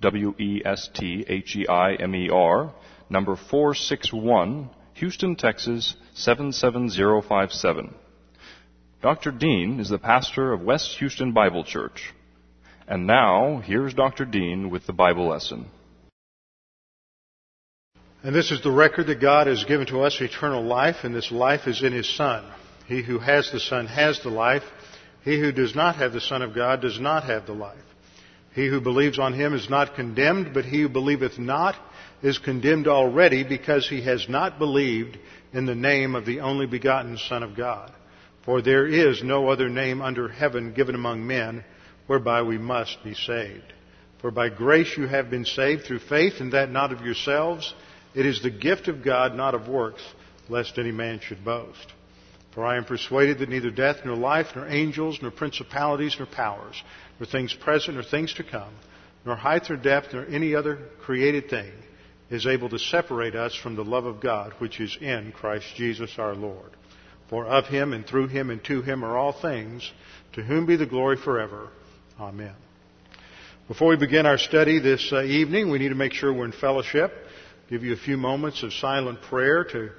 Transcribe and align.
W 0.00 0.34
E 0.38 0.62
S 0.64 0.88
T 0.92 1.24
H 1.26 1.56
E 1.56 1.66
I 1.66 1.94
M 1.94 2.14
E 2.14 2.28
R, 2.30 2.74
number 3.08 3.36
461, 3.36 4.70
Houston, 4.94 5.36
Texas 5.36 5.96
77057. 6.14 7.94
Dr. 9.02 9.30
Dean 9.30 9.80
is 9.80 9.88
the 9.88 9.98
pastor 9.98 10.52
of 10.52 10.62
West 10.62 10.96
Houston 10.98 11.32
Bible 11.32 11.64
Church. 11.64 12.12
And 12.88 13.06
now, 13.06 13.62
here's 13.64 13.94
Dr. 13.94 14.24
Dean 14.24 14.70
with 14.70 14.86
the 14.86 14.92
Bible 14.92 15.28
lesson. 15.28 15.66
And 18.22 18.34
this 18.34 18.50
is 18.50 18.62
the 18.62 18.70
record 18.70 19.06
that 19.06 19.20
God 19.20 19.46
has 19.46 19.64
given 19.64 19.86
to 19.88 20.00
us 20.00 20.20
eternal 20.20 20.62
life, 20.62 20.96
and 21.04 21.14
this 21.14 21.30
life 21.30 21.66
is 21.66 21.82
in 21.82 21.92
His 21.92 22.08
Son. 22.16 22.44
He 22.86 23.02
who 23.02 23.18
has 23.18 23.50
the 23.50 23.60
Son 23.60 23.86
has 23.86 24.20
the 24.22 24.30
life. 24.30 24.64
He 25.24 25.38
who 25.40 25.52
does 25.52 25.74
not 25.74 25.96
have 25.96 26.12
the 26.12 26.20
Son 26.20 26.42
of 26.42 26.54
God 26.54 26.80
does 26.80 27.00
not 27.00 27.24
have 27.24 27.46
the 27.46 27.52
life. 27.52 27.78
He 28.56 28.68
who 28.68 28.80
believes 28.80 29.18
on 29.18 29.34
him 29.34 29.52
is 29.52 29.68
not 29.68 29.96
condemned, 29.96 30.54
but 30.54 30.64
he 30.64 30.80
who 30.80 30.88
believeth 30.88 31.38
not 31.38 31.76
is 32.22 32.38
condemned 32.38 32.88
already 32.88 33.44
because 33.44 33.86
he 33.86 34.00
has 34.00 34.30
not 34.30 34.58
believed 34.58 35.18
in 35.52 35.66
the 35.66 35.74
name 35.74 36.14
of 36.14 36.24
the 36.24 36.40
only 36.40 36.64
begotten 36.64 37.18
Son 37.18 37.42
of 37.42 37.54
God. 37.54 37.92
For 38.46 38.62
there 38.62 38.86
is 38.86 39.22
no 39.22 39.50
other 39.50 39.68
name 39.68 40.00
under 40.00 40.28
heaven 40.28 40.72
given 40.72 40.94
among 40.94 41.26
men 41.26 41.64
whereby 42.06 42.40
we 42.40 42.56
must 42.56 43.04
be 43.04 43.12
saved. 43.12 43.74
For 44.22 44.30
by 44.30 44.48
grace 44.48 44.96
you 44.96 45.06
have 45.06 45.28
been 45.28 45.44
saved 45.44 45.84
through 45.84 45.98
faith, 45.98 46.40
and 46.40 46.52
that 46.54 46.70
not 46.70 46.92
of 46.92 47.02
yourselves. 47.02 47.74
It 48.14 48.24
is 48.24 48.40
the 48.40 48.48
gift 48.48 48.88
of 48.88 49.04
God, 49.04 49.34
not 49.34 49.54
of 49.54 49.68
works, 49.68 50.02
lest 50.48 50.78
any 50.78 50.92
man 50.92 51.20
should 51.20 51.44
boast. 51.44 51.92
For 52.54 52.64
I 52.64 52.78
am 52.78 52.86
persuaded 52.86 53.40
that 53.40 53.50
neither 53.50 53.70
death, 53.70 53.96
nor 54.06 54.16
life, 54.16 54.46
nor 54.56 54.66
angels, 54.66 55.18
nor 55.20 55.30
principalities, 55.30 56.16
nor 56.18 56.24
powers, 56.26 56.82
nor 57.18 57.26
things 57.26 57.54
present, 57.54 57.94
nor 57.94 58.04
things 58.04 58.34
to 58.34 58.44
come, 58.44 58.72
nor 59.24 59.36
height, 59.36 59.68
nor 59.68 59.78
depth, 59.78 60.12
nor 60.12 60.24
any 60.26 60.54
other 60.54 60.78
created 61.00 61.48
thing 61.48 61.72
is 62.30 62.46
able 62.46 62.68
to 62.68 62.78
separate 62.78 63.34
us 63.34 63.54
from 63.54 63.76
the 63.76 63.84
love 63.84 64.04
of 64.04 64.20
God 64.20 64.52
which 64.58 64.80
is 64.80 64.96
in 65.00 65.32
Christ 65.32 65.66
Jesus 65.76 66.10
our 66.18 66.34
Lord. 66.34 66.70
For 67.28 67.46
of 67.46 67.66
him, 67.66 67.92
and 67.92 68.06
through 68.06 68.28
him, 68.28 68.50
and 68.50 68.62
to 68.64 68.82
him 68.82 69.04
are 69.04 69.16
all 69.16 69.32
things, 69.32 69.90
to 70.34 70.42
whom 70.42 70.66
be 70.66 70.76
the 70.76 70.86
glory 70.86 71.16
forever. 71.16 71.68
Amen. 72.20 72.54
Before 73.68 73.88
we 73.88 73.96
begin 73.96 74.26
our 74.26 74.38
study 74.38 74.78
this 74.78 75.10
uh, 75.12 75.22
evening, 75.22 75.70
we 75.70 75.78
need 75.78 75.88
to 75.88 75.96
make 75.96 76.12
sure 76.12 76.32
we're 76.32 76.44
in 76.44 76.52
fellowship. 76.52 77.12
Give 77.68 77.82
you 77.82 77.94
a 77.94 77.96
few 77.96 78.16
moments 78.16 78.62
of 78.62 78.72
silent 78.72 79.22
prayer 79.22 79.64
to 79.64 79.90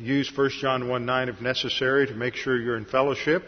use 0.00 0.32
1 0.34 0.50
John 0.60 0.88
1 0.88 1.06
9 1.06 1.28
if 1.28 1.40
necessary 1.40 2.08
to 2.08 2.14
make 2.14 2.34
sure 2.34 2.60
you're 2.60 2.76
in 2.76 2.84
fellowship, 2.84 3.44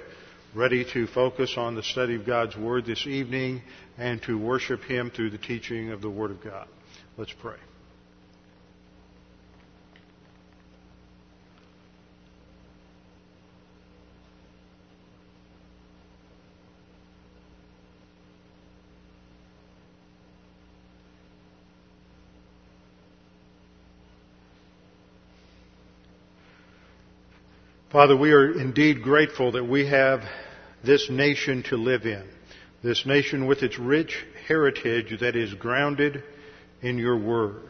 ready 0.55 0.85
to 0.93 1.09
focus 1.09 1.55
on 1.57 1.75
the 1.75 1.83
study 1.83 2.15
of 2.15 2.25
God's 2.25 2.57
Word 2.57 2.87
this 2.87 3.09
evening 3.09 3.61
and 3.99 4.23
to 4.23 4.39
worship 4.39 4.85
Him 4.85 5.11
through 5.11 5.31
the 5.31 5.39
teaching 5.39 5.91
of 5.91 6.01
the 6.01 6.11
Word 6.11 6.31
of 6.31 6.43
God. 6.43 6.69
Let's 7.17 7.33
pray. 7.33 7.57
Father, 27.91 28.17
we 28.17 28.33
are 28.33 28.53
indeed 28.59 29.03
grateful 29.03 29.53
that 29.53 29.65
we 29.65 29.87
have 29.87 30.21
this 30.85 31.09
nation 31.11 31.63
to 31.65 31.77
live 31.77 32.05
in. 32.05 32.25
This 32.83 33.07
nation 33.07 33.47
with 33.47 33.63
its 33.63 33.79
rich 33.79 34.17
heritage 34.47 35.21
that 35.21 35.37
is 35.37 35.55
grounded 35.55 36.23
in 36.83 36.99
your 36.99 37.17
word. 37.17 37.63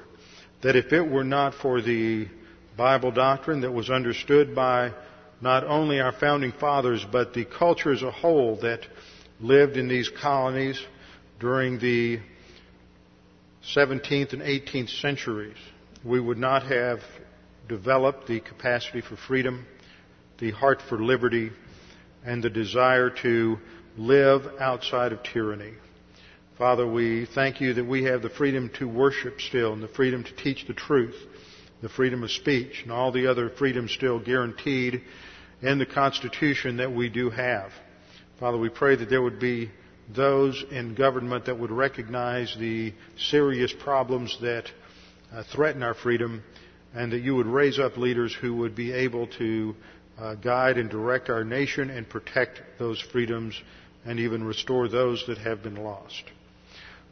That 0.62 0.76
if 0.76 0.92
it 0.92 1.02
were 1.02 1.25
not 1.25 1.54
for 1.54 1.80
the 1.80 2.28
Bible 2.76 3.12
doctrine 3.12 3.60
that 3.60 3.72
was 3.72 3.91
understood 3.91 4.54
by 4.54 4.92
not 5.41 5.64
only 5.64 6.00
our 6.00 6.12
founding 6.12 6.52
fathers, 6.52 7.04
but 7.10 7.34
the 7.34 7.44
culture 7.44 7.92
as 7.92 8.02
a 8.02 8.10
whole 8.10 8.56
that 8.62 8.80
lived 9.41 9.76
in 9.76 9.88
these 9.88 10.08
colonies 10.08 10.82
during 11.38 11.78
the 11.78 12.19
17th 13.75 14.32
and 14.32 14.42
18th 14.42 15.00
centuries, 15.00 15.56
we 16.04 16.20
would 16.20 16.38
not 16.38 16.64
have 16.64 17.00
developed 17.69 18.26
the 18.26 18.41
capacity 18.41 19.00
for 19.00 19.16
freedom 19.16 19.66
the 20.38 20.50
heart 20.50 20.82
for 20.88 21.02
liberty, 21.02 21.50
and 22.24 22.42
the 22.42 22.50
desire 22.50 23.10
to 23.10 23.58
live 23.96 24.42
outside 24.58 25.12
of 25.12 25.22
tyranny. 25.22 25.74
Father, 26.58 26.86
we 26.86 27.26
thank 27.34 27.60
you 27.60 27.74
that 27.74 27.84
we 27.84 28.04
have 28.04 28.22
the 28.22 28.30
freedom 28.30 28.70
to 28.78 28.88
worship 28.88 29.40
still 29.40 29.72
and 29.72 29.82
the 29.82 29.88
freedom 29.88 30.22
to 30.24 30.36
teach 30.36 30.66
the 30.66 30.74
truth, 30.74 31.16
the 31.82 31.88
freedom 31.88 32.22
of 32.22 32.30
speech, 32.30 32.80
and 32.82 32.92
all 32.92 33.12
the 33.12 33.26
other 33.26 33.50
freedoms 33.50 33.92
still 33.92 34.18
guaranteed 34.18 35.02
in 35.62 35.78
the 35.78 35.86
Constitution 35.86 36.76
that 36.76 36.92
we 36.92 37.08
do 37.08 37.30
have. 37.30 37.70
Father, 38.38 38.58
we 38.58 38.68
pray 38.68 38.96
that 38.96 39.10
there 39.10 39.22
would 39.22 39.40
be 39.40 39.70
those 40.14 40.62
in 40.70 40.94
government 40.94 41.46
that 41.46 41.58
would 41.58 41.70
recognize 41.70 42.54
the 42.58 42.92
serious 43.16 43.72
problems 43.72 44.36
that 44.40 44.66
uh, 45.32 45.42
threaten 45.52 45.82
our 45.82 45.94
freedom 45.94 46.42
and 46.94 47.12
that 47.12 47.22
you 47.22 47.34
would 47.34 47.46
raise 47.46 47.78
up 47.78 47.96
leaders 47.96 48.34
who 48.34 48.54
would 48.54 48.76
be 48.76 48.92
able 48.92 49.26
to 49.26 49.74
uh, 50.19 50.34
guide 50.34 50.78
and 50.78 50.91
direct 50.91 51.30
our 51.30 51.44
nation 51.44 51.91
and 51.91 52.08
protect 52.08 52.60
those 52.78 53.00
freedoms 53.00 53.60
and 54.04 54.20
even 54.20 54.44
restore 54.44 54.88
those 54.88 55.25
that 55.26 55.38
have 55.38 55.62
been 55.62 55.76
lost. 55.76 56.25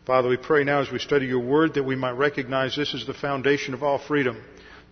Father, 0.06 0.28
we 0.28 0.36
pray 0.36 0.64
now 0.64 0.80
as 0.80 0.90
we 0.90 0.98
study 0.98 1.26
your 1.26 1.40
word 1.40 1.74
that 1.74 1.84
we 1.84 1.96
might 1.96 2.12
recognize 2.12 2.74
this 2.76 2.94
is 2.94 3.06
the 3.06 3.14
foundation 3.14 3.72
of 3.72 3.82
all 3.82 3.98
freedom. 3.98 4.42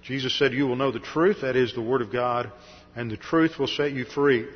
Jesus 0.02 0.38
said, 0.38 0.52
You 0.52 0.66
will 0.66 0.76
know 0.76 0.92
the 0.92 1.00
truth, 1.00 1.42
that 1.42 1.56
is 1.56 1.74
the 1.74 1.82
word 1.82 2.00
of 2.00 2.12
God, 2.12 2.50
and 2.94 3.10
the 3.10 3.16
truth 3.16 3.58
will 3.58 3.66
set 3.66 3.92
you 3.92 4.04
free. 4.04 4.46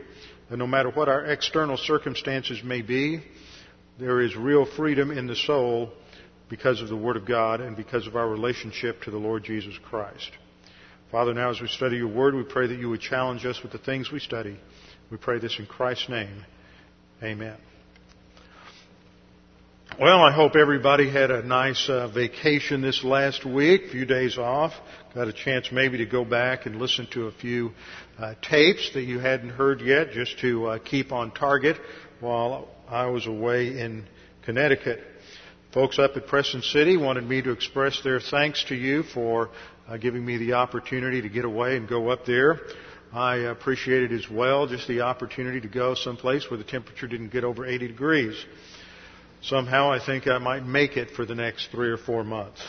And 0.50 0.59
no 0.59 0.66
matter 0.66 0.91
what 0.91 1.09
our 1.09 1.25
external 1.25 1.76
circumstances 1.76 2.62
may 2.62 2.82
be, 2.82 3.22
there 3.98 4.21
is 4.21 4.36
real 4.36 4.66
freedom 4.66 5.10
in 5.10 5.26
the 5.26 5.36
soul 5.36 5.92
because 6.48 6.81
of 6.81 6.88
the 6.88 6.97
Word 6.97 7.16
of 7.16 7.26
God 7.26 7.60
and 7.60 7.76
because 7.76 8.06
of 8.06 8.16
our 8.16 8.28
relationship 8.28 9.03
to 9.03 9.10
the 9.10 9.19
Lord 9.19 9.44
Jesus 9.44 9.75
Christ. 9.82 10.31
Father, 11.14 11.32
now 11.32 11.50
as 11.50 11.60
we 11.60 11.69
study 11.69 11.98
your 11.98 12.08
word, 12.08 12.34
we 12.34 12.42
pray 12.42 12.66
that 12.66 12.76
you 12.76 12.91
would 12.91 13.00
challenge 13.00 13.47
us 13.47 13.62
with 13.62 13.70
the 13.70 13.78
things 13.78 14.10
we 14.10 14.19
study. 14.19 14.58
We 15.12 15.16
pray 15.16 15.38
this 15.38 15.60
in 15.60 15.66
Christ's 15.66 16.08
name. 16.08 16.44
Amen. 17.22 17.56
Well, 20.00 20.19
I 20.19 20.32
hope 20.32 20.56
everybody 20.56 21.08
had 21.08 21.30
a 21.30 21.44
nice 21.44 21.88
uh, 21.88 22.08
vacation 22.08 22.82
this 22.82 23.04
last 23.04 23.47
week, 23.47 23.82
a 23.84 23.88
few 23.91 24.06
days 24.06 24.38
off. 24.38 24.72
Got 25.14 25.28
a 25.28 25.32
chance 25.32 25.69
maybe 25.70 25.98
to 25.98 26.04
go 26.04 26.24
back 26.24 26.66
and 26.66 26.80
listen 26.80 27.06
to 27.12 27.28
a 27.28 27.32
few 27.32 27.70
uh, 28.19 28.34
tapes 28.42 28.91
that 28.94 29.03
you 29.03 29.20
hadn't 29.20 29.50
heard 29.50 29.82
yet, 29.82 30.10
just 30.10 30.41
to 30.41 30.66
uh, 30.66 30.78
keep 30.80 31.12
on 31.12 31.30
target 31.30 31.76
while 32.19 32.66
I 32.88 33.06
was 33.06 33.28
away 33.28 33.78
in 33.78 34.08
Connecticut. 34.42 34.98
Folks 35.72 35.98
up 35.98 36.16
at 36.16 36.28
Preston 36.28 36.62
City 36.62 36.97
wanted 36.97 37.24
me 37.24 37.42
to 37.42 37.50
express 37.50 38.00
their 38.04 38.21
thanks 38.21 38.65
to 38.68 38.77
you 38.77 39.03
for 39.03 39.50
uh, 39.89 39.97
giving 39.97 40.25
me 40.25 40.36
the 40.39 40.54
opportunity 40.54 41.22
to 41.22 41.28
get 41.28 41.45
away 41.45 41.77
and 41.77 41.89
go 41.89 42.09
up 42.09 42.25
there. 42.25 42.60
I 43.13 43.36
appreciated 43.36 44.13
as 44.13 44.28
well, 44.28 44.66
just 44.66 44.89
the 44.89 45.03
opportunity 45.03 45.60
to 45.60 45.69
go 45.69 45.95
someplace 45.95 46.51
where 46.51 46.59
the 46.59 46.65
temperature 46.65 47.07
didn't 47.07 47.31
get 47.31 47.45
over 47.45 47.65
80 47.65 47.89
degrees. 47.89 48.45
Somehow 49.42 49.92
I 49.92 50.04
think 50.04 50.27
I 50.27 50.39
might 50.39 50.65
make 50.65 50.97
it 50.97 51.10
for 51.10 51.25
the 51.25 51.34
next 51.34 51.71
three 51.71 51.91
or 51.91 51.98
four 51.98 52.25
months. 52.25 52.60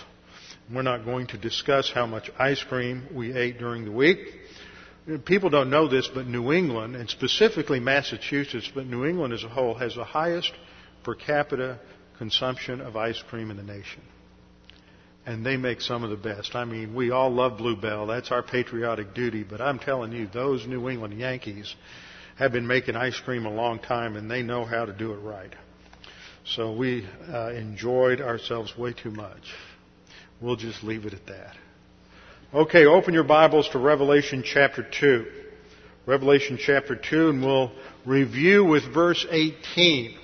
We're 0.72 0.82
not 0.82 1.06
going 1.06 1.28
to 1.28 1.38
discuss 1.38 1.92
how 1.92 2.06
much 2.06 2.30
ice 2.38 2.64
cream 2.64 3.08
we 3.14 3.34
ate 3.36 3.58
during 3.58 3.86
the 3.86 3.92
week. 3.92 4.20
People 5.26 5.50
don't 5.50 5.70
know 5.70 5.88
this, 5.88 6.10
but 6.14 6.28
New 6.28 6.52
England, 6.52 6.96
and 6.96 7.10
specifically 7.10 7.80
Massachusetts, 7.80 8.70
but 8.74 8.88
New 8.88 9.06
England 9.06 9.34
as 9.34 9.44
a 9.44 9.50
whole, 9.50 9.76
has 9.76 9.96
the 9.96 10.04
highest 10.04 10.52
per 11.04 11.14
capita 11.14 11.80
consumption 12.18 12.82
of 12.82 12.96
ice 12.96 13.22
cream 13.30 13.52
in 13.52 13.58
the 13.58 13.64
nation 13.64 14.02
and 15.26 15.46
they 15.46 15.58
make 15.58 15.82
some 15.82 16.04
of 16.04 16.10
the 16.10 16.16
best. 16.16 16.56
I 16.56 16.66
mean, 16.66 16.94
we 16.94 17.12
all 17.12 17.32
love 17.32 17.58
Bluebell. 17.58 18.08
That's 18.08 18.32
our 18.32 18.44
patriotic 18.44 19.14
duty. 19.14 19.44
But 19.44 19.60
I'm 19.60 19.80
telling 19.80 20.12
you, 20.12 20.28
those 20.28 20.68
New 20.68 20.88
England 20.90 21.20
Yankees 21.20 21.74
have 22.38 22.52
been 22.52 22.68
making 22.68 22.96
ice 22.96 23.20
cream 23.20 23.46
a 23.46 23.52
long 23.52 23.80
time, 23.80 24.16
and 24.16 24.30
they 24.30 24.44
know 24.44 24.66
how 24.66 24.86
to 24.86 24.94
do 24.94 25.14
it 25.14 25.18
right. 25.18 25.54
So 26.46 26.74
we 26.74 27.08
uh, 27.32 27.52
enjoyed 27.52 28.22
ourselves 28.22 28.78
way 28.78 28.94
too 28.94 29.10
much. 29.10 29.42
We'll 30.42 30.58
just 30.58 30.84
leave 30.84 31.06
it 31.06 31.14
at 31.14 31.26
that. 31.28 31.56
Okay, 32.54 32.86
open 32.86 33.14
your 33.14 33.24
Bibles 33.24 33.68
to 33.70 33.80
Revelation 33.80 34.44
chapter 34.46 34.84
2. 34.84 35.26
Revelation 36.06 36.60
chapter 36.62 36.96
2, 36.96 37.30
and 37.30 37.44
we'll 37.44 37.72
review 38.06 38.64
with 38.64 38.84
verse 38.94 39.26
18 39.30 40.16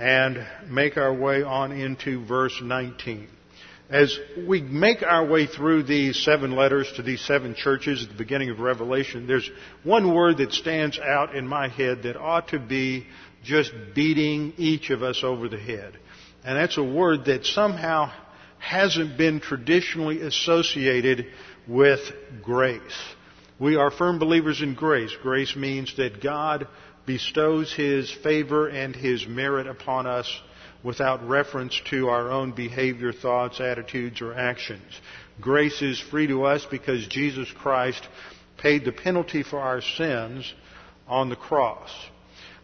and 0.00 0.44
make 0.68 0.96
our 0.96 1.14
way 1.14 1.44
on 1.44 1.70
into 1.70 2.24
verse 2.26 2.58
19. 2.60 3.28
As 3.88 4.18
we 4.48 4.62
make 4.62 5.04
our 5.04 5.24
way 5.24 5.46
through 5.46 5.84
these 5.84 6.18
seven 6.24 6.56
letters 6.56 6.90
to 6.96 7.02
these 7.02 7.20
seven 7.20 7.54
churches 7.54 8.02
at 8.02 8.08
the 8.08 8.16
beginning 8.16 8.50
of 8.50 8.58
Revelation, 8.58 9.28
there's 9.28 9.48
one 9.84 10.12
word 10.12 10.38
that 10.38 10.52
stands 10.52 10.98
out 10.98 11.36
in 11.36 11.46
my 11.46 11.68
head 11.68 12.02
that 12.02 12.16
ought 12.16 12.48
to 12.48 12.58
be 12.58 13.06
just 13.44 13.72
beating 13.94 14.54
each 14.56 14.90
of 14.90 15.04
us 15.04 15.20
over 15.22 15.48
the 15.48 15.58
head. 15.58 15.96
And 16.44 16.58
that's 16.58 16.78
a 16.78 16.82
word 16.82 17.26
that 17.26 17.46
somehow 17.46 18.10
hasn't 18.58 19.16
been 19.16 19.38
traditionally 19.38 20.20
associated 20.20 21.26
with 21.68 22.00
grace. 22.42 22.80
We 23.60 23.76
are 23.76 23.92
firm 23.92 24.18
believers 24.18 24.62
in 24.62 24.74
grace. 24.74 25.14
Grace 25.22 25.54
means 25.54 25.96
that 25.96 26.20
God 26.20 26.66
bestows 27.06 27.72
His 27.72 28.10
favor 28.10 28.66
and 28.66 28.96
His 28.96 29.28
merit 29.28 29.68
upon 29.68 30.08
us 30.08 30.28
without 30.86 31.28
reference 31.28 31.78
to 31.90 32.08
our 32.08 32.30
own 32.30 32.52
behavior, 32.52 33.12
thoughts, 33.12 33.60
attitudes, 33.60 34.22
or 34.22 34.32
actions. 34.32 35.00
Grace 35.40 35.82
is 35.82 35.98
free 35.98 36.28
to 36.28 36.44
us 36.44 36.64
because 36.70 37.04
Jesus 37.08 37.50
Christ 37.50 38.06
paid 38.56 38.84
the 38.84 38.92
penalty 38.92 39.42
for 39.42 39.58
our 39.58 39.80
sins 39.82 40.54
on 41.08 41.28
the 41.28 41.34
cross. 41.34 41.90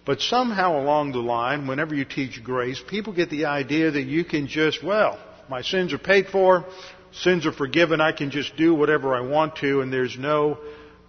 But 0.05 0.21
somehow 0.21 0.81
along 0.81 1.13
the 1.13 1.19
line, 1.19 1.67
whenever 1.67 1.97
you 1.97 2.05
teach 2.05 2.43
grace, 2.45 2.81
people 2.89 3.13
get 3.13 3.29
the 3.29 3.47
idea 3.47 3.91
that 3.91 4.03
you 4.05 4.25
can 4.25 4.47
just, 4.47 4.85
well, 4.85 5.19
my 5.51 5.63
sins 5.63 5.93
are 5.93 5.99
paid 5.99 6.29
for, 6.29 6.65
sins 7.11 7.45
are 7.45 7.53
forgiven, 7.53 8.01
I 8.01 8.13
can 8.13 8.31
just 8.31 8.57
do 8.57 8.73
whatever 8.73 9.17
I 9.17 9.21
want 9.23 9.57
to, 9.57 9.81
and 9.81 9.93
there's 9.93 10.17
no 10.17 10.59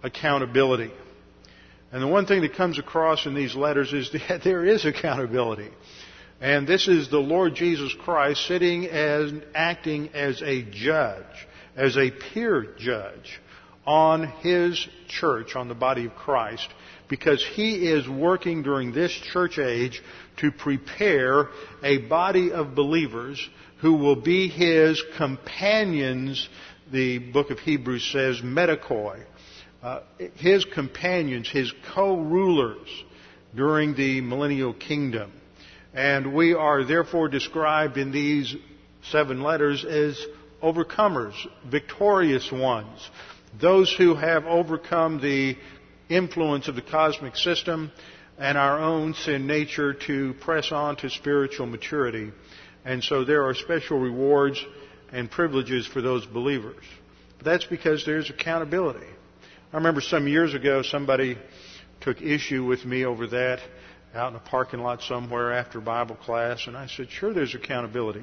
accountability. 0.02 0.90
And 1.92 2.02
the 2.02 2.08
one 2.08 2.26
thing 2.26 2.42
that 2.42 2.54
comes 2.54 2.80
across 2.80 3.24
in 3.24 3.34
these 3.34 3.54
letters 3.54 3.92
is 3.92 4.10
that 4.28 4.42
there 4.42 4.66
is 4.66 4.84
accountability. 4.84 5.70
And 6.40 6.66
this 6.66 6.88
is 6.88 7.10
the 7.10 7.18
Lord 7.18 7.54
Jesus 7.54 7.94
Christ 7.94 8.46
sitting 8.46 8.86
as, 8.86 9.32
acting 9.54 10.10
as 10.14 10.42
a 10.42 10.62
judge, 10.62 11.24
as 11.76 11.96
a 11.96 12.10
peer 12.10 12.74
judge 12.78 13.40
on 13.86 14.26
His 14.40 14.86
church, 15.08 15.56
on 15.56 15.68
the 15.68 15.74
body 15.74 16.06
of 16.06 16.14
Christ, 16.14 16.68
because 17.08 17.44
He 17.54 17.88
is 17.88 18.08
working 18.08 18.62
during 18.62 18.92
this 18.92 19.12
church 19.32 19.58
age 19.58 20.02
to 20.38 20.50
prepare 20.50 21.48
a 21.82 21.98
body 21.98 22.52
of 22.52 22.74
believers 22.74 23.48
who 23.80 23.94
will 23.94 24.16
be 24.16 24.48
His 24.48 25.02
companions, 25.16 26.48
the 26.90 27.18
book 27.18 27.50
of 27.50 27.58
Hebrews 27.58 28.10
says, 28.10 28.40
metochoi, 28.40 29.24
uh, 29.82 30.00
His 30.36 30.64
companions, 30.64 31.48
His 31.48 31.72
co-rulers 31.94 32.88
during 33.54 33.94
the 33.94 34.20
millennial 34.20 34.72
kingdom. 34.74 35.30
And 35.94 36.34
we 36.34 36.54
are 36.54 36.84
therefore 36.84 37.28
described 37.28 37.96
in 37.96 38.10
these 38.10 38.54
seven 39.10 39.42
letters 39.42 39.84
as 39.84 40.20
overcomers, 40.62 41.34
victorious 41.70 42.50
ones, 42.50 43.10
those 43.60 43.94
who 43.96 44.14
have 44.14 44.44
overcome 44.44 45.20
the 45.20 45.56
influence 46.08 46.66
of 46.68 46.74
the 46.74 46.82
cosmic 46.82 47.36
system 47.36 47.92
and 48.38 48.58
our 48.58 48.80
own 48.80 49.14
sin 49.14 49.46
nature 49.46 49.94
to 49.94 50.34
press 50.40 50.72
on 50.72 50.96
to 50.96 51.10
spiritual 51.10 51.66
maturity. 51.66 52.32
And 52.84 53.02
so 53.02 53.24
there 53.24 53.46
are 53.46 53.54
special 53.54 53.98
rewards 53.98 54.62
and 55.12 55.30
privileges 55.30 55.86
for 55.86 56.02
those 56.02 56.26
believers. 56.26 56.84
But 57.38 57.44
that's 57.44 57.66
because 57.66 58.04
there's 58.04 58.30
accountability. 58.30 59.06
I 59.72 59.76
remember 59.76 60.00
some 60.00 60.26
years 60.26 60.54
ago 60.54 60.82
somebody 60.82 61.38
took 62.00 62.20
issue 62.20 62.64
with 62.64 62.84
me 62.84 63.04
over 63.04 63.28
that 63.28 63.60
out 64.16 64.30
in 64.30 64.36
a 64.36 64.40
parking 64.40 64.80
lot 64.80 65.02
somewhere 65.02 65.52
after 65.52 65.80
Bible 65.80 66.16
class, 66.16 66.66
and 66.66 66.76
I 66.76 66.86
said, 66.86 67.10
sure, 67.10 67.32
there's 67.32 67.54
accountability. 67.54 68.22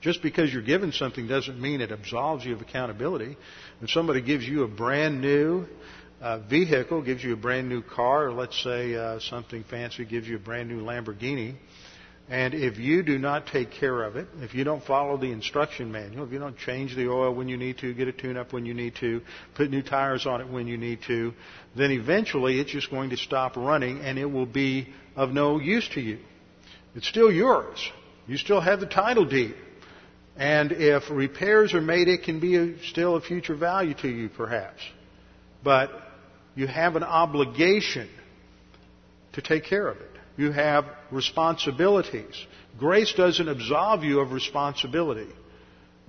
Just 0.00 0.22
because 0.22 0.52
you're 0.52 0.62
given 0.62 0.92
something 0.92 1.26
doesn't 1.26 1.60
mean 1.60 1.80
it 1.80 1.90
absolves 1.90 2.44
you 2.44 2.54
of 2.54 2.60
accountability. 2.60 3.36
If 3.82 3.90
somebody 3.90 4.20
gives 4.20 4.46
you 4.46 4.62
a 4.62 4.68
brand 4.68 5.20
new 5.20 5.66
uh, 6.20 6.38
vehicle, 6.38 7.02
gives 7.02 7.24
you 7.24 7.32
a 7.32 7.36
brand 7.36 7.68
new 7.68 7.82
car, 7.82 8.26
or 8.26 8.32
let's 8.32 8.62
say 8.62 8.94
uh, 8.94 9.18
something 9.20 9.64
fancy 9.64 10.04
gives 10.04 10.28
you 10.28 10.36
a 10.36 10.40
brand 10.40 10.68
new 10.68 10.82
Lamborghini, 10.82 11.56
and 12.28 12.54
if 12.54 12.76
you 12.76 13.04
do 13.04 13.18
not 13.18 13.46
take 13.46 13.70
care 13.70 14.02
of 14.02 14.16
it, 14.16 14.26
if 14.40 14.52
you 14.52 14.64
don't 14.64 14.82
follow 14.82 15.16
the 15.16 15.30
instruction 15.30 15.92
manual, 15.92 16.26
if 16.26 16.32
you 16.32 16.40
don't 16.40 16.58
change 16.58 16.96
the 16.96 17.08
oil 17.08 17.32
when 17.32 17.48
you 17.48 17.56
need 17.56 17.78
to, 17.78 17.94
get 17.94 18.08
a 18.08 18.12
tune 18.12 18.36
up 18.36 18.52
when 18.52 18.66
you 18.66 18.74
need 18.74 18.96
to, 18.96 19.20
put 19.54 19.70
new 19.70 19.82
tires 19.82 20.26
on 20.26 20.40
it 20.40 20.48
when 20.48 20.66
you 20.66 20.76
need 20.76 21.00
to, 21.06 21.32
then 21.76 21.92
eventually 21.92 22.58
it's 22.58 22.72
just 22.72 22.90
going 22.90 23.10
to 23.10 23.16
stop 23.16 23.56
running 23.56 24.00
and 24.00 24.18
it 24.18 24.24
will 24.24 24.46
be 24.46 24.88
of 25.14 25.30
no 25.30 25.60
use 25.60 25.88
to 25.90 26.00
you. 26.00 26.18
It's 26.96 27.06
still 27.06 27.30
yours. 27.30 27.78
You 28.26 28.38
still 28.38 28.60
have 28.60 28.80
the 28.80 28.86
title 28.86 29.24
deed. 29.24 29.54
And 30.36 30.72
if 30.72 31.08
repairs 31.08 31.74
are 31.74 31.80
made, 31.80 32.08
it 32.08 32.24
can 32.24 32.40
be 32.40 32.56
a, 32.56 32.82
still 32.86 33.14
a 33.14 33.20
future 33.20 33.54
value 33.54 33.94
to 34.02 34.08
you 34.08 34.28
perhaps. 34.28 34.82
But 35.62 35.90
you 36.56 36.66
have 36.66 36.96
an 36.96 37.04
obligation 37.04 38.08
to 39.34 39.42
take 39.42 39.64
care 39.64 39.86
of 39.86 39.98
it 39.98 40.15
you 40.36 40.52
have 40.52 40.84
responsibilities. 41.10 42.34
Grace 42.78 43.12
doesn't 43.14 43.48
absolve 43.48 44.04
you 44.04 44.20
of 44.20 44.32
responsibility. 44.32 45.28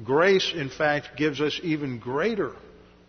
Grace, 0.03 0.51
in 0.53 0.69
fact, 0.69 1.11
gives 1.17 1.41
us 1.41 1.59
even 1.63 1.99
greater 1.99 2.53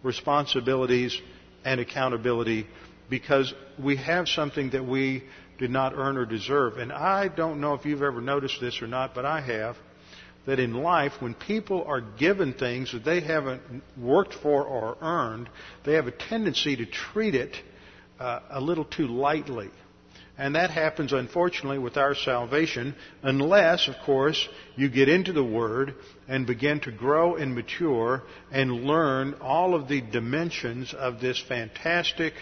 responsibilities 0.03 1.21
and 1.65 1.81
accountability 1.81 2.67
because 3.11 3.53
we 3.83 3.97
have 3.97 4.29
something 4.29 4.71
that 4.71 4.85
we 4.85 5.25
did 5.59 5.71
not 5.71 5.93
earn 5.95 6.17
or 6.17 6.25
deserve. 6.25 6.79
And 6.79 6.93
I 6.93 7.29
don't 7.29 7.61
know 7.61 7.75
if 7.75 7.85
you've 7.85 8.03
ever 8.03 8.21
noticed 8.21 8.61
this 8.61 8.81
or 8.81 8.87
not, 8.87 9.15
but 9.15 9.25
I 9.25 9.41
have. 9.41 9.77
That 10.47 10.61
in 10.61 10.73
life, 10.73 11.13
when 11.21 11.35
people 11.35 11.85
are 11.85 12.01
given 12.01 12.55
things 12.55 12.93
that 12.93 13.05
they 13.05 13.21
haven't 13.21 13.61
worked 14.01 14.33
for 14.33 14.65
or 14.65 14.97
earned, 15.03 15.51
they 15.85 15.95
have 15.95 16.07
a 16.07 16.11
tendency 16.11 16.77
to 16.77 16.87
treat 16.87 17.35
it 17.35 17.55
uh, 18.19 18.41
a 18.49 18.61
little 18.61 18.87
too 18.87 19.09
lightly. 19.09 19.69
And 20.39 20.55
that 20.55 20.71
happens, 20.71 21.13
unfortunately, 21.13 21.79
with 21.79 21.97
our 21.97 22.15
salvation, 22.15 22.95
unless, 23.23 23.89
of 23.89 23.97
course, 24.07 24.49
you 24.77 24.89
get 24.89 25.09
into 25.09 25.33
the 25.33 25.43
Word 25.43 25.97
and 26.29 26.47
begin 26.47 26.79
to 26.81 26.93
grow 26.93 27.35
and 27.35 27.57
mature 27.57 28.23
and 28.53 28.85
learn 28.85 29.35
all 29.41 29.75
of 29.75 29.89
the 29.89 30.01
dimensions 30.01 30.95
of 30.95 31.21
this 31.21 31.43
fantastic 31.49 32.35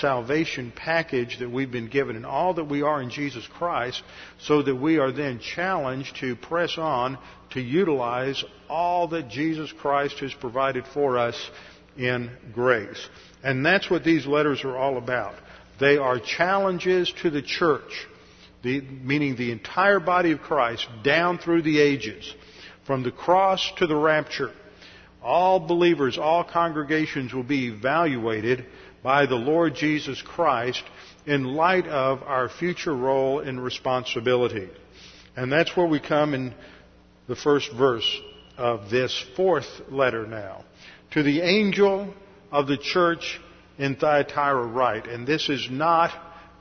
salvation 0.00 0.72
package 0.74 1.38
that 1.38 1.50
we've 1.50 1.70
been 1.70 1.88
given 1.88 2.16
and 2.16 2.24
all 2.26 2.54
that 2.54 2.64
we 2.64 2.80
are 2.82 3.02
in 3.02 3.10
Jesus 3.10 3.46
Christ, 3.46 4.02
so 4.38 4.62
that 4.62 4.76
we 4.76 4.98
are 4.98 5.12
then 5.12 5.38
challenged 5.38 6.16
to 6.20 6.34
press 6.34 6.78
on 6.78 7.18
to 7.50 7.60
utilize 7.60 8.42
all 8.68 9.08
that 9.08 9.28
Jesus 9.28 9.72
Christ 9.72 10.18
has 10.20 10.32
provided 10.32 10.84
for 10.92 11.18
us 11.18 11.50
in 11.96 12.30
grace. 12.54 13.08
And 13.42 13.64
that's 13.64 13.90
what 13.90 14.04
these 14.04 14.26
letters 14.26 14.64
are 14.64 14.76
all 14.76 14.96
about. 14.96 15.34
They 15.78 15.96
are 15.96 16.18
challenges 16.18 17.12
to 17.22 17.30
the 17.30 17.42
church, 17.42 18.06
the, 18.62 18.80
meaning 18.80 19.36
the 19.36 19.52
entire 19.52 20.00
body 20.00 20.32
of 20.32 20.40
Christ, 20.40 20.86
down 21.02 21.38
through 21.38 21.62
the 21.62 21.80
ages, 21.80 22.34
from 22.86 23.02
the 23.02 23.12
cross 23.12 23.70
to 23.78 23.86
the 23.86 23.96
rapture. 23.96 24.52
All 25.22 25.60
believers, 25.60 26.18
all 26.18 26.44
congregations 26.44 27.32
will 27.32 27.42
be 27.42 27.68
evaluated 27.68 28.66
by 29.02 29.26
the 29.26 29.36
Lord 29.36 29.74
Jesus 29.74 30.20
Christ 30.22 30.82
in 31.26 31.44
light 31.44 31.86
of 31.86 32.22
our 32.22 32.48
future 32.48 32.94
role 32.94 33.40
and 33.40 33.62
responsibility. 33.62 34.68
And 35.36 35.52
that's 35.52 35.76
where 35.76 35.86
we 35.86 36.00
come 36.00 36.34
in 36.34 36.54
the 37.28 37.36
first 37.36 37.70
verse 37.72 38.20
of 38.56 38.90
this 38.90 39.24
fourth 39.36 39.68
letter 39.88 40.26
now. 40.26 40.64
To 41.12 41.22
the 41.22 41.40
angel 41.42 42.12
of 42.50 42.66
the 42.66 42.78
church 42.78 43.40
in 43.78 43.96
Thyatira 43.96 44.66
right. 44.66 45.06
And 45.06 45.26
this 45.26 45.48
is 45.48 45.68
not 45.70 46.10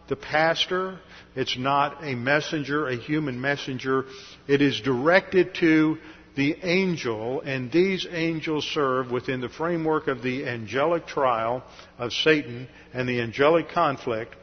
the 0.07 0.15
pastor. 0.15 0.99
It's 1.35 1.57
not 1.57 2.03
a 2.03 2.15
messenger, 2.15 2.87
a 2.87 2.95
human 2.95 3.39
messenger. 3.41 4.05
It 4.47 4.61
is 4.61 4.79
directed 4.79 5.55
to 5.55 5.97
the 6.35 6.55
angel, 6.61 7.41
and 7.41 7.71
these 7.71 8.05
angels 8.09 8.65
serve 8.71 9.09
within 9.09 9.41
the 9.41 9.49
framework 9.49 10.07
of 10.07 10.21
the 10.21 10.45
angelic 10.47 11.07
trial 11.07 11.63
of 11.97 12.13
Satan 12.13 12.67
and 12.93 13.09
the 13.09 13.21
angelic 13.21 13.69
conflict. 13.69 14.35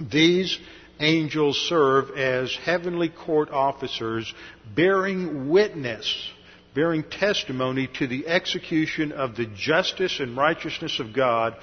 These 0.00 0.58
angels 1.00 1.58
serve 1.68 2.10
as 2.16 2.54
heavenly 2.54 3.08
court 3.08 3.50
officers 3.50 4.32
bearing 4.74 5.50
witness 5.50 6.30
bearing 6.76 7.02
testimony 7.02 7.88
to 7.94 8.06
the 8.06 8.28
execution 8.28 9.10
of 9.10 9.34
the 9.34 9.46
justice 9.46 10.20
and 10.20 10.36
righteousness 10.36 11.00
of 11.00 11.14
God 11.14 11.56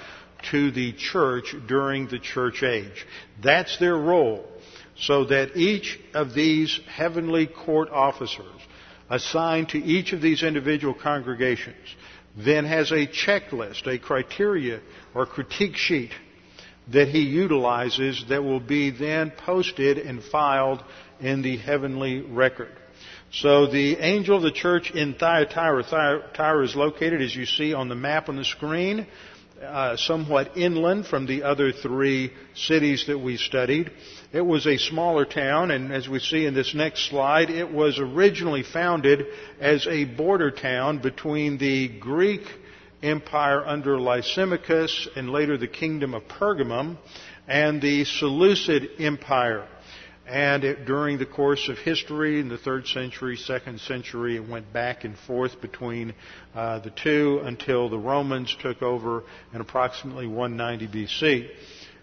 to 0.50 0.72
the 0.72 0.92
church 0.92 1.54
during 1.68 2.08
the 2.08 2.18
church 2.18 2.64
age. 2.64 3.06
That's 3.42 3.78
their 3.78 3.96
role. 3.96 4.44
So 4.96 5.24
that 5.26 5.56
each 5.56 5.98
of 6.14 6.34
these 6.34 6.78
heavenly 6.86 7.46
court 7.46 7.90
officers 7.90 8.60
assigned 9.08 9.68
to 9.70 9.78
each 9.78 10.12
of 10.12 10.20
these 10.20 10.42
individual 10.42 10.94
congregations, 10.94 11.76
then 12.36 12.64
has 12.64 12.90
a 12.90 13.06
checklist, 13.06 13.86
a 13.86 13.98
criteria 13.98 14.80
or 15.14 15.26
critique 15.26 15.76
sheet 15.76 16.10
that 16.92 17.08
he 17.08 17.20
utilizes 17.20 18.24
that 18.28 18.42
will 18.42 18.60
be 18.60 18.90
then 18.90 19.30
posted 19.30 19.98
and 19.98 20.22
filed 20.22 20.82
in 21.20 21.42
the 21.42 21.56
heavenly 21.56 22.20
record. 22.20 22.76
So 23.38 23.66
the 23.66 23.96
angel 23.96 24.36
of 24.36 24.42
the 24.42 24.52
church 24.52 24.92
in 24.92 25.14
Thyatira, 25.14 25.82
Thyatira 25.82 26.64
is 26.64 26.76
located, 26.76 27.20
as 27.20 27.34
you 27.34 27.46
see 27.46 27.74
on 27.74 27.88
the 27.88 27.96
map 27.96 28.28
on 28.28 28.36
the 28.36 28.44
screen, 28.44 29.08
uh, 29.60 29.96
somewhat 29.96 30.56
inland 30.56 31.06
from 31.06 31.26
the 31.26 31.42
other 31.42 31.72
three 31.72 32.30
cities 32.54 33.06
that 33.08 33.18
we 33.18 33.36
studied. 33.36 33.90
It 34.32 34.42
was 34.42 34.68
a 34.68 34.76
smaller 34.76 35.24
town, 35.24 35.72
and 35.72 35.92
as 35.92 36.08
we 36.08 36.20
see 36.20 36.46
in 36.46 36.54
this 36.54 36.76
next 36.76 37.08
slide, 37.08 37.50
it 37.50 37.68
was 37.68 37.98
originally 37.98 38.62
founded 38.62 39.26
as 39.58 39.84
a 39.88 40.04
border 40.04 40.52
town 40.52 40.98
between 40.98 41.58
the 41.58 41.88
Greek 41.88 42.42
Empire 43.02 43.66
under 43.66 43.98
Lysimachus 43.98 45.08
and 45.16 45.28
later 45.28 45.58
the 45.58 45.66
Kingdom 45.66 46.14
of 46.14 46.22
Pergamum 46.28 46.98
and 47.48 47.82
the 47.82 48.04
Seleucid 48.04 48.90
Empire. 49.00 49.66
And 50.26 50.64
it, 50.64 50.86
during 50.86 51.18
the 51.18 51.26
course 51.26 51.68
of 51.68 51.76
history, 51.78 52.40
in 52.40 52.48
the 52.48 52.56
third 52.56 52.86
century, 52.86 53.36
second 53.36 53.80
century, 53.80 54.36
it 54.36 54.48
went 54.48 54.72
back 54.72 55.04
and 55.04 55.18
forth 55.18 55.60
between 55.60 56.14
uh, 56.54 56.78
the 56.78 56.90
two 56.90 57.42
until 57.44 57.90
the 57.90 57.98
Romans 57.98 58.56
took 58.62 58.82
over 58.82 59.24
in 59.52 59.60
approximately 59.60 60.26
190 60.26 60.88
BC. 60.88 61.50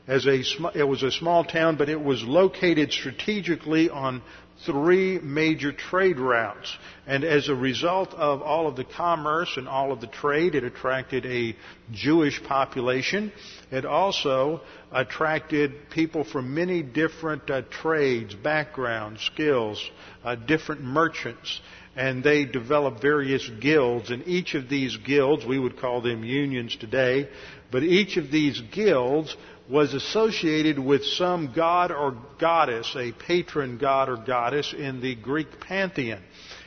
As 0.07 0.25
a, 0.25 0.43
it 0.75 0.87
was 0.87 1.03
a 1.03 1.11
small 1.11 1.43
town, 1.43 1.77
but 1.77 1.89
it 1.89 2.01
was 2.01 2.23
located 2.23 2.91
strategically 2.91 3.89
on 3.89 4.21
three 4.65 5.19
major 5.19 5.71
trade 5.71 6.19
routes. 6.19 6.75
And 7.07 7.23
as 7.23 7.49
a 7.49 7.55
result 7.55 8.13
of 8.13 8.41
all 8.41 8.67
of 8.67 8.75
the 8.75 8.83
commerce 8.83 9.57
and 9.57 9.67
all 9.67 9.91
of 9.91 10.01
the 10.01 10.07
trade, 10.07 10.55
it 10.55 10.63
attracted 10.63 11.25
a 11.25 11.55
Jewish 11.91 12.41
population. 12.43 13.31
It 13.71 13.85
also 13.85 14.61
attracted 14.91 15.89
people 15.89 16.23
from 16.23 16.53
many 16.53 16.83
different 16.83 17.49
uh, 17.49 17.63
trades, 17.63 18.35
backgrounds, 18.35 19.21
skills, 19.21 19.83
uh, 20.23 20.35
different 20.35 20.81
merchants. 20.81 21.61
And 21.95 22.23
they 22.23 22.45
developed 22.45 23.01
various 23.01 23.49
guilds. 23.59 24.11
And 24.11 24.25
each 24.25 24.53
of 24.55 24.69
these 24.69 24.95
guilds, 24.97 25.45
we 25.45 25.59
would 25.59 25.79
call 25.79 26.01
them 26.01 26.23
unions 26.23 26.77
today, 26.77 27.29
but 27.71 27.83
each 27.83 28.17
of 28.17 28.31
these 28.31 28.61
guilds 28.71 29.35
was 29.71 29.93
associated 29.93 30.77
with 30.77 31.03
some 31.05 31.53
god 31.55 31.91
or 31.91 32.17
goddess, 32.39 32.93
a 32.97 33.13
patron 33.13 33.77
god 33.77 34.09
or 34.09 34.17
goddess 34.17 34.73
in 34.77 34.99
the 34.99 35.15
Greek 35.15 35.61
pantheon. 35.61 36.21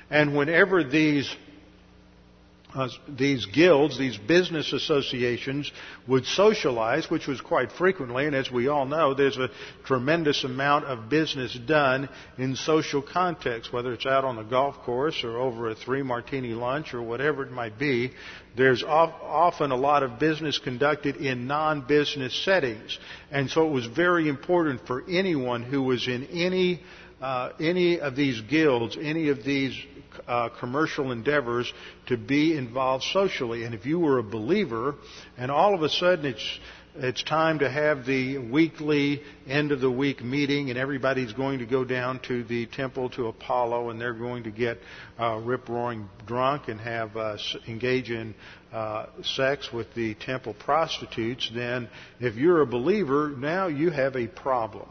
And 0.09 0.35
whenever 0.35 0.83
these 0.83 1.31
uh, 2.75 2.89
these 3.09 3.47
guilds, 3.47 3.99
these 3.99 4.19
business 4.19 4.73
associations 4.73 5.71
would 6.09 6.27
socialize, 6.27 7.09
which 7.09 7.27
was 7.27 7.41
quite 7.41 7.71
frequently, 7.73 8.27
and 8.27 8.35
as 8.35 8.51
we 8.51 8.69
all 8.69 8.85
know, 8.85 9.15
there's 9.15 9.37
a 9.37 9.51
tremendous 9.85 10.43
amount 10.45 10.85
of 10.85 11.09
business 11.09 11.55
done 11.55 12.09
in 12.37 12.57
social 12.57 13.01
context, 13.01 13.73
whether 13.73 13.93
it's 13.93 14.07
out 14.07 14.25
on 14.25 14.37
the 14.37 14.43
golf 14.43 14.77
course 14.79 15.23
or 15.23 15.39
over 15.39 15.71
a 15.71 15.75
three 15.75 16.03
martini 16.03 16.53
lunch 16.53 16.95
or 16.95 17.03
whatever 17.03 17.45
it 17.45 17.53
might 17.53 17.79
be. 17.79 18.13
There's 18.57 18.83
often 18.85 19.71
a 19.71 19.77
lot 19.77 20.03
of 20.03 20.19
business 20.19 20.59
conducted 20.59 21.17
in 21.17 21.47
non-business 21.47 22.35
settings. 22.45 22.99
And 23.31 23.51
so 23.51 23.67
it 23.67 23.71
was 23.71 23.87
very 23.87 24.29
important 24.29 24.87
for 24.87 25.05
anyone 25.09 25.63
who 25.63 25.83
was 25.83 26.07
in 26.07 26.25
any 26.27 26.83
uh, 27.21 27.51
any 27.61 28.01
of 28.01 28.17
these 28.17 28.41
guilds, 28.43 28.97
any 29.01 29.29
of 29.29 29.45
these 29.45 29.79
uh, 30.27 30.49
commercial 30.61 31.13
endeavors 31.13 31.73
to 32.07 32.17
be 32.17 32.57
involved 32.57 33.05
socially. 33.13 33.65
And 33.65 33.75
if 33.75 33.87
you 33.87 33.99
were 33.99 34.19
a 34.19 34.23
believer, 34.23 34.95
and 35.37 35.51
all 35.51 35.75
of 35.75 35.83
a 35.83 35.89
sudden 35.89 36.27
it's 36.27 36.59
it's 36.97 37.25
time 37.25 37.59
to 37.59 37.69
have 37.69 38.07
the 38.07 38.39
weekly 38.39 39.21
end 39.49 39.73
of 39.73 39.81
the 39.81 39.91
week 39.91 40.23
meeting, 40.23 40.71
and 40.71 40.79
everybody's 40.79 41.33
going 41.33 41.59
to 41.59 41.67
go 41.67 41.85
down 41.85 42.21
to 42.29 42.45
the 42.45 42.67
temple 42.67 43.11
to 43.11 43.27
Apollo, 43.27 43.91
and 43.91 44.01
they're 44.01 44.15
going 44.15 44.45
to 44.45 44.53
get 44.53 44.79
uh, 45.19 45.35
rip 45.39 45.69
roaring 45.69 46.09
drunk 46.25 46.69
and 46.69 46.81
have 46.81 47.17
uh, 47.17 47.37
engage 47.67 48.13
in 48.13 48.33
uh, 48.73 49.07
sex 49.25 49.73
with 49.73 49.93
the 49.95 50.15
temple 50.15 50.55
prostitutes. 50.55 51.51
Then, 51.53 51.89
if 52.21 52.37
you're 52.37 52.63
a 52.63 52.67
believer, 52.67 53.35
now 53.37 53.67
you 53.67 53.91
have 53.91 54.15
a 54.15 54.29
problem. 54.29 54.89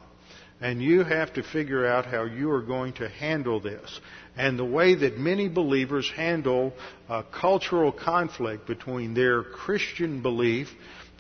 And 0.63 0.81
you 0.81 1.03
have 1.03 1.33
to 1.33 1.43
figure 1.43 1.85
out 1.85 2.05
how 2.05 2.23
you 2.23 2.49
are 2.51 2.61
going 2.61 2.93
to 2.93 3.09
handle 3.09 3.59
this. 3.59 3.99
And 4.37 4.57
the 4.57 4.63
way 4.63 4.95
that 4.95 5.17
many 5.17 5.49
believers 5.49 6.09
handle 6.15 6.71
uh, 7.09 7.23
cultural 7.23 7.91
conflict 7.91 8.65
between 8.65 9.13
their 9.13 9.43
Christian 9.43 10.21
belief 10.21 10.69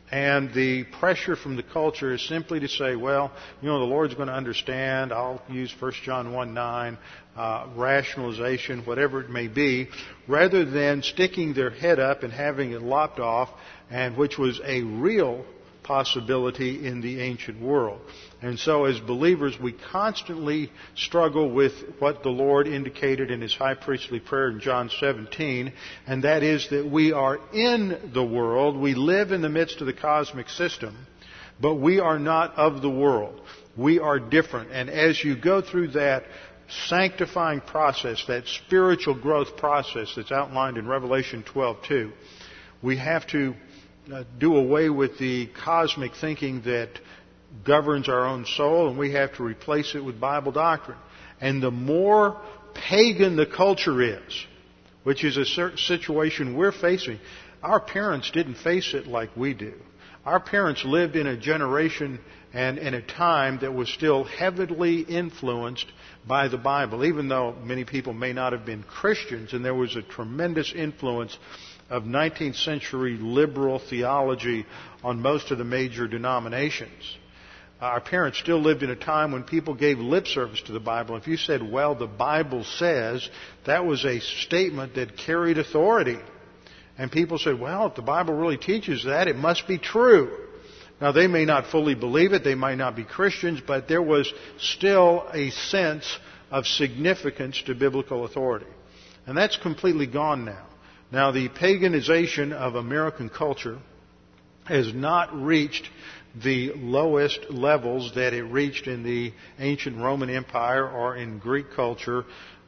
and 0.09 0.53
the 0.53 0.85
pressure 0.85 1.35
from 1.35 1.57
the 1.57 1.63
culture 1.63 2.13
is 2.13 2.25
simply 2.25 2.61
to 2.61 2.69
say, 2.69 2.95
well, 2.95 3.33
you 3.61 3.67
know, 3.67 3.79
the 3.79 3.85
Lord's 3.85 4.13
going 4.13 4.29
to 4.29 4.33
understand. 4.33 5.11
I'll 5.11 5.41
use 5.49 5.75
1 5.77 5.91
John 6.03 6.31
1 6.31 6.53
9, 6.53 6.97
uh, 7.35 7.67
rationalization, 7.75 8.85
whatever 8.85 9.19
it 9.19 9.29
may 9.29 9.49
be, 9.49 9.89
rather 10.25 10.63
than 10.63 11.03
sticking 11.03 11.53
their 11.53 11.71
head 11.71 11.99
up 11.99 12.23
and 12.23 12.31
having 12.31 12.71
it 12.71 12.81
lopped 12.81 13.19
off, 13.19 13.49
and 13.89 14.15
which 14.15 14.37
was 14.37 14.61
a 14.63 14.83
real 14.83 15.43
possibility 15.83 16.87
in 16.87 17.01
the 17.01 17.19
ancient 17.19 17.61
world. 17.61 17.99
And 18.43 18.59
so 18.59 18.83
as 18.83 18.99
believers, 18.99 19.57
we 19.57 19.71
constantly 19.71 20.69
struggle 20.95 21.49
with 21.49 21.71
what 21.99 22.23
the 22.23 22.29
Lord 22.29 22.67
indicated 22.67 23.31
in 23.31 23.39
His 23.39 23.55
high 23.55 23.73
priestly 23.73 24.19
prayer 24.19 24.49
in 24.49 24.59
John 24.59 24.89
17, 24.99 25.71
and 26.05 26.23
that 26.25 26.43
is 26.43 26.67
that 26.69 26.85
we 26.85 27.13
are 27.13 27.39
in 27.53 28.11
the 28.13 28.23
world, 28.23 28.75
we 28.75 28.95
live 28.95 29.31
in 29.31 29.41
the 29.41 29.47
midst 29.47 29.79
of 29.79 29.87
the 29.87 29.93
cosmic 29.93 30.49
system, 30.49 31.07
but 31.61 31.75
we 31.75 32.01
are 32.01 32.19
not 32.19 32.53
of 32.55 32.81
the 32.81 32.89
world. 32.89 33.39
We 33.77 33.99
are 33.99 34.19
different. 34.19 34.71
And 34.73 34.89
as 34.89 35.23
you 35.23 35.37
go 35.37 35.61
through 35.61 35.89
that 35.89 36.25
sanctifying 36.87 37.61
process, 37.61 38.25
that 38.27 38.45
spiritual 38.47 39.15
growth 39.15 39.55
process 39.55 40.11
that's 40.17 40.33
outlined 40.33 40.77
in 40.77 40.85
Revelation 40.85 41.43
12:2, 41.43 42.11
we 42.81 42.97
have 42.97 43.25
to 43.27 43.55
uh, 44.11 44.25
do 44.37 44.57
away 44.57 44.89
with 44.89 45.17
the 45.17 45.47
cosmic 45.63 46.13
thinking 46.19 46.61
that 46.63 46.89
governs 47.65 48.09
our 48.09 48.25
own 48.25 48.45
soul 48.45 48.89
and 48.89 48.97
we 48.97 49.11
have 49.11 49.35
to 49.35 49.43
replace 49.43 49.95
it 49.95 50.03
with 50.03 50.19
Bible 50.19 50.51
doctrine. 50.51 50.97
And 51.39 51.61
the 51.61 51.71
more 51.71 52.41
pagan 52.73 53.35
the 53.35 53.45
culture 53.45 54.01
is, 54.01 54.45
which 55.03 55.23
is 55.23 55.37
a 55.37 55.45
certain 55.45 55.77
situation 55.77 56.55
we're 56.55 56.71
facing, 56.71 57.19
our 57.61 57.79
parents 57.79 58.31
didn't 58.31 58.55
face 58.55 58.93
it 58.93 59.07
like 59.07 59.35
we 59.35 59.53
do. 59.53 59.73
Our 60.25 60.39
parents 60.39 60.85
lived 60.85 61.15
in 61.15 61.27
a 61.27 61.37
generation 61.37 62.19
and 62.53 62.77
in 62.77 62.93
a 62.93 63.01
time 63.01 63.59
that 63.61 63.73
was 63.73 63.89
still 63.89 64.23
heavily 64.23 65.01
influenced 65.01 65.85
by 66.25 66.47
the 66.47 66.57
Bible, 66.57 67.03
even 67.03 67.27
though 67.27 67.55
many 67.63 67.83
people 67.83 68.13
may 68.13 68.31
not 68.31 68.53
have 68.53 68.65
been 68.65 68.83
Christians, 68.83 69.53
and 69.53 69.65
there 69.65 69.75
was 69.75 69.95
a 69.95 70.01
tremendous 70.01 70.71
influence 70.73 71.37
of 71.89 72.03
19th 72.03 72.55
century 72.63 73.17
liberal 73.17 73.79
theology 73.79 74.65
on 75.03 75.21
most 75.21 75.51
of 75.51 75.57
the 75.57 75.65
major 75.65 76.07
denominations. 76.07 77.17
Our 77.81 77.99
parents 77.99 78.39
still 78.39 78.59
lived 78.61 78.81
in 78.81 78.89
a 78.89 78.95
time 78.95 79.31
when 79.31 79.43
people 79.43 79.73
gave 79.73 79.99
lip 79.99 80.27
service 80.27 80.61
to 80.67 80.71
the 80.71 80.79
Bible. 80.79 81.17
If 81.17 81.27
you 81.27 81.35
said, 81.35 81.69
well, 81.69 81.95
the 81.95 82.07
Bible 82.07 82.63
says, 82.63 83.27
that 83.65 83.85
was 83.85 84.05
a 84.05 84.19
statement 84.19 84.95
that 84.95 85.17
carried 85.17 85.57
authority. 85.57 86.17
And 86.97 87.11
people 87.11 87.37
said, 87.37 87.59
well, 87.59 87.87
if 87.87 87.95
the 87.95 88.01
Bible 88.01 88.35
really 88.35 88.57
teaches 88.57 89.03
that, 89.05 89.27
it 89.27 89.35
must 89.35 89.67
be 89.67 89.77
true. 89.77 90.37
Now, 91.01 91.11
they 91.11 91.27
may 91.27 91.43
not 91.43 91.67
fully 91.67 91.95
believe 91.95 92.31
it, 92.31 92.43
they 92.43 92.55
might 92.55 92.77
not 92.77 92.95
be 92.95 93.03
Christians, 93.03 93.59
but 93.65 93.87
there 93.89 94.01
was 94.01 94.31
still 94.59 95.27
a 95.33 95.49
sense 95.49 96.17
of 96.51 96.65
significance 96.65 97.61
to 97.65 97.75
biblical 97.75 98.25
authority. 98.25 98.67
And 99.25 99.35
that's 99.35 99.57
completely 99.57 100.07
gone 100.07 100.45
now. 100.45 100.65
Now, 101.11 101.31
the 101.31 101.49
paganization 101.49 102.53
of 102.53 102.75
American 102.75 103.29
culture 103.29 103.79
has 104.65 104.93
not 104.93 105.35
reached 105.35 105.89
the 106.41 106.71
lowest 106.75 107.39
levels 107.49 108.13
that 108.15 108.33
it 108.33 108.43
reached 108.43 108.87
in 108.87 109.03
the 109.03 109.33
ancient 109.59 109.97
Roman 109.97 110.29
Empire 110.29 110.89
or 110.89 111.15
in 111.15 111.39
Greek 111.39 111.71
culture, 111.75 112.25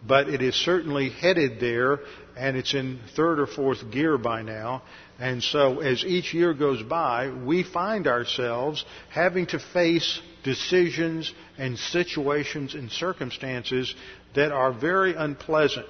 but 0.08 0.30
it 0.30 0.42
is 0.42 0.56
certainly 0.56 1.10
headed 1.10 1.60
there, 1.60 2.00
and 2.38 2.56
it's 2.56 2.74
in 2.74 3.00
third 3.16 3.40
or 3.40 3.48
fourth 3.48 3.90
gear 3.92 4.18
by 4.18 4.44
now. 4.44 4.84
And 5.20 5.42
so, 5.42 5.80
as 5.80 6.04
each 6.04 6.34
year 6.34 6.54
goes 6.54 6.84
by, 6.84 7.32
we 7.32 7.64
find 7.64 8.06
ourselves 8.06 8.84
having 9.10 9.48
to 9.48 9.60
face 9.60 10.20
decisions 10.44 11.34
and 11.58 11.78
situations 11.78 12.76
and 12.76 12.92
circumstances 12.92 13.96
that 14.36 14.52
are 14.52 14.72
very 14.72 15.16
unpleasant 15.16 15.88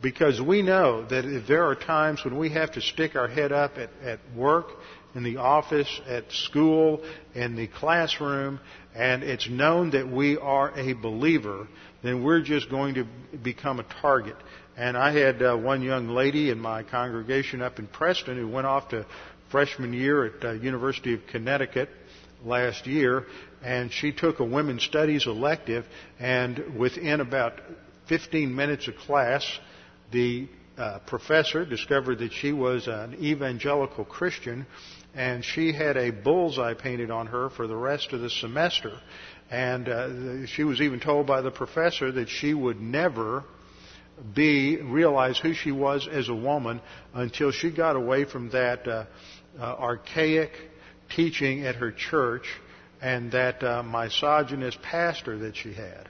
because 0.00 0.40
we 0.40 0.62
know 0.62 1.04
that 1.06 1.24
if 1.24 1.46
there 1.46 1.64
are 1.66 1.74
times 1.74 2.24
when 2.24 2.38
we 2.38 2.50
have 2.50 2.70
to 2.72 2.80
stick 2.80 3.16
our 3.16 3.28
head 3.28 3.52
up 3.52 3.76
at, 3.76 3.90
at 4.04 4.20
work, 4.36 4.68
in 5.14 5.22
the 5.22 5.38
office, 5.38 6.00
at 6.06 6.30
school, 6.30 7.02
in 7.34 7.56
the 7.56 7.66
classroom, 7.66 8.60
and 8.94 9.22
it's 9.22 9.48
known 9.48 9.90
that 9.90 10.08
we 10.08 10.36
are 10.36 10.76
a 10.78 10.92
believer, 10.92 11.66
then 12.02 12.22
we're 12.22 12.42
just 12.42 12.70
going 12.70 12.94
to 12.94 13.06
become 13.42 13.80
a 13.80 13.84
target. 14.00 14.36
And 14.76 14.96
I 14.96 15.12
had 15.12 15.42
uh, 15.42 15.56
one 15.56 15.82
young 15.82 16.08
lady 16.08 16.50
in 16.50 16.60
my 16.60 16.82
congregation 16.82 17.62
up 17.62 17.78
in 17.78 17.86
Preston 17.86 18.36
who 18.36 18.48
went 18.48 18.66
off 18.66 18.90
to 18.90 19.06
freshman 19.50 19.92
year 19.92 20.26
at 20.26 20.44
uh, 20.44 20.52
University 20.52 21.14
of 21.14 21.26
Connecticut 21.26 21.88
last 22.44 22.86
year, 22.86 23.24
and 23.62 23.92
she 23.92 24.12
took 24.12 24.40
a 24.40 24.44
women's 24.44 24.84
studies 24.84 25.26
elective, 25.26 25.84
and 26.20 26.78
within 26.78 27.20
about 27.20 27.54
15 28.08 28.54
minutes 28.54 28.88
of 28.88 28.96
class, 28.96 29.44
the 30.12 30.48
uh, 30.76 31.00
professor 31.06 31.64
discovered 31.64 32.18
that 32.20 32.32
she 32.32 32.52
was 32.52 32.86
an 32.86 33.14
evangelical 33.14 34.04
Christian, 34.04 34.66
and 35.14 35.44
she 35.44 35.72
had 35.72 35.96
a 35.96 36.10
bullseye 36.10 36.74
painted 36.74 37.10
on 37.10 37.26
her 37.26 37.50
for 37.50 37.66
the 37.66 37.76
rest 37.76 38.12
of 38.12 38.20
the 38.20 38.30
semester. 38.30 38.92
And 39.50 39.88
uh, 39.88 40.46
she 40.46 40.64
was 40.64 40.80
even 40.80 41.00
told 41.00 41.26
by 41.26 41.40
the 41.40 41.50
professor 41.50 42.12
that 42.12 42.28
she 42.28 42.52
would 42.52 42.80
never 42.80 43.44
be 44.34 44.76
realize 44.76 45.38
who 45.38 45.54
she 45.54 45.72
was 45.72 46.08
as 46.10 46.28
a 46.28 46.34
woman 46.34 46.80
until 47.14 47.50
she 47.52 47.70
got 47.70 47.96
away 47.96 48.24
from 48.24 48.50
that 48.50 48.86
uh, 48.86 49.06
uh, 49.58 49.62
archaic 49.62 50.52
teaching 51.14 51.64
at 51.64 51.76
her 51.76 51.92
church 51.92 52.44
and 53.00 53.32
that 53.32 53.62
uh, 53.62 53.82
misogynist 53.82 54.80
pastor 54.82 55.38
that 55.38 55.56
she 55.56 55.72
had. 55.72 56.08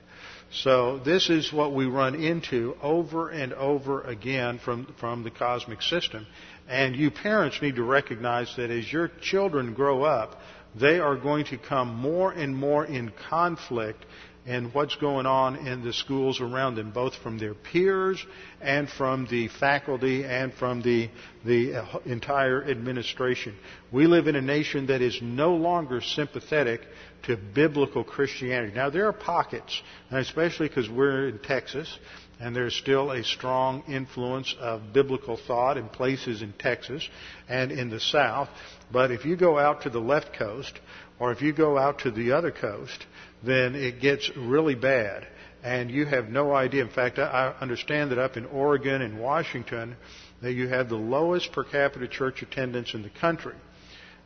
So 0.51 0.99
this 0.99 1.29
is 1.29 1.53
what 1.53 1.75
we 1.75 1.85
run 1.85 2.15
into 2.15 2.75
over 2.83 3.29
and 3.29 3.53
over 3.53 4.03
again 4.03 4.59
from, 4.65 4.95
from 4.99 5.23
the 5.23 5.31
cosmic 5.31 5.83
system. 5.83 6.27
And 6.69 6.95
you 6.95 7.11
parents 7.11 7.61
need 7.63 7.77
to 7.77 7.83
recognize 7.83 8.55
that 8.57 8.71
as 8.71 8.93
your 8.93 9.09
children 9.23 9.75
grow 9.75 10.03
up, 10.03 10.39
they 10.79 11.01
are 11.01 11.17
going 11.17 11.47
to 11.47 11.59
come 11.59 11.95
more 11.95 12.31
and 12.31 12.55
more 12.55 12.85
in 12.85 13.11
conflict 13.29 14.05
and 14.49 14.73
what's 14.73 14.97
going 14.97 15.27
on 15.27 15.67
in 15.67 15.85
the 15.85 15.93
schools 15.93 16.41
around 16.41 16.75
them, 16.75 16.91
both 16.91 17.15
from 17.17 17.39
their 17.39 17.55
peers 17.55 18.25
and 18.63 18.89
from 18.89 19.27
the 19.27 19.49
faculty 19.61 20.25
and 20.25 20.55
from 20.55 20.81
the, 20.81 21.11
the 21.45 21.75
uh, 21.75 21.99
entire 22.07 22.65
administration. 22.65 23.55
We 23.93 24.07
live 24.07 24.27
in 24.27 24.37
a 24.37 24.41
nation 24.41 24.87
that 24.87 25.03
is 25.03 25.19
no 25.21 25.55
longer 25.55 26.01
sympathetic 26.01 26.81
to 27.25 27.37
biblical 27.37 28.05
Christianity. 28.05 28.73
Now, 28.75 28.89
there 28.89 29.07
are 29.07 29.13
pockets, 29.13 29.83
especially 30.11 30.69
because 30.69 30.89
we're 30.89 31.29
in 31.29 31.41
Texas, 31.41 31.99
and 32.41 32.55
there's 32.55 32.75
still 32.75 33.11
a 33.11 33.25
strong 33.25 33.83
influence 33.89 34.55
of 34.61 34.93
biblical 34.93 35.37
thought 35.37 35.77
in 35.77 35.89
places 35.89 36.43
in 36.43 36.53
Texas 36.53 37.09
and 37.49 37.73
in 37.73 37.91
the 37.91 38.01
South. 38.01 38.49
But 38.93 39.11
if 39.11 39.25
you 39.25 39.37
go 39.37 39.59
out 39.59 39.83
to 39.83 39.91
the 39.91 40.01
left 40.01 40.35
coast, 40.35 40.79
or 41.19 41.33
if 41.33 41.43
you 41.43 41.53
go 41.53 41.77
out 41.77 42.01
to 42.01 42.11
the 42.11 42.33
other 42.33 42.53
coast, 42.53 43.07
then 43.43 43.75
it 43.75 44.01
gets 44.01 44.31
really 44.37 44.77
bad. 44.77 45.27
And 45.65 45.91
you 45.91 46.07
have 46.07 46.29
no 46.29 46.55
idea. 46.55 46.83
In 46.83 46.91
fact, 46.91 47.19
I 47.19 47.55
understand 47.61 48.13
that 48.13 48.19
up 48.19 48.37
in 48.37 48.47
Oregon 48.47 49.03
and 49.03 49.19
Washington, 49.19 49.97
that 50.41 50.53
you 50.53 50.69
have 50.69 50.89
the 50.89 50.97
lowest 50.97 51.51
per 51.51 51.65
capita 51.65 52.07
church 52.07 52.43
attendance 52.43 52.95
in 52.95 53.03
the 53.03 53.11
country. 53.11 53.57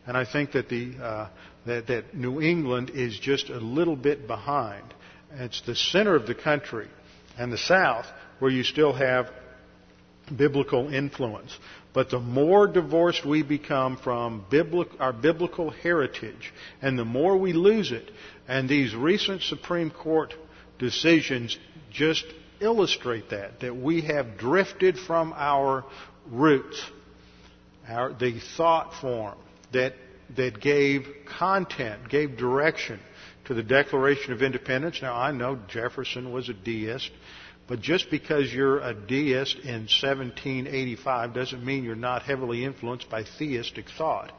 And 0.07 0.17
I 0.17 0.27
think 0.31 0.53
that 0.53 0.69
the 0.69 0.95
uh, 1.01 1.29
that, 1.65 1.87
that 1.87 2.15
New 2.15 2.43
England 2.43 2.91
is 2.91 3.19
just 3.19 3.49
a 3.49 3.59
little 3.59 3.97
bit 3.97 4.27
behind. 4.27 4.95
It's 5.33 5.63
the 5.63 5.75
center 5.75 6.15
of 6.15 6.27
the 6.27 6.35
country 6.35 6.89
and 7.39 7.53
the 7.53 7.59
South 7.59 8.07
where 8.39 8.51
you 8.51 8.65
still 8.65 8.93
have 8.93 9.31
biblical 10.37 10.93
influence. 10.93 11.57
But 11.93 12.11
the 12.11 12.19
more 12.21 12.67
divorced 12.67 13.25
we 13.25 13.43
become 13.43 13.97
from 13.99 14.47
our 14.99 15.13
biblical 15.13 15.71
heritage, 15.71 16.53
and 16.81 16.99
the 16.99 17.05
more 17.05 17.37
we 17.37 17.53
lose 17.53 17.93
it, 17.93 18.11
and 18.49 18.69
these 18.69 18.95
recent 18.95 19.43
Supreme 19.43 19.91
Court 19.91 20.35
decisions 20.79 21.59
just 21.91 22.25
illustrate 22.61 23.31
that, 23.31 23.61
that 23.61 23.77
we 23.77 24.03
have 24.03 24.39
drifted 24.39 24.99
from 24.99 25.35
our 25.37 25.85
roots, 26.31 26.83
our, 27.89 28.13
the 28.15 28.41
thought 28.57 28.95
form 29.01 29.37
that, 29.73 29.95
that 30.37 30.61
gave 30.61 31.07
content, 31.39 32.09
gave 32.09 32.37
direction 32.37 33.01
to 33.47 33.55
the 33.55 33.63
Declaration 33.63 34.33
of 34.33 34.43
Independence. 34.43 35.01
Now, 35.03 35.15
I 35.15 35.33
know 35.33 35.59
Jefferson 35.69 36.33
was 36.33 36.49
a 36.49 36.55
deist, 36.55 37.11
but 37.67 37.81
just 37.81 38.11
because 38.11 38.53
you're 38.53 38.81
a 38.81 38.95
deist 38.95 39.57
in 39.59 39.89
1785 39.89 41.35
doesn't 41.35 41.65
mean 41.65 41.85
you're 41.85 41.95
not 41.97 42.23
heavily 42.23 42.65
influenced 42.65 43.09
by 43.11 43.25
theistic 43.25 43.87
thought. 43.97 44.33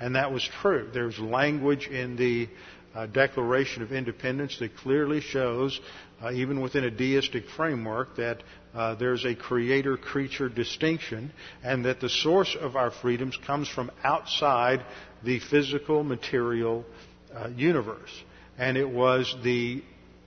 And 0.00 0.14
that 0.16 0.32
was 0.32 0.48
true. 0.60 0.88
There's 0.92 1.18
language 1.18 1.86
in 1.88 2.16
the 2.16 2.48
uh, 2.94 3.06
Declaration 3.06 3.82
of 3.82 3.92
Independence 3.92 4.58
that 4.58 4.76
clearly 4.76 5.20
shows, 5.20 5.78
uh, 6.22 6.32
even 6.32 6.60
within 6.60 6.84
a 6.84 6.90
deistic 6.90 7.44
framework, 7.56 8.16
that 8.16 8.42
uh, 8.74 8.94
there's 8.94 9.24
a 9.24 9.34
creator 9.34 9.96
creature 9.96 10.48
distinction 10.48 11.32
and 11.62 11.84
that 11.84 12.00
the 12.00 12.08
source 12.08 12.56
of 12.58 12.76
our 12.76 12.90
freedoms 12.90 13.38
comes 13.46 13.68
from 13.68 13.90
outside 14.04 14.84
the 15.24 15.40
physical 15.40 16.04
material 16.04 16.84
uh, 17.34 17.48
universe. 17.56 18.22
And 18.58 18.76
it 18.76 18.88
was 18.88 19.34
the 19.42 19.82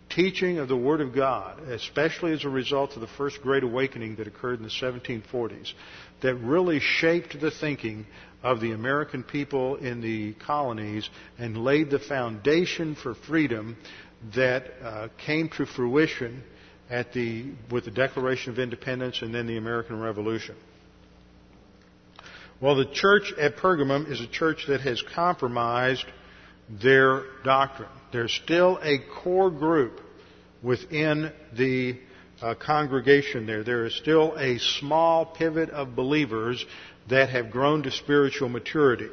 teaching 0.09 0.59
of 0.59 0.67
the 0.67 0.77
Word 0.77 1.01
of 1.01 1.13
God, 1.13 1.59
especially 1.69 2.33
as 2.33 2.43
a 2.43 2.49
result 2.49 2.95
of 2.95 3.01
the 3.01 3.07
First 3.07 3.41
Great 3.41 3.63
Awakening 3.63 4.15
that 4.17 4.27
occurred 4.27 4.59
in 4.59 4.63
the 4.63 4.69
1740s, 4.69 5.73
that 6.21 6.35
really 6.35 6.79
shaped 6.79 7.39
the 7.39 7.51
thinking 7.51 8.05
of 8.43 8.59
the 8.61 8.71
American 8.71 9.23
people 9.23 9.75
in 9.75 10.01
the 10.01 10.33
colonies 10.45 11.09
and 11.37 11.57
laid 11.57 11.89
the 11.89 11.99
foundation 11.99 12.95
for 12.95 13.15
freedom 13.15 13.77
that 14.35 14.65
uh, 14.83 15.07
came 15.25 15.49
to 15.49 15.65
fruition 15.65 16.43
at 16.89 17.13
the, 17.13 17.51
with 17.71 17.85
the 17.85 17.91
Declaration 17.91 18.51
of 18.51 18.59
Independence 18.59 19.21
and 19.21 19.33
then 19.33 19.47
the 19.47 19.57
American 19.57 19.99
Revolution. 19.99 20.55
Well, 22.61 22.75
the 22.75 22.91
church 22.91 23.31
at 23.39 23.55
Pergamum 23.57 24.11
is 24.11 24.19
a 24.19 24.27
church 24.27 24.65
that 24.67 24.81
has 24.81 25.01
compromised 25.15 26.05
their 26.69 27.23
doctrine. 27.43 27.89
There's 28.11 28.33
still 28.33 28.79
a 28.81 28.99
core 29.23 29.51
group 29.51 30.01
within 30.61 31.31
the 31.55 31.97
uh, 32.41 32.55
congregation 32.55 33.45
there. 33.45 33.63
There 33.63 33.85
is 33.85 33.95
still 33.95 34.35
a 34.37 34.57
small 34.57 35.25
pivot 35.25 35.69
of 35.69 35.95
believers 35.95 36.65
that 37.09 37.29
have 37.29 37.51
grown 37.51 37.83
to 37.83 37.91
spiritual 37.91 38.49
maturity. 38.49 39.09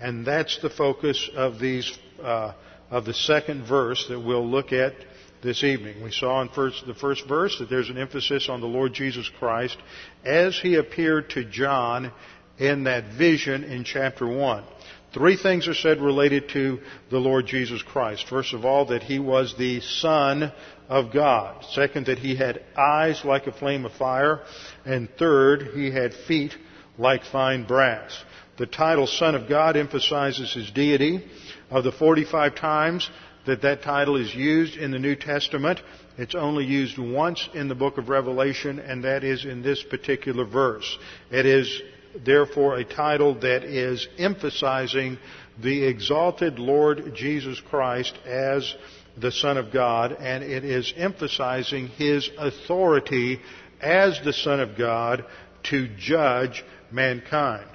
And 0.00 0.24
that's 0.24 0.60
the 0.62 0.70
focus 0.70 1.28
of 1.34 1.58
these, 1.58 1.98
uh, 2.22 2.52
of 2.90 3.04
the 3.04 3.14
second 3.14 3.66
verse 3.66 4.06
that 4.08 4.20
we'll 4.20 4.48
look 4.48 4.72
at 4.72 4.94
this 5.42 5.62
evening. 5.64 6.02
We 6.02 6.10
saw 6.10 6.42
in 6.42 6.48
first, 6.48 6.86
the 6.86 6.94
first 6.94 7.26
verse 7.26 7.56
that 7.58 7.70
there's 7.70 7.90
an 7.90 7.98
emphasis 7.98 8.48
on 8.48 8.60
the 8.60 8.66
Lord 8.66 8.92
Jesus 8.92 9.28
Christ 9.38 9.76
as 10.24 10.58
he 10.58 10.74
appeared 10.74 11.30
to 11.30 11.44
John 11.44 12.12
in 12.58 12.84
that 12.84 13.16
vision 13.16 13.64
in 13.64 13.84
chapter 13.84 14.26
1. 14.26 14.64
Three 15.12 15.36
things 15.36 15.66
are 15.68 15.74
said 15.74 16.00
related 16.00 16.50
to 16.50 16.80
the 17.10 17.18
Lord 17.18 17.46
Jesus 17.46 17.82
Christ. 17.82 18.26
First 18.28 18.52
of 18.52 18.64
all, 18.64 18.86
that 18.86 19.02
he 19.02 19.18
was 19.18 19.54
the 19.56 19.80
Son 19.80 20.52
of 20.88 21.12
God. 21.12 21.64
Second, 21.72 22.06
that 22.06 22.18
he 22.18 22.36
had 22.36 22.62
eyes 22.76 23.24
like 23.24 23.46
a 23.46 23.52
flame 23.52 23.86
of 23.86 23.92
fire. 23.92 24.42
And 24.84 25.08
third, 25.18 25.70
he 25.74 25.90
had 25.90 26.12
feet 26.12 26.54
like 26.98 27.24
fine 27.24 27.64
brass. 27.66 28.22
The 28.58 28.66
title 28.66 29.06
Son 29.06 29.34
of 29.34 29.48
God 29.48 29.76
emphasizes 29.76 30.52
his 30.52 30.70
deity. 30.70 31.24
Of 31.70 31.84
the 31.84 31.92
45 31.92 32.54
times 32.54 33.08
that 33.46 33.62
that 33.62 33.82
title 33.82 34.16
is 34.16 34.34
used 34.34 34.76
in 34.76 34.90
the 34.90 34.98
New 34.98 35.16
Testament, 35.16 35.80
it's 36.18 36.34
only 36.34 36.64
used 36.64 36.98
once 36.98 37.48
in 37.54 37.68
the 37.68 37.74
book 37.74 37.96
of 37.96 38.10
Revelation, 38.10 38.78
and 38.78 39.04
that 39.04 39.24
is 39.24 39.44
in 39.46 39.62
this 39.62 39.82
particular 39.82 40.44
verse. 40.44 40.98
It 41.30 41.46
is 41.46 41.80
therefore 42.24 42.76
a 42.76 42.84
title 42.84 43.34
that 43.40 43.64
is 43.64 44.06
emphasizing 44.18 45.18
the 45.60 45.84
exalted 45.84 46.58
Lord 46.58 47.14
Jesus 47.14 47.60
Christ 47.60 48.16
as 48.24 48.74
the 49.16 49.32
Son 49.32 49.56
of 49.56 49.72
God, 49.72 50.12
and 50.12 50.44
it 50.44 50.64
is 50.64 50.92
emphasizing 50.96 51.88
his 51.88 52.30
authority 52.38 53.40
as 53.80 54.20
the 54.24 54.32
Son 54.32 54.60
of 54.60 54.76
God 54.76 55.24
to 55.64 55.88
judge 55.96 56.64
mankind. 56.90 57.68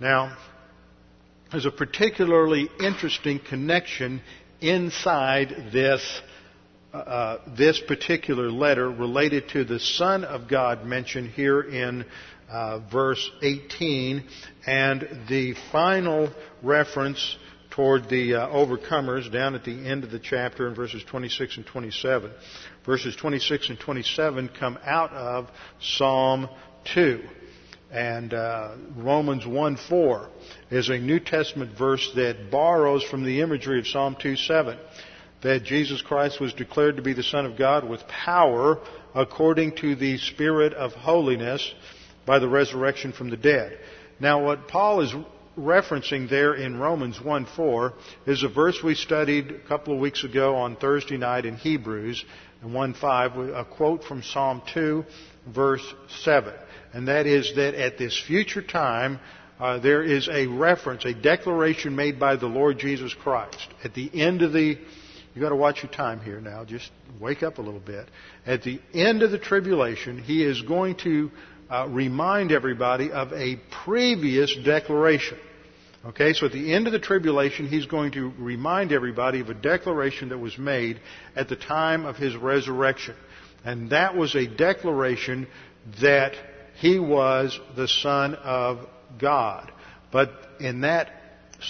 Now, 0.00 0.36
there's 1.50 1.66
a 1.66 1.70
particularly 1.70 2.68
interesting 2.80 3.38
connection 3.38 4.22
inside 4.60 5.70
this 5.72 6.22
uh, 6.92 6.96
uh, 6.96 7.40
this 7.56 7.80
particular 7.80 8.52
letter 8.52 8.88
related 8.88 9.48
to 9.48 9.64
the 9.64 9.80
Son 9.80 10.22
of 10.22 10.48
God 10.48 10.86
mentioned 10.86 11.30
here 11.30 11.60
in 11.60 12.04
uh, 12.50 12.80
verse 12.90 13.30
18 13.42 14.24
and 14.66 15.26
the 15.28 15.54
final 15.72 16.30
reference 16.62 17.36
toward 17.70 18.08
the 18.08 18.34
uh, 18.34 18.48
overcomers 18.48 19.30
down 19.32 19.54
at 19.54 19.64
the 19.64 19.86
end 19.86 20.04
of 20.04 20.10
the 20.10 20.18
chapter 20.18 20.68
in 20.68 20.74
verses 20.74 21.02
26 21.04 21.56
and 21.56 21.66
27. 21.66 22.30
Verses 22.86 23.16
26 23.16 23.70
and 23.70 23.80
27 23.80 24.48
come 24.48 24.78
out 24.84 25.12
of 25.12 25.50
Psalm 25.80 26.48
2. 26.94 27.20
And 27.90 28.32
uh, 28.32 28.76
Romans 28.96 29.46
1 29.46 29.76
4 29.76 30.28
is 30.70 30.88
a 30.88 30.98
New 30.98 31.20
Testament 31.20 31.76
verse 31.76 32.12
that 32.14 32.50
borrows 32.50 33.02
from 33.04 33.24
the 33.24 33.40
imagery 33.40 33.78
of 33.78 33.86
Psalm 33.86 34.16
2 34.20 34.36
7 34.36 34.78
that 35.42 35.62
Jesus 35.62 36.00
Christ 36.00 36.40
was 36.40 36.54
declared 36.54 36.96
to 36.96 37.02
be 37.02 37.12
the 37.12 37.22
Son 37.22 37.44
of 37.44 37.58
God 37.58 37.88
with 37.88 38.06
power 38.08 38.80
according 39.14 39.76
to 39.76 39.94
the 39.94 40.16
Spirit 40.16 40.72
of 40.72 40.92
holiness 40.92 41.74
by 42.26 42.38
the 42.38 42.48
resurrection 42.48 43.12
from 43.12 43.30
the 43.30 43.36
dead. 43.36 43.78
Now 44.20 44.44
what 44.44 44.68
Paul 44.68 45.00
is 45.00 45.14
referencing 45.58 46.28
there 46.28 46.54
in 46.54 46.78
Romans 46.78 47.20
1 47.20 47.46
4 47.56 47.92
is 48.26 48.42
a 48.42 48.48
verse 48.48 48.82
we 48.82 48.94
studied 48.94 49.50
a 49.50 49.68
couple 49.68 49.94
of 49.94 50.00
weeks 50.00 50.24
ago 50.24 50.56
on 50.56 50.76
Thursday 50.76 51.16
night 51.16 51.46
in 51.46 51.56
Hebrews, 51.56 52.24
and 52.62 52.74
1 52.74 52.94
5, 52.94 53.38
a 53.38 53.64
quote 53.64 54.04
from 54.04 54.22
Psalm 54.22 54.62
2, 54.72 55.04
verse 55.48 55.94
7. 56.22 56.52
And 56.92 57.08
that 57.08 57.26
is 57.26 57.52
that 57.56 57.74
at 57.74 57.98
this 57.98 58.20
future 58.26 58.62
time, 58.62 59.20
uh, 59.58 59.78
there 59.78 60.02
is 60.02 60.28
a 60.28 60.46
reference, 60.46 61.04
a 61.04 61.14
declaration 61.14 61.94
made 61.94 62.18
by 62.18 62.36
the 62.36 62.46
Lord 62.46 62.78
Jesus 62.78 63.14
Christ. 63.14 63.68
At 63.84 63.94
the 63.94 64.10
end 64.12 64.42
of 64.42 64.52
the, 64.52 64.78
you 65.34 65.40
got 65.40 65.50
to 65.50 65.56
watch 65.56 65.82
your 65.82 65.92
time 65.92 66.20
here 66.20 66.40
now. 66.40 66.64
Just 66.64 66.90
wake 67.20 67.42
up 67.42 67.58
a 67.58 67.62
little 67.62 67.80
bit. 67.80 68.08
At 68.46 68.62
the 68.62 68.80
end 68.92 69.22
of 69.22 69.30
the 69.30 69.38
tribulation, 69.38 70.18
he 70.18 70.44
is 70.44 70.62
going 70.62 70.96
to 71.04 71.30
uh, 71.70 71.86
remind 71.88 72.52
everybody 72.52 73.10
of 73.10 73.32
a 73.32 73.56
previous 73.84 74.54
declaration. 74.64 75.38
Okay, 76.06 76.34
so 76.34 76.46
at 76.46 76.52
the 76.52 76.74
end 76.74 76.86
of 76.86 76.92
the 76.92 76.98
tribulation, 76.98 77.66
he's 77.66 77.86
going 77.86 78.12
to 78.12 78.30
remind 78.38 78.92
everybody 78.92 79.40
of 79.40 79.48
a 79.48 79.54
declaration 79.54 80.28
that 80.28 80.38
was 80.38 80.58
made 80.58 81.00
at 81.34 81.48
the 81.48 81.56
time 81.56 82.04
of 82.04 82.16
his 82.16 82.36
resurrection. 82.36 83.14
And 83.64 83.88
that 83.90 84.14
was 84.14 84.34
a 84.34 84.46
declaration 84.46 85.46
that 86.02 86.34
he 86.74 86.98
was 86.98 87.58
the 87.74 87.88
Son 87.88 88.34
of 88.34 88.86
God. 89.18 89.72
But 90.12 90.30
in 90.60 90.82
that 90.82 91.10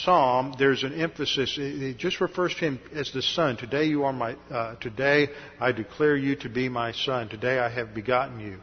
psalm, 0.03 0.55
there's 0.59 0.83
an 0.83 1.01
emphasis. 1.01 1.57
It 1.57 1.99
just 1.99 2.21
refers 2.21 2.55
to 2.55 2.61
him 2.61 2.81
as 2.93 3.13
the 3.13 3.23
Son. 3.23 3.57
Today 3.57 3.85
you 3.85 4.05
are 4.05 4.13
my. 4.13 4.37
Uh, 4.51 4.75
today 4.77 5.29
I 5.61 5.71
declare 5.71 6.17
you 6.17 6.35
to 6.37 6.49
be 6.49 6.69
my 6.69 6.91
Son. 6.91 7.29
Today 7.29 7.59
I 7.59 7.69
have 7.69 7.95
begotten 7.95 8.41
you. 8.41 8.59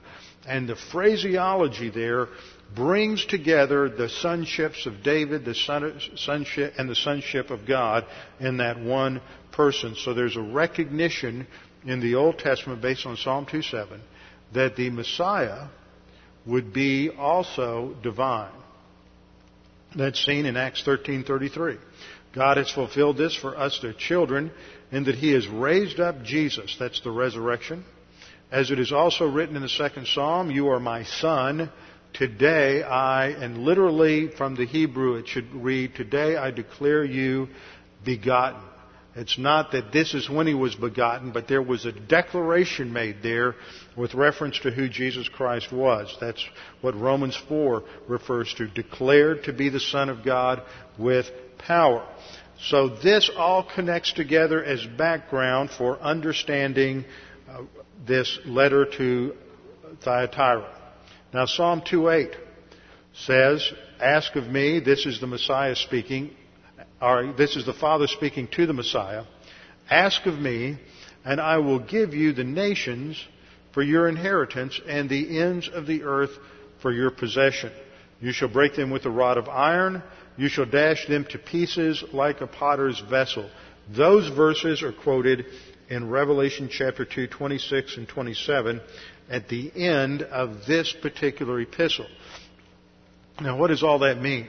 And 0.47 0.67
the 0.67 0.75
phraseology 0.75 1.89
there 1.89 2.27
brings 2.75 3.25
together 3.25 3.89
the 3.89 4.09
sonships 4.09 4.85
of 4.85 5.03
David, 5.03 5.45
the 5.45 5.53
sonship, 5.53 6.73
and 6.77 6.89
the 6.89 6.95
sonship 6.95 7.51
of 7.51 7.67
God 7.67 8.05
in 8.39 8.57
that 8.57 8.79
one 8.79 9.21
person. 9.51 9.95
So 9.95 10.13
there's 10.13 10.37
a 10.37 10.41
recognition 10.41 11.47
in 11.85 11.99
the 11.99 12.15
Old 12.15 12.39
Testament 12.39 12.81
based 12.81 13.05
on 13.05 13.17
Psalm 13.17 13.45
2:7 13.45 13.99
that 14.53 14.75
the 14.75 14.89
Messiah 14.89 15.67
would 16.45 16.73
be 16.73 17.09
also 17.09 17.95
divine. 18.01 18.51
That's 19.95 20.23
seen 20.23 20.45
in 20.45 20.57
Acts 20.57 20.81
13:33. 20.83 21.77
God 22.33 22.57
has 22.57 22.71
fulfilled 22.71 23.17
this 23.17 23.35
for 23.35 23.57
us 23.57 23.79
their 23.79 23.93
children 23.93 24.51
in 24.91 25.03
that 25.03 25.15
he 25.15 25.33
has 25.33 25.47
raised 25.47 25.99
up 25.99 26.23
Jesus, 26.23 26.77
that's 26.79 27.01
the 27.01 27.11
resurrection. 27.11 27.83
As 28.51 28.69
it 28.69 28.79
is 28.79 28.91
also 28.91 29.25
written 29.25 29.55
in 29.55 29.61
the 29.61 29.69
second 29.69 30.07
psalm, 30.07 30.51
you 30.51 30.67
are 30.69 30.79
my 30.79 31.05
son, 31.05 31.71
today 32.11 32.83
I, 32.83 33.27
and 33.27 33.59
literally 33.59 34.27
from 34.27 34.55
the 34.55 34.65
Hebrew 34.65 35.15
it 35.15 35.29
should 35.29 35.53
read, 35.55 35.95
today 35.95 36.35
I 36.35 36.51
declare 36.51 37.05
you 37.05 37.47
begotten. 38.03 38.61
It's 39.15 39.37
not 39.37 39.71
that 39.71 39.93
this 39.93 40.13
is 40.13 40.29
when 40.29 40.47
he 40.47 40.53
was 40.53 40.75
begotten, 40.75 41.31
but 41.31 41.47
there 41.47 41.61
was 41.61 41.85
a 41.85 41.93
declaration 41.93 42.91
made 42.91 43.23
there 43.23 43.55
with 43.95 44.13
reference 44.13 44.59
to 44.59 44.71
who 44.71 44.89
Jesus 44.89 45.29
Christ 45.29 45.71
was. 45.71 46.15
That's 46.19 46.45
what 46.81 46.95
Romans 46.95 47.37
4 47.47 47.83
refers 48.09 48.53
to. 48.55 48.67
Declared 48.67 49.45
to 49.45 49.53
be 49.53 49.69
the 49.69 49.81
Son 49.81 50.09
of 50.09 50.25
God 50.25 50.61
with 50.97 51.29
power. 51.57 52.05
So 52.59 52.89
this 52.89 53.29
all 53.35 53.63
connects 53.63 54.11
together 54.13 54.63
as 54.63 54.85
background 54.85 55.71
for 55.71 55.99
understanding 55.99 57.05
uh, 57.49 57.63
this 58.05 58.39
letter 58.45 58.85
to 58.97 59.33
Thyatira. 60.03 60.77
Now 61.33 61.45
Psalm 61.45 61.81
2.8 61.81 62.35
says, 63.13 63.71
Ask 63.99 64.35
of 64.35 64.47
me, 64.47 64.79
this 64.79 65.05
is 65.05 65.19
the 65.19 65.27
Messiah 65.27 65.75
speaking, 65.75 66.31
or 67.01 67.33
this 67.37 67.55
is 67.55 67.65
the 67.65 67.73
Father 67.73 68.07
speaking 68.07 68.47
to 68.53 68.65
the 68.65 68.73
Messiah, 68.73 69.25
ask 69.89 70.25
of 70.25 70.35
me, 70.35 70.77
and 71.23 71.39
I 71.39 71.57
will 71.57 71.79
give 71.79 72.13
you 72.13 72.33
the 72.33 72.43
nations 72.43 73.23
for 73.73 73.83
your 73.83 74.07
inheritance 74.07 74.79
and 74.87 75.09
the 75.09 75.39
ends 75.39 75.69
of 75.71 75.85
the 75.85 76.03
earth 76.03 76.31
for 76.81 76.91
your 76.91 77.11
possession. 77.11 77.71
You 78.19 78.31
shall 78.31 78.49
break 78.49 78.75
them 78.75 78.89
with 78.89 79.05
a 79.05 79.09
rod 79.09 79.37
of 79.37 79.47
iron. 79.47 80.03
You 80.37 80.47
shall 80.47 80.65
dash 80.65 81.07
them 81.07 81.25
to 81.31 81.37
pieces 81.37 82.03
like 82.13 82.41
a 82.41 82.47
potter's 82.47 82.99
vessel. 83.09 83.49
Those 83.89 84.27
verses 84.29 84.83
are 84.83 84.93
quoted 84.93 85.45
in 85.91 86.09
Revelation 86.09 86.69
chapter 86.71 87.03
2, 87.03 87.27
26 87.27 87.97
and 87.97 88.07
27 88.07 88.79
at 89.29 89.49
the 89.49 89.69
end 89.75 90.21
of 90.23 90.65
this 90.65 90.95
particular 91.01 91.59
epistle. 91.59 92.07
Now, 93.41 93.57
what 93.57 93.67
does 93.67 93.83
all 93.83 93.99
that 93.99 94.21
mean? 94.21 94.47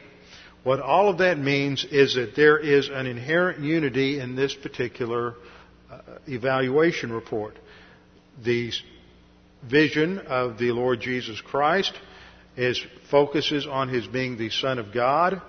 What 0.62 0.78
all 0.78 1.08
of 1.08 1.18
that 1.18 1.38
means 1.38 1.84
is 1.84 2.14
that 2.14 2.36
there 2.36 2.58
is 2.58 2.88
an 2.88 3.06
inherent 3.06 3.58
unity 3.58 4.20
in 4.20 4.36
this 4.36 4.54
particular 4.54 5.34
uh, 5.90 5.98
evaluation 6.28 7.12
report. 7.12 7.58
The 8.44 8.70
vision 9.68 10.20
of 10.20 10.58
the 10.58 10.70
Lord 10.70 11.00
Jesus 11.00 11.40
Christ 11.40 11.92
is 12.56 12.80
focuses 13.10 13.66
on 13.66 13.88
his 13.88 14.06
being 14.06 14.38
the 14.38 14.50
Son 14.50 14.78
of 14.78 14.92
God, 14.92 15.42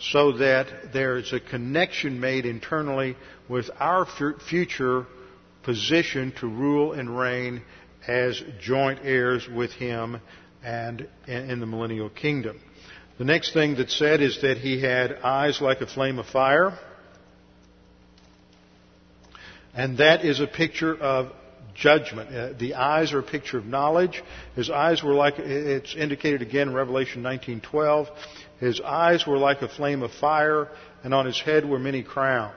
so 0.00 0.32
that 0.38 0.92
there 0.92 1.18
is 1.18 1.32
a 1.32 1.38
connection 1.38 2.18
made 2.18 2.46
internally 2.46 3.16
with 3.48 3.70
our 3.78 4.06
future 4.48 5.06
position 5.66 6.32
to 6.40 6.46
rule 6.46 6.92
and 6.92 7.18
reign 7.18 7.60
as 8.06 8.40
joint 8.60 9.00
heirs 9.02 9.46
with 9.52 9.72
him 9.72 10.20
and 10.64 11.06
in 11.26 11.60
the 11.60 11.66
millennial 11.66 12.08
kingdom. 12.08 12.58
The 13.18 13.24
next 13.24 13.52
thing 13.52 13.76
that's 13.76 13.96
said 13.98 14.22
is 14.22 14.40
that 14.42 14.58
he 14.58 14.80
had 14.80 15.12
eyes 15.24 15.60
like 15.60 15.80
a 15.80 15.86
flame 15.86 16.18
of 16.18 16.26
fire. 16.26 16.78
And 19.74 19.98
that 19.98 20.24
is 20.24 20.40
a 20.40 20.46
picture 20.46 20.94
of 20.94 21.32
judgment. 21.74 22.34
Uh, 22.34 22.52
the 22.58 22.74
eyes 22.74 23.12
are 23.12 23.18
a 23.18 23.22
picture 23.22 23.58
of 23.58 23.66
knowledge. 23.66 24.22
His 24.54 24.70
eyes 24.70 25.02
were 25.02 25.14
like, 25.14 25.38
it's 25.38 25.94
indicated 25.96 26.42
again 26.42 26.68
in 26.68 26.74
Revelation 26.74 27.22
19:12. 27.22 28.08
His 28.60 28.80
eyes 28.80 29.26
were 29.26 29.36
like 29.36 29.62
a 29.62 29.68
flame 29.68 30.02
of 30.02 30.12
fire, 30.12 30.68
and 31.02 31.12
on 31.12 31.26
his 31.26 31.38
head 31.40 31.68
were 31.68 31.78
many 31.78 32.02
crowns. 32.02 32.54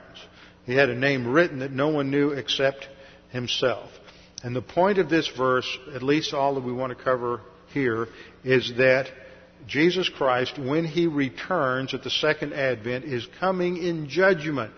He 0.64 0.74
had 0.74 0.88
a 0.88 0.94
name 0.94 1.26
written 1.26 1.58
that 1.58 1.72
no 1.72 1.88
one 1.88 2.10
knew 2.10 2.30
except 2.30 2.88
himself. 3.30 3.90
And 4.42 4.56
the 4.56 4.62
point 4.62 4.98
of 4.98 5.10
this 5.10 5.28
verse, 5.36 5.66
at 5.94 6.02
least 6.02 6.32
all 6.32 6.54
that 6.54 6.64
we 6.64 6.72
want 6.72 6.96
to 6.96 7.04
cover 7.04 7.40
here, 7.72 8.08
is 8.44 8.72
that 8.78 9.08
Jesus 9.66 10.08
Christ, 10.08 10.58
when 10.58 10.84
He 10.84 11.06
returns 11.06 11.92
at 11.92 12.02
the 12.02 12.10
second 12.10 12.54
advent, 12.54 13.04
is 13.04 13.26
coming 13.38 13.76
in 13.76 14.08
judgment. 14.08 14.72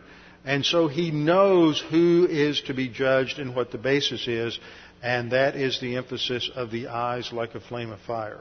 And 0.45 0.65
so 0.67 0.89
He 0.89 1.11
knows 1.11 1.81
who 1.91 2.27
is 2.29 2.61
to 2.63 2.75
be 2.75 2.89
judged 2.89 3.39
and 3.39 3.55
what 3.55 3.71
the 3.71 3.79
basis 3.79 4.27
is, 4.27 4.59
and 5.03 5.31
that 5.33 5.55
is 5.57 5.81
the 5.81 5.97
emphasis 5.97 6.51
of 6.55 6.71
the 6.71 6.89
eyes 6.89 7.33
like 7.33 7.55
a 7.55 7.61
flame 7.61 7.91
of 7.91 8.01
fire. 8.01 8.41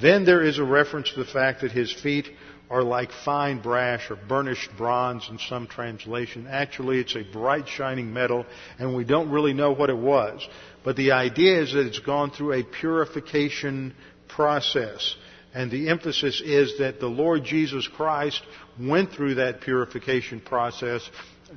Then 0.00 0.24
there 0.24 0.42
is 0.42 0.58
a 0.58 0.64
reference 0.64 1.10
to 1.12 1.24
the 1.24 1.30
fact 1.30 1.62
that 1.62 1.72
His 1.72 1.92
feet 1.92 2.28
are 2.70 2.82
like 2.82 3.10
fine 3.24 3.60
brass 3.60 4.02
or 4.10 4.16
burnished 4.16 4.70
bronze 4.76 5.28
in 5.30 5.38
some 5.38 5.66
translation. 5.66 6.46
Actually, 6.48 6.98
it's 6.98 7.14
a 7.14 7.22
bright 7.22 7.68
shining 7.68 8.12
metal, 8.12 8.44
and 8.78 8.96
we 8.96 9.04
don't 9.04 9.30
really 9.30 9.52
know 9.52 9.72
what 9.72 9.90
it 9.90 9.96
was. 9.96 10.46
But 10.84 10.96
the 10.96 11.12
idea 11.12 11.62
is 11.62 11.72
that 11.72 11.86
it's 11.86 12.00
gone 12.00 12.30
through 12.30 12.54
a 12.54 12.64
purification 12.64 13.94
process. 14.28 15.14
And 15.54 15.70
the 15.70 15.88
emphasis 15.88 16.42
is 16.44 16.78
that 16.78 17.00
the 17.00 17.06
Lord 17.06 17.44
Jesus 17.44 17.88
Christ 17.88 18.42
went 18.78 19.12
through 19.12 19.36
that 19.36 19.62
purification 19.62 20.40
process 20.40 21.08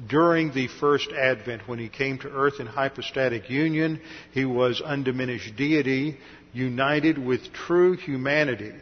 during 0.07 0.53
the 0.53 0.67
first 0.67 1.11
advent 1.11 1.67
when 1.67 1.79
he 1.79 1.89
came 1.89 2.17
to 2.19 2.29
earth 2.29 2.59
in 2.59 2.67
hypostatic 2.67 3.49
union. 3.49 3.99
He 4.31 4.45
was 4.45 4.81
undiminished 4.81 5.55
deity, 5.55 6.17
united 6.53 7.17
with 7.17 7.51
true 7.51 7.97
humanity. 7.97 8.73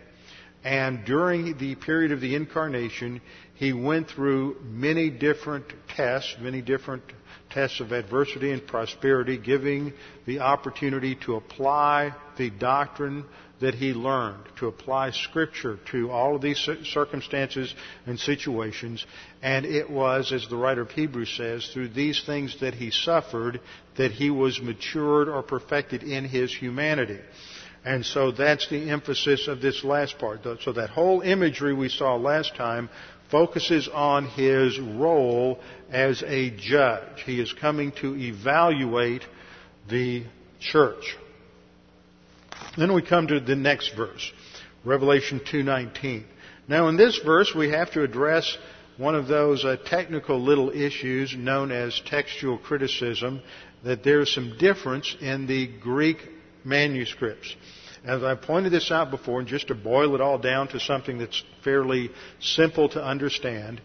And 0.68 1.06
during 1.06 1.58
the 1.58 1.76
period 1.76 2.12
of 2.12 2.20
the 2.20 2.36
incarnation, 2.36 3.22
he 3.54 3.72
went 3.72 4.10
through 4.10 4.58
many 4.66 5.10
different 5.10 5.64
tests, 5.96 6.36
many 6.42 6.62
different 6.62 7.04
tests 7.52 7.80
of 7.80 7.94
adversity 7.94 8.52
and 8.52 8.68
prosperity, 8.68 9.38
giving 9.38 9.94
the 10.26 10.42
opportunity 10.42 11.16
to 11.24 11.38
apply 11.38 12.14
the 12.38 12.50
doctrine 12.50 13.24
that 13.62 13.76
he 13.76 13.94
learned, 13.94 14.44
to 14.60 14.68
apply 14.68 15.12
Scripture 15.12 15.80
to 15.92 16.12
all 16.12 16.36
of 16.36 16.42
these 16.42 16.60
circumstances 16.84 17.74
and 18.06 18.20
situations. 18.20 19.06
And 19.42 19.66
it 19.66 19.90
was, 19.90 20.34
as 20.34 20.50
the 20.50 20.58
writer 20.58 20.82
of 20.82 20.92
Hebrews 20.92 21.34
says, 21.38 21.66
through 21.74 21.90
these 21.90 22.22
things 22.26 22.60
that 22.60 22.74
he 22.74 22.92
suffered 22.92 23.62
that 23.96 24.12
he 24.12 24.30
was 24.30 24.62
matured 24.62 25.30
or 25.30 25.44
perfected 25.44 26.04
in 26.04 26.26
his 26.26 26.54
humanity. 26.54 27.22
And 27.88 28.06
so 28.06 28.32
that's 28.32 28.68
the 28.68 28.90
emphasis 28.90 29.48
of 29.48 29.62
this 29.62 29.82
last 29.82 30.20
part. 30.20 30.42
So 30.62 30.74
that 30.74 30.90
whole 30.90 31.22
imagery 31.22 31.74
we 31.74 31.88
saw 31.88 32.18
last 32.18 32.54
time 32.58 32.90
focuses 33.32 33.88
on 33.88 34.26
his 34.26 34.78
role 34.78 35.62
as 35.90 36.22
a 36.22 36.50
judge. 36.50 37.22
He 37.26 37.40
is 37.40 37.54
coming 37.54 37.94
to 38.02 38.14
evaluate 38.14 39.26
the 39.88 40.26
church. 40.60 41.16
Then 42.78 42.92
we 42.92 43.02
come 43.04 43.28
to 43.28 43.40
the 43.40 43.56
next 43.56 43.96
verse, 43.96 44.34
Revelation 44.84 45.40
2:19. 45.40 46.26
Now 46.68 46.90
in 46.90 46.98
this 46.98 47.18
verse 47.20 47.56
we 47.56 47.70
have 47.70 47.92
to 47.92 48.04
address 48.04 48.58
one 48.98 49.16
of 49.16 49.30
those 49.30 49.64
uh, 49.64 49.78
technical 49.86 50.42
little 50.42 50.72
issues 50.72 51.34
known 51.38 51.72
as 51.72 52.02
textual 52.02 52.58
criticism 52.58 53.42
that 53.86 54.04
there's 54.04 54.34
some 54.34 54.58
difference 54.58 55.16
in 55.22 55.48
the 55.48 55.68
Greek 55.68 56.18
manuscripts. 56.68 57.56
As 58.04 58.24
I 58.24 58.36
pointed 58.36 58.72
this 58.72 58.92
out 58.92 59.10
before, 59.10 59.40
and 59.40 59.48
just 59.48 59.68
to 59.68 59.76
boil 59.76 60.14
it 60.16 60.22
all 60.22 60.38
down 60.38 60.68
to 60.70 60.80
something 60.80 61.18
that's 61.18 61.42
fairly 61.64 62.12
simple 62.40 62.90
to 62.90 63.04
understand, 63.04 63.82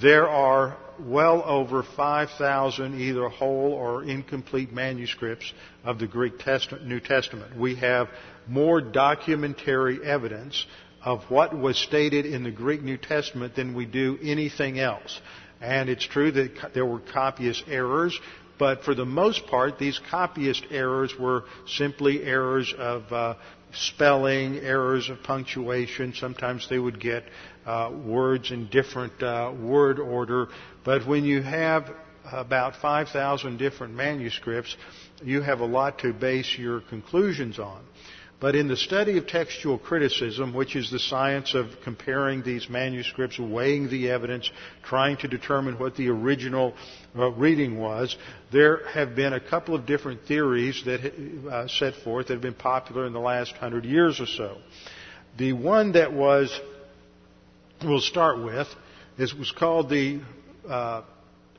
there 0.00 0.28
are 0.28 0.76
well 1.00 1.42
over 1.44 1.82
5,000 1.82 3.00
either 3.00 3.28
whole 3.28 3.72
or 3.72 4.04
incomplete 4.04 4.72
manuscripts 4.72 5.52
of 5.84 5.98
the 5.98 6.06
Greek 6.06 6.38
Testament, 6.38 6.86
New 6.86 7.00
Testament. 7.00 7.56
We 7.58 7.76
have 7.76 8.08
more 8.48 8.80
documentary 8.80 10.04
evidence 10.04 10.66
of 11.04 11.22
what 11.28 11.56
was 11.56 11.78
stated 11.78 12.26
in 12.26 12.42
the 12.44 12.50
Greek 12.50 12.82
New 12.82 12.96
Testament 12.96 13.54
than 13.54 13.74
we 13.74 13.86
do 13.86 14.18
anything 14.22 14.78
else. 14.78 15.20
And 15.60 15.88
it's 15.88 16.06
true 16.06 16.32
that 16.32 16.72
there 16.74 16.86
were 16.86 17.00
copyist 17.00 17.64
errors, 17.68 18.18
but 18.58 18.84
for 18.84 18.94
the 18.94 19.04
most 19.04 19.46
part, 19.46 19.78
these 19.78 20.00
copyist 20.10 20.64
errors 20.70 21.14
were 21.18 21.44
simply 21.66 22.22
errors 22.22 22.72
of 22.76 23.12
uh, 23.12 23.34
spelling, 23.72 24.58
errors 24.58 25.10
of 25.10 25.22
punctuation. 25.22 26.14
Sometimes 26.14 26.68
they 26.68 26.78
would 26.78 27.00
get 27.00 27.24
uh, 27.66 27.90
words 28.04 28.50
in 28.50 28.68
different 28.68 29.22
uh, 29.22 29.52
word 29.58 29.98
order. 29.98 30.48
But 30.84 31.06
when 31.06 31.24
you 31.24 31.42
have 31.42 31.90
about 32.30 32.76
5,000 32.76 33.58
different 33.58 33.94
manuscripts, 33.94 34.76
you 35.22 35.42
have 35.42 35.60
a 35.60 35.66
lot 35.66 35.98
to 36.00 36.12
base 36.12 36.56
your 36.58 36.80
conclusions 36.80 37.58
on. 37.58 37.82
But 38.40 38.56
in 38.56 38.68
the 38.68 38.76
study 38.76 39.16
of 39.16 39.26
textual 39.26 39.78
criticism, 39.78 40.52
which 40.52 40.76
is 40.76 40.90
the 40.90 40.98
science 40.98 41.54
of 41.54 41.68
comparing 41.82 42.42
these 42.42 42.68
manuscripts, 42.68 43.38
weighing 43.38 43.88
the 43.88 44.10
evidence, 44.10 44.50
trying 44.82 45.16
to 45.18 45.28
determine 45.28 45.78
what 45.78 45.96
the 45.96 46.08
original 46.08 46.74
uh, 47.16 47.30
reading 47.30 47.78
was, 47.78 48.16
there 48.52 48.86
have 48.88 49.14
been 49.14 49.32
a 49.32 49.40
couple 49.40 49.74
of 49.74 49.86
different 49.86 50.22
theories 50.26 50.82
that 50.84 51.00
uh, 51.48 51.68
set 51.68 51.94
forth 52.02 52.26
that 52.26 52.34
have 52.34 52.42
been 52.42 52.54
popular 52.54 53.06
in 53.06 53.12
the 53.12 53.20
last 53.20 53.52
hundred 53.54 53.84
years 53.84 54.20
or 54.20 54.26
so. 54.26 54.58
The 55.38 55.52
one 55.52 55.92
that 55.92 56.12
was, 56.12 56.60
we'll 57.82 58.00
start 58.00 58.42
with, 58.42 58.68
is 59.16 59.34
was 59.34 59.52
called 59.52 59.88
the 59.88 60.20
uh, 60.68 61.02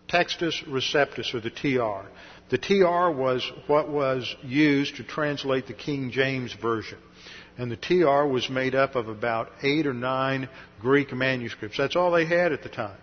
Textus 0.10 0.64
Receptus, 0.68 1.34
or 1.34 1.40
the 1.40 1.50
TR. 1.50 2.08
The 2.50 2.58
TR 2.60 3.10
was 3.10 3.50
what 3.66 3.90
was 3.90 4.36
used 4.44 4.98
to 4.98 5.04
translate 5.04 5.66
the 5.68 5.74
King 5.74 6.12
James 6.12 6.54
Version. 6.54 7.00
And 7.58 7.72
the 7.72 7.78
TR 7.78 8.26
was 8.28 8.50
made 8.50 8.76
up 8.76 8.96
of 8.96 9.08
about 9.08 9.52
eight 9.64 9.88
or 9.88 9.94
nine 9.94 10.50
Greek 10.80 11.12
manuscripts. 11.14 11.78
That's 11.78 11.96
all 11.96 12.12
they 12.12 12.26
had 12.26 12.52
at 12.52 12.62
the 12.62 12.70
time. 12.70 12.98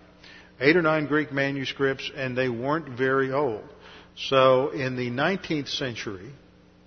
Eight 0.61 0.77
or 0.77 0.83
nine 0.83 1.07
Greek 1.07 1.33
manuscripts, 1.33 2.09
and 2.15 2.37
they 2.37 2.49
weren't 2.49 2.97
very 2.97 3.33
old. 3.33 3.65
So 4.17 4.69
in 4.69 4.95
the 4.95 5.11
19th 5.11 5.69
century, 5.69 6.31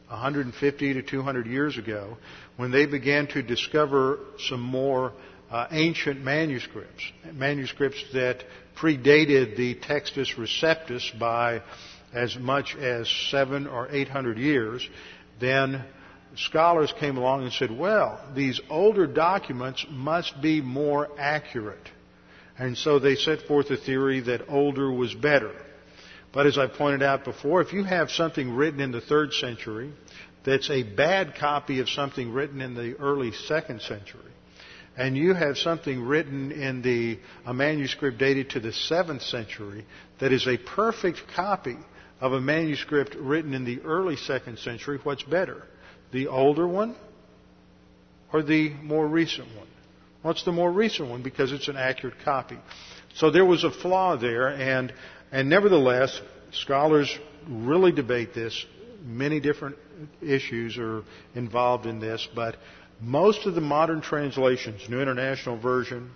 150 0.07 0.93
to 0.93 1.01
200 1.01 1.47
years 1.47 1.77
ago, 1.77 2.17
when 2.55 2.71
they 2.71 2.85
began 2.85 3.27
to 3.27 3.41
discover 3.41 4.19
some 4.47 4.61
more 4.61 5.11
uh, 5.49 5.67
ancient 5.71 6.21
manuscripts, 6.21 7.03
manuscripts 7.33 8.03
that 8.13 8.43
predated 8.77 9.57
the 9.57 9.75
Textus 9.75 10.35
Receptus 10.35 11.17
by 11.19 11.61
as 12.15 12.37
much 12.37 12.75
as 12.75 13.09
seven 13.29 13.67
or 13.67 13.89
eight 13.91 14.07
hundred 14.07 14.37
years, 14.37 14.87
then 15.39 15.83
scholars 16.35 16.93
came 16.99 17.17
along 17.17 17.43
and 17.43 17.53
said, 17.53 17.69
well, 17.69 18.19
these 18.33 18.59
older 18.69 19.05
documents 19.05 19.85
must 19.89 20.41
be 20.41 20.61
more 20.61 21.09
accurate. 21.19 21.89
And 22.57 22.77
so 22.77 22.99
they 22.99 23.15
set 23.15 23.41
forth 23.43 23.69
a 23.69 23.77
theory 23.77 24.21
that 24.21 24.47
older 24.47 24.91
was 24.91 25.13
better. 25.13 25.51
But 26.33 26.47
as 26.47 26.57
I 26.57 26.67
pointed 26.67 27.03
out 27.03 27.25
before, 27.25 27.61
if 27.61 27.73
you 27.73 27.83
have 27.83 28.09
something 28.09 28.53
written 28.55 28.79
in 28.79 28.91
the 28.91 29.01
third 29.01 29.33
century 29.33 29.91
that's 30.45 30.69
a 30.69 30.83
bad 30.83 31.35
copy 31.35 31.79
of 31.79 31.89
something 31.89 32.31
written 32.31 32.61
in 32.61 32.75
the 32.75 32.95
early 32.97 33.31
second 33.31 33.81
century, 33.81 34.21
and 34.97 35.17
you 35.17 35.33
have 35.33 35.57
something 35.57 36.01
written 36.01 36.51
in 36.51 36.81
the 36.81 37.19
a 37.45 37.53
manuscript 37.53 38.17
dated 38.17 38.51
to 38.51 38.59
the 38.61 38.71
seventh 38.71 39.21
century 39.23 39.85
that 40.19 40.31
is 40.31 40.47
a 40.47 40.57
perfect 40.57 41.21
copy 41.35 41.77
of 42.25 42.33
a 42.33 42.41
manuscript 42.41 43.13
written 43.13 43.53
in 43.53 43.65
the 43.65 43.81
early 43.81 44.15
second 44.15 44.57
century, 44.57 44.99
what's 45.03 45.21
better? 45.21 45.61
The 46.11 46.27
older 46.27 46.67
one 46.67 46.95
or 48.33 48.41
the 48.41 48.71
more 48.81 49.07
recent 49.07 49.47
one? 49.55 49.67
What's 50.23 50.43
the 50.43 50.51
more 50.51 50.71
recent 50.71 51.07
one? 51.07 51.21
Because 51.21 51.51
it's 51.51 51.67
an 51.67 51.77
accurate 51.77 52.15
copy. 52.25 52.57
So 53.13 53.29
there 53.29 53.45
was 53.45 53.63
a 53.63 53.69
flaw 53.69 54.17
there, 54.17 54.47
and, 54.47 54.91
and 55.31 55.51
nevertheless, 55.51 56.19
scholars 56.51 57.15
really 57.47 57.91
debate 57.91 58.33
this. 58.33 58.65
Many 59.03 59.39
different 59.39 59.75
issues 60.19 60.79
are 60.79 61.03
involved 61.35 61.85
in 61.85 61.99
this, 61.99 62.27
but 62.33 62.55
most 62.99 63.45
of 63.45 63.53
the 63.53 63.61
modern 63.61 64.01
translations, 64.01 64.81
New 64.89 64.99
International 64.99 65.57
Version, 65.59 66.09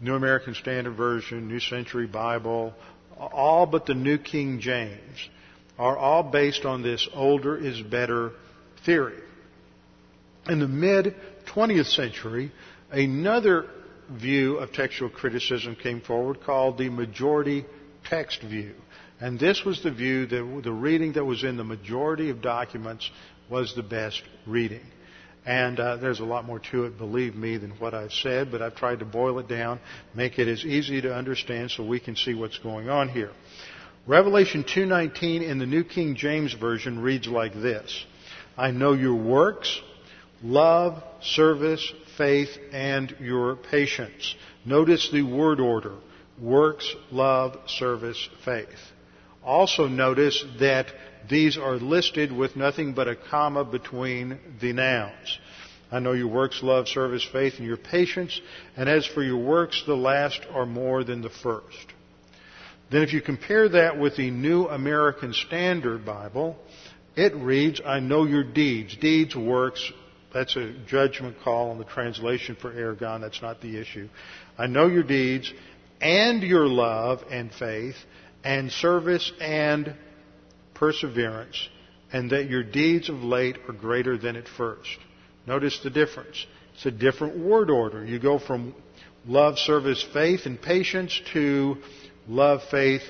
New 0.00 0.16
American 0.16 0.54
Standard 0.54 0.96
Version, 0.96 1.46
New 1.46 1.60
Century 1.60 2.08
Bible, 2.08 2.74
all 3.18 3.66
but 3.66 3.86
the 3.86 3.94
New 3.94 4.18
King 4.18 4.60
James, 4.60 5.28
are 5.78 5.96
all 5.96 6.22
based 6.22 6.64
on 6.64 6.82
this 6.82 7.08
older 7.12 7.56
is 7.56 7.80
better 7.80 8.32
theory. 8.84 9.20
In 10.48 10.60
the 10.60 10.68
mid 10.68 11.14
20th 11.46 11.94
century, 11.94 12.52
another 12.90 13.66
view 14.10 14.58
of 14.58 14.72
textual 14.72 15.10
criticism 15.10 15.74
came 15.74 16.00
forward 16.00 16.42
called 16.42 16.78
the 16.78 16.90
majority 16.90 17.64
text 18.04 18.42
view. 18.42 18.74
And 19.20 19.38
this 19.38 19.64
was 19.64 19.82
the 19.82 19.90
view 19.90 20.26
that 20.26 20.60
the 20.64 20.72
reading 20.72 21.14
that 21.14 21.24
was 21.24 21.44
in 21.44 21.56
the 21.56 21.64
majority 21.64 22.30
of 22.30 22.42
documents 22.42 23.10
was 23.48 23.74
the 23.74 23.82
best 23.82 24.22
reading. 24.46 24.84
And 25.46 25.78
uh, 25.78 25.96
there's 25.98 26.20
a 26.20 26.24
lot 26.24 26.46
more 26.46 26.58
to 26.70 26.84
it, 26.84 26.96
believe 26.96 27.34
me, 27.34 27.58
than 27.58 27.72
what 27.72 27.92
I've 27.92 28.12
said, 28.12 28.50
but 28.50 28.62
I've 28.62 28.76
tried 28.76 29.00
to 29.00 29.04
boil 29.04 29.38
it 29.38 29.48
down, 29.48 29.78
make 30.14 30.38
it 30.38 30.48
as 30.48 30.64
easy 30.64 31.02
to 31.02 31.14
understand 31.14 31.70
so 31.70 31.84
we 31.84 32.00
can 32.00 32.16
see 32.16 32.32
what's 32.32 32.58
going 32.58 32.88
on 32.88 33.10
here. 33.10 33.30
Revelation 34.06 34.64
2:19 34.64 35.42
in 35.42 35.58
the 35.58 35.66
New 35.66 35.84
King 35.84 36.14
James 36.14 36.52
Version 36.54 36.98
reads 36.98 37.26
like 37.26 37.54
this: 37.54 38.04
I 38.56 38.70
know 38.70 38.92
your 38.92 39.14
works, 39.14 39.80
love, 40.42 41.02
service, 41.22 41.92
faith, 42.16 42.56
and 42.72 43.14
your 43.20 43.56
patience. 43.56 44.34
Notice 44.64 45.10
the 45.10 45.22
word 45.22 45.60
order: 45.60 45.94
works, 46.38 46.90
love, 47.10 47.58
service, 47.66 48.28
faith. 48.44 48.68
Also 49.42 49.88
notice 49.88 50.42
that 50.58 50.86
these 51.28 51.56
are 51.56 51.76
listed 51.76 52.32
with 52.32 52.56
nothing 52.56 52.94
but 52.94 53.08
a 53.08 53.16
comma 53.16 53.64
between 53.64 54.38
the 54.60 54.72
nouns. 54.72 55.38
I 55.90 56.00
know 56.00 56.12
your 56.12 56.28
works, 56.28 56.62
love, 56.62 56.88
service, 56.88 57.26
faith, 57.30 57.54
and 57.58 57.66
your 57.66 57.76
patience. 57.76 58.40
And 58.76 58.88
as 58.88 59.06
for 59.06 59.22
your 59.22 59.38
works, 59.38 59.82
the 59.86 59.94
last 59.94 60.40
are 60.52 60.66
more 60.66 61.04
than 61.04 61.22
the 61.22 61.30
first. 61.30 61.86
Then 62.90 63.02
if 63.02 63.12
you 63.12 63.20
compare 63.20 63.68
that 63.68 63.98
with 63.98 64.16
the 64.16 64.30
New 64.30 64.66
American 64.66 65.32
Standard 65.32 66.04
Bible, 66.04 66.56
it 67.16 67.34
reads, 67.34 67.80
I 67.84 68.00
know 68.00 68.24
your 68.24 68.44
deeds. 68.44 68.96
Deeds, 68.96 69.36
works, 69.36 69.92
that's 70.32 70.56
a 70.56 70.72
judgment 70.88 71.36
call 71.44 71.70
on 71.70 71.78
the 71.78 71.84
translation 71.84 72.56
for 72.56 72.72
Aragon. 72.72 73.20
That's 73.20 73.40
not 73.40 73.60
the 73.60 73.78
issue. 73.78 74.08
I 74.58 74.66
know 74.66 74.88
your 74.88 75.04
deeds 75.04 75.52
and 76.00 76.42
your 76.42 76.66
love 76.66 77.22
and 77.30 77.52
faith 77.52 77.94
and 78.42 78.70
service 78.70 79.30
and 79.40 79.94
perseverance, 80.74 81.68
and 82.12 82.30
that 82.30 82.48
your 82.48 82.62
deeds 82.62 83.08
of 83.08 83.22
late 83.22 83.56
are 83.68 83.74
greater 83.74 84.18
than 84.18 84.36
at 84.36 84.48
first. 84.48 84.98
Notice 85.46 85.80
the 85.82 85.90
difference. 85.90 86.46
It's 86.74 86.86
a 86.86 86.90
different 86.90 87.38
word 87.38 87.70
order. 87.70 88.04
You 88.04 88.18
go 88.18 88.38
from 88.38 88.74
love, 89.26 89.58
service, 89.58 90.04
faith, 90.12 90.46
and 90.46 90.60
patience 90.60 91.20
to 91.32 91.76
love, 92.28 92.60
faith, 92.70 93.02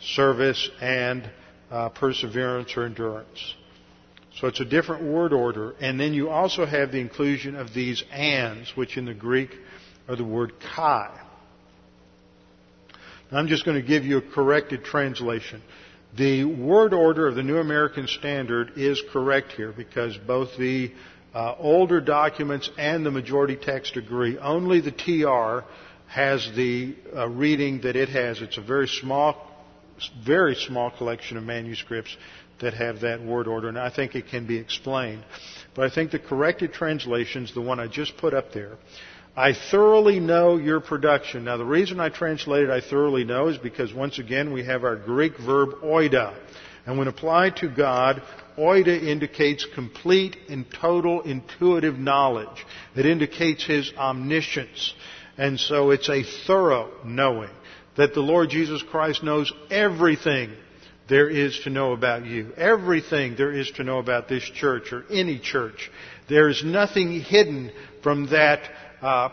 service, 0.00 0.68
and 0.80 1.30
uh, 1.70 1.88
perseverance 1.90 2.76
or 2.76 2.84
endurance. 2.84 3.54
So 4.40 4.48
it's 4.48 4.60
a 4.60 4.64
different 4.64 5.04
word 5.04 5.32
order. 5.32 5.74
And 5.80 6.00
then 6.00 6.14
you 6.14 6.30
also 6.30 6.64
have 6.66 6.92
the 6.92 6.98
inclusion 6.98 7.54
of 7.54 7.74
these 7.74 8.02
ands, 8.10 8.72
which 8.74 8.96
in 8.96 9.04
the 9.04 9.14
Greek 9.14 9.50
are 10.08 10.16
the 10.16 10.24
word 10.24 10.54
kai. 10.74 11.20
Now 13.30 13.38
I'm 13.38 13.48
just 13.48 13.64
going 13.64 13.80
to 13.80 13.86
give 13.86 14.04
you 14.04 14.18
a 14.18 14.22
corrected 14.22 14.84
translation. 14.84 15.62
The 16.16 16.44
word 16.44 16.92
order 16.92 17.26
of 17.26 17.36
the 17.36 17.42
New 17.42 17.56
American 17.56 18.06
Standard 18.06 18.72
is 18.76 19.02
correct 19.12 19.52
here 19.52 19.72
because 19.72 20.14
both 20.18 20.50
the 20.58 20.92
uh, 21.34 21.54
older 21.58 22.02
documents 22.02 22.68
and 22.76 23.06
the 23.06 23.10
majority 23.10 23.56
text 23.56 23.96
agree. 23.96 24.36
Only 24.36 24.82
the 24.82 24.90
TR 24.90 25.66
has 26.08 26.50
the 26.54 26.94
uh, 27.16 27.28
reading 27.28 27.80
that 27.82 27.96
it 27.96 28.10
has. 28.10 28.42
It's 28.42 28.58
a 28.58 28.62
very 28.62 28.88
small, 28.88 29.50
very 30.22 30.54
small 30.54 30.90
collection 30.90 31.38
of 31.38 31.44
manuscripts 31.44 32.14
that 32.60 32.74
have 32.74 33.00
that 33.00 33.22
word 33.22 33.48
order, 33.48 33.68
and 33.68 33.78
I 33.78 33.88
think 33.88 34.14
it 34.14 34.28
can 34.28 34.46
be 34.46 34.58
explained. 34.58 35.24
But 35.74 35.90
I 35.90 35.94
think 35.94 36.10
the 36.10 36.18
corrected 36.18 36.74
translation 36.74 37.44
is 37.44 37.54
the 37.54 37.62
one 37.62 37.80
I 37.80 37.86
just 37.86 38.18
put 38.18 38.34
up 38.34 38.52
there. 38.52 38.76
I 39.34 39.54
thoroughly 39.54 40.20
know 40.20 40.58
your 40.58 40.80
production. 40.80 41.44
Now, 41.44 41.56
the 41.56 41.64
reason 41.64 42.00
I 42.00 42.10
translated 42.10 42.70
I 42.70 42.82
thoroughly 42.82 43.24
know 43.24 43.48
is 43.48 43.56
because 43.56 43.92
once 43.94 44.18
again 44.18 44.52
we 44.52 44.64
have 44.64 44.84
our 44.84 44.96
Greek 44.96 45.38
verb 45.38 45.70
oida. 45.82 46.36
And 46.84 46.98
when 46.98 47.08
applied 47.08 47.56
to 47.56 47.68
God, 47.68 48.22
oida 48.58 49.02
indicates 49.02 49.66
complete 49.74 50.36
and 50.50 50.66
total 50.70 51.22
intuitive 51.22 51.98
knowledge. 51.98 52.66
It 52.94 53.06
indicates 53.06 53.64
His 53.64 53.90
omniscience. 53.96 54.92
And 55.38 55.58
so 55.58 55.92
it's 55.92 56.10
a 56.10 56.24
thorough 56.46 56.90
knowing 57.02 57.50
that 57.96 58.12
the 58.12 58.20
Lord 58.20 58.50
Jesus 58.50 58.82
Christ 58.82 59.22
knows 59.22 59.50
everything 59.70 60.50
there 61.08 61.28
is 61.28 61.58
to 61.60 61.70
know 61.70 61.92
about 61.92 62.26
you. 62.26 62.52
Everything 62.56 63.34
there 63.36 63.52
is 63.52 63.70
to 63.72 63.84
know 63.84 63.98
about 63.98 64.28
this 64.28 64.44
church 64.44 64.92
or 64.92 65.04
any 65.10 65.38
church. 65.38 65.90
There 66.28 66.48
is 66.48 66.62
nothing 66.62 67.20
hidden 67.20 67.72
from 68.02 68.28
that 68.28 68.60
uh, 69.02 69.28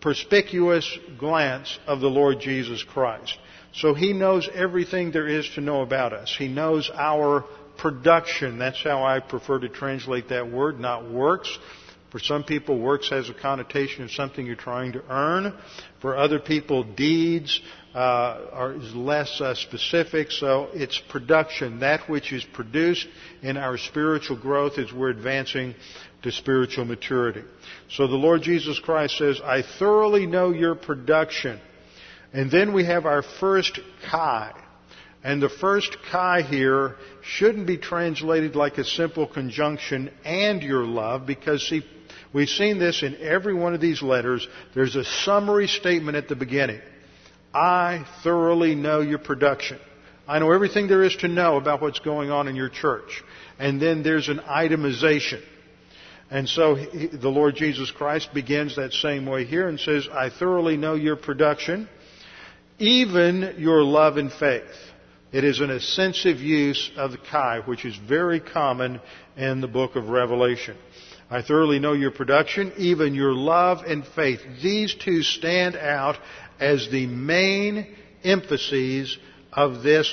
perspicuous 0.00 0.98
glance 1.18 1.78
of 1.86 2.00
the 2.00 2.08
Lord 2.08 2.40
Jesus 2.40 2.82
Christ. 2.82 3.38
So 3.74 3.94
He 3.94 4.12
knows 4.12 4.48
everything 4.52 5.12
there 5.12 5.28
is 5.28 5.48
to 5.54 5.60
know 5.60 5.82
about 5.82 6.12
us. 6.12 6.34
He 6.36 6.48
knows 6.48 6.90
our 6.94 7.44
production. 7.78 8.58
That's 8.58 8.82
how 8.82 9.04
I 9.04 9.20
prefer 9.20 9.58
to 9.60 9.68
translate 9.68 10.28
that 10.28 10.50
word, 10.50 10.78
not 10.80 11.10
works. 11.10 11.58
For 12.10 12.18
some 12.18 12.42
people, 12.42 12.78
works 12.80 13.08
has 13.10 13.30
a 13.30 13.34
connotation 13.34 14.02
of 14.02 14.10
something 14.10 14.44
you're 14.44 14.56
trying 14.56 14.92
to 14.92 15.04
earn. 15.08 15.54
For 16.00 16.16
other 16.16 16.40
people, 16.40 16.82
deeds 16.82 17.60
uh, 17.94 18.74
is 18.76 18.94
less 18.94 19.40
uh, 19.40 19.54
specific. 19.54 20.30
So 20.30 20.68
it's 20.72 21.00
production, 21.08 21.80
that 21.80 22.08
which 22.08 22.32
is 22.32 22.44
produced 22.44 23.08
in 23.42 23.56
our 23.56 23.76
spiritual 23.78 24.36
growth 24.36 24.78
as 24.78 24.92
we're 24.92 25.10
advancing 25.10 25.74
to 26.22 26.30
spiritual 26.30 26.84
maturity. 26.84 27.42
So 27.88 28.06
the 28.06 28.16
Lord 28.16 28.42
Jesus 28.42 28.78
Christ 28.78 29.18
says, 29.18 29.40
"I 29.42 29.62
thoroughly 29.62 30.26
know 30.26 30.50
your 30.50 30.74
production." 30.74 31.60
And 32.32 32.50
then 32.50 32.72
we 32.72 32.84
have 32.84 33.06
our 33.06 33.22
first 33.22 33.80
kai. 34.08 34.52
And 35.22 35.42
the 35.42 35.48
first 35.48 35.96
kai 36.10 36.42
here 36.42 36.96
shouldn't 37.22 37.66
be 37.66 37.76
translated 37.76 38.56
like 38.56 38.78
a 38.78 38.84
simple 38.84 39.26
conjunction 39.26 40.10
and 40.24 40.62
your 40.62 40.84
love 40.84 41.26
because 41.26 41.68
see, 41.68 41.82
we've 42.32 42.48
seen 42.48 42.78
this 42.78 43.02
in 43.02 43.16
every 43.16 43.52
one 43.52 43.74
of 43.74 43.80
these 43.80 44.00
letters. 44.00 44.46
There's 44.74 44.96
a 44.96 45.04
summary 45.04 45.66
statement 45.66 46.16
at 46.16 46.28
the 46.28 46.36
beginning. 46.36 46.80
I 47.52 48.06
thoroughly 48.22 48.74
know 48.74 49.00
your 49.00 49.18
production. 49.18 49.78
I 50.28 50.38
know 50.38 50.52
everything 50.52 50.86
there 50.86 51.02
is 51.02 51.16
to 51.16 51.28
know 51.28 51.56
about 51.56 51.82
what's 51.82 51.98
going 51.98 52.30
on 52.30 52.46
in 52.46 52.54
your 52.54 52.68
church. 52.68 53.22
And 53.58 53.82
then 53.82 54.02
there's 54.02 54.28
an 54.28 54.38
itemization. 54.38 55.42
And 56.30 56.48
so 56.48 56.76
he, 56.76 57.08
the 57.08 57.28
Lord 57.28 57.56
Jesus 57.56 57.90
Christ 57.90 58.32
begins 58.32 58.76
that 58.76 58.92
same 58.92 59.26
way 59.26 59.44
here 59.44 59.68
and 59.68 59.80
says, 59.80 60.08
I 60.12 60.30
thoroughly 60.30 60.76
know 60.76 60.94
your 60.94 61.16
production 61.16 61.88
even 62.80 63.56
your 63.58 63.82
love 63.84 64.16
and 64.16 64.32
faith. 64.32 64.64
It 65.32 65.44
is 65.44 65.60
an 65.60 65.70
ascensive 65.70 66.38
use 66.38 66.90
of 66.96 67.12
the 67.12 67.18
kai, 67.18 67.60
which 67.64 67.84
is 67.84 67.94
very 67.96 68.40
common 68.40 69.00
in 69.36 69.60
the 69.60 69.68
book 69.68 69.94
of 69.94 70.08
Revelation. 70.08 70.76
I 71.30 71.42
thoroughly 71.42 71.78
know 71.78 71.92
your 71.92 72.10
production, 72.10 72.72
even 72.78 73.14
your 73.14 73.32
love 73.32 73.84
and 73.86 74.04
faith. 74.04 74.40
These 74.60 74.94
two 74.94 75.22
stand 75.22 75.76
out 75.76 76.16
as 76.60 76.88
the 76.90 77.06
main 77.06 77.86
emphases 78.22 79.16
of 79.52 79.82
this 79.82 80.12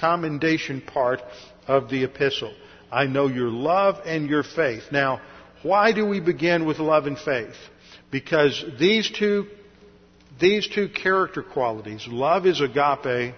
commendation 0.00 0.80
part 0.80 1.20
of 1.66 1.90
the 1.90 2.04
epistle. 2.04 2.54
I 2.90 3.06
know 3.06 3.26
your 3.26 3.50
love 3.50 3.96
and 4.06 4.30
your 4.30 4.42
faith. 4.42 4.84
Now, 4.90 5.20
why 5.62 5.92
do 5.92 6.06
we 6.06 6.20
begin 6.20 6.64
with 6.64 6.78
love 6.78 7.06
and 7.06 7.18
faith? 7.18 7.56
Because 8.10 8.64
these 8.78 9.10
two 9.10 9.46
these 10.40 10.68
two 10.68 10.88
character 10.88 11.42
qualities, 11.42 12.06
love 12.06 12.46
is 12.46 12.60
agape 12.60 13.34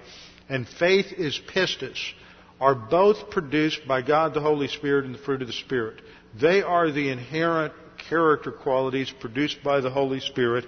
and 0.51 0.69
faith 0.69 1.07
is 1.17 1.41
pistis, 1.55 1.99
are 2.61 2.75
both 2.75 3.31
produced 3.31 3.81
by 3.89 4.03
God 4.03 4.35
the 4.35 4.41
Holy 4.41 4.69
Spirit 4.69 5.07
and 5.07 5.15
the 5.15 5.19
fruit 5.19 5.41
of 5.41 5.47
the 5.47 5.55
Spirit. 5.55 6.03
They 6.39 6.61
are 6.61 6.91
the 6.91 7.09
inherent 7.09 7.73
character 8.09 8.53
qualities 8.53 9.13
produced 9.21 9.63
by 9.65 9.81
the 9.81 9.91
Holy 9.91 10.21
Spirit. 10.21 10.67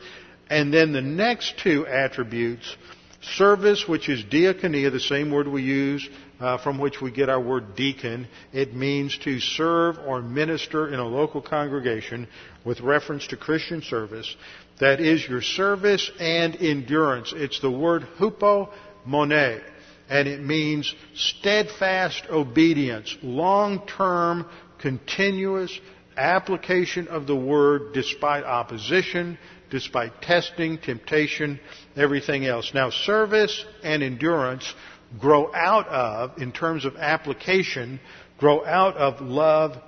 And 0.53 0.71
then 0.71 0.93
the 0.93 1.01
next 1.01 1.55
two 1.61 1.87
attributes, 1.87 2.77
service, 3.23 3.89
which 3.89 4.11
is 4.11 4.23
diakonia, 4.23 4.93
the 4.93 5.01
same 5.01 5.31
word 5.31 5.49
we 5.49 5.63
use 5.63 6.07
uh, 6.41 6.59
from 6.59 6.79
which 6.79 7.01
we 7.01 7.11
get 7.11 7.31
our 7.31 7.41
word 7.41 7.75
deacon. 7.75 8.29
It 8.53 8.75
means 8.75 9.17
to 9.25 9.41
serve 9.41 9.97
or 10.07 10.21
minister 10.21 10.93
in 10.93 11.01
a 11.01 11.07
local 11.07 11.41
congregation 11.41 12.29
with 12.67 12.83
reference 12.83 13.27
to 13.29 13.37
Christian 13.39 13.81
service. 13.81 14.37
That 14.79 15.01
is 15.01 15.27
your 15.27 15.41
service 15.41 16.11
and 16.21 16.55
endurance. 16.57 17.33
It's 17.35 17.61
the 17.61 17.71
word 17.71 18.03
hupo 18.19 18.69
hupomone, 19.07 19.63
and 20.11 20.29
it 20.29 20.43
means 20.43 20.95
steadfast 21.15 22.27
obedience, 22.29 23.17
long-term, 23.23 24.45
continuous 24.79 25.81
application 26.15 27.09
of 27.09 27.27
the 27.27 27.37
word 27.37 27.95
despite 27.95 28.45
opposition, 28.45 29.39
despite 29.73 30.21
testing, 30.21 30.77
temptation, 30.77 31.59
everything 31.97 32.45
else. 32.47 32.73
Now, 32.75 32.91
service 32.91 33.65
and 33.83 34.03
endurance 34.03 34.73
grow 35.19 35.53
out 35.53 35.89
of, 35.89 36.39
in 36.41 36.53
terms 36.53 36.85
of 36.85 36.97
application, 36.97 37.99
grow 38.39 38.65
out 38.65 38.97
of 38.97 39.23
love 39.23 39.83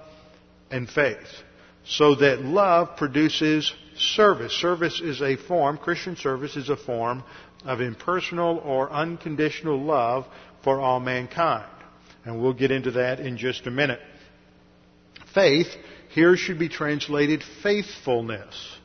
and 0.71 0.89
faith. 0.89 1.19
So 1.85 2.15
that 2.15 2.41
love 2.41 2.97
produces 2.97 3.73
service. 3.97 4.59
Service 4.59 5.03
is 5.03 5.21
a 5.21 5.37
form, 5.37 5.77
Christian 5.77 6.17
service 6.17 6.57
is 6.57 6.71
a 6.71 6.77
form 6.79 7.23
of 7.67 7.83
impersonal 7.83 8.59
or 8.65 8.91
unconditional 8.91 9.81
love 9.81 10.25
for 10.63 10.81
all 10.81 10.99
mankind. 10.99 11.71
And 12.25 12.41
we'll 12.41 12.55
get 12.55 12.71
into 12.71 12.93
that 12.93 13.21
in 13.21 13.37
just 13.37 13.67
a 13.67 13.71
minute. 13.71 14.01
Faith 15.35 15.69
here 16.09 16.39
should 16.39 16.59
be 16.59 16.71
translated 16.71 17.43
faithfulness. 17.63 18.79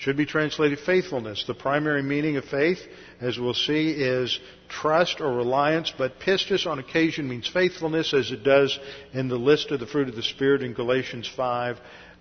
Should 0.00 0.16
be 0.16 0.26
translated 0.26 0.80
faithfulness. 0.80 1.44
The 1.46 1.54
primary 1.54 2.02
meaning 2.02 2.36
of 2.36 2.44
faith, 2.46 2.80
as 3.20 3.38
we'll 3.38 3.54
see, 3.54 3.90
is 3.90 4.38
trust 4.68 5.20
or 5.20 5.32
reliance, 5.32 5.92
but 5.96 6.20
pistis 6.20 6.66
on 6.66 6.78
occasion 6.78 7.28
means 7.28 7.46
faithfulness, 7.46 8.14
as 8.14 8.32
it 8.32 8.42
does 8.42 8.78
in 9.12 9.28
the 9.28 9.36
list 9.36 9.70
of 9.70 9.78
the 9.78 9.86
fruit 9.86 10.08
of 10.08 10.16
the 10.16 10.22
Spirit 10.22 10.62
in 10.62 10.72
Galatians 10.72 11.28
5 11.28 11.78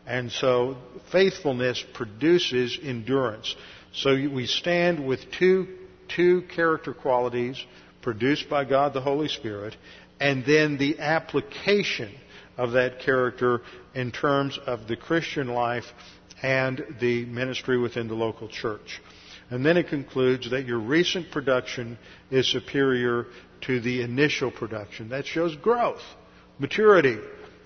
and 0.10 0.32
so 0.32 0.76
faithfulness 1.12 1.86
produces 1.94 2.78
endurance. 2.82 3.56
So 3.94 4.16
we 4.16 4.48
stand 4.48 5.06
with 5.06 5.32
two, 5.32 5.68
two 6.08 6.42
character 6.54 6.94
qualities 6.94 7.64
produced 8.02 8.50
by 8.50 8.66
God 8.66 8.94
the 8.94 9.02
Holy 9.02 9.28
Spirit, 9.28 9.78
and 10.20 10.44
then 10.46 10.78
the 10.78 11.00
application 11.00 12.12
of 12.58 12.72
that 12.72 13.00
character 13.02 13.62
in 13.94 14.12
terms 14.12 14.58
of 14.66 14.88
the 14.88 14.98
Christian 14.98 15.48
life 15.48 15.86
and 16.42 16.84
the 17.00 17.26
ministry 17.26 17.78
within 17.78 18.08
the 18.08 18.16
local 18.16 18.48
church. 18.48 19.02
And 19.50 19.66
then 19.66 19.78
it 19.78 19.88
concludes 19.88 20.52
that 20.52 20.66
your 20.66 20.80
recent 20.80 21.32
production 21.32 21.98
is 22.30 22.50
superior 22.52 23.26
to 23.62 23.80
the 23.80 24.02
initial 24.04 24.52
production. 24.52 25.10
That 25.10 25.26
shows 25.26 25.56
growth, 25.56 26.02
maturity, 26.60 27.18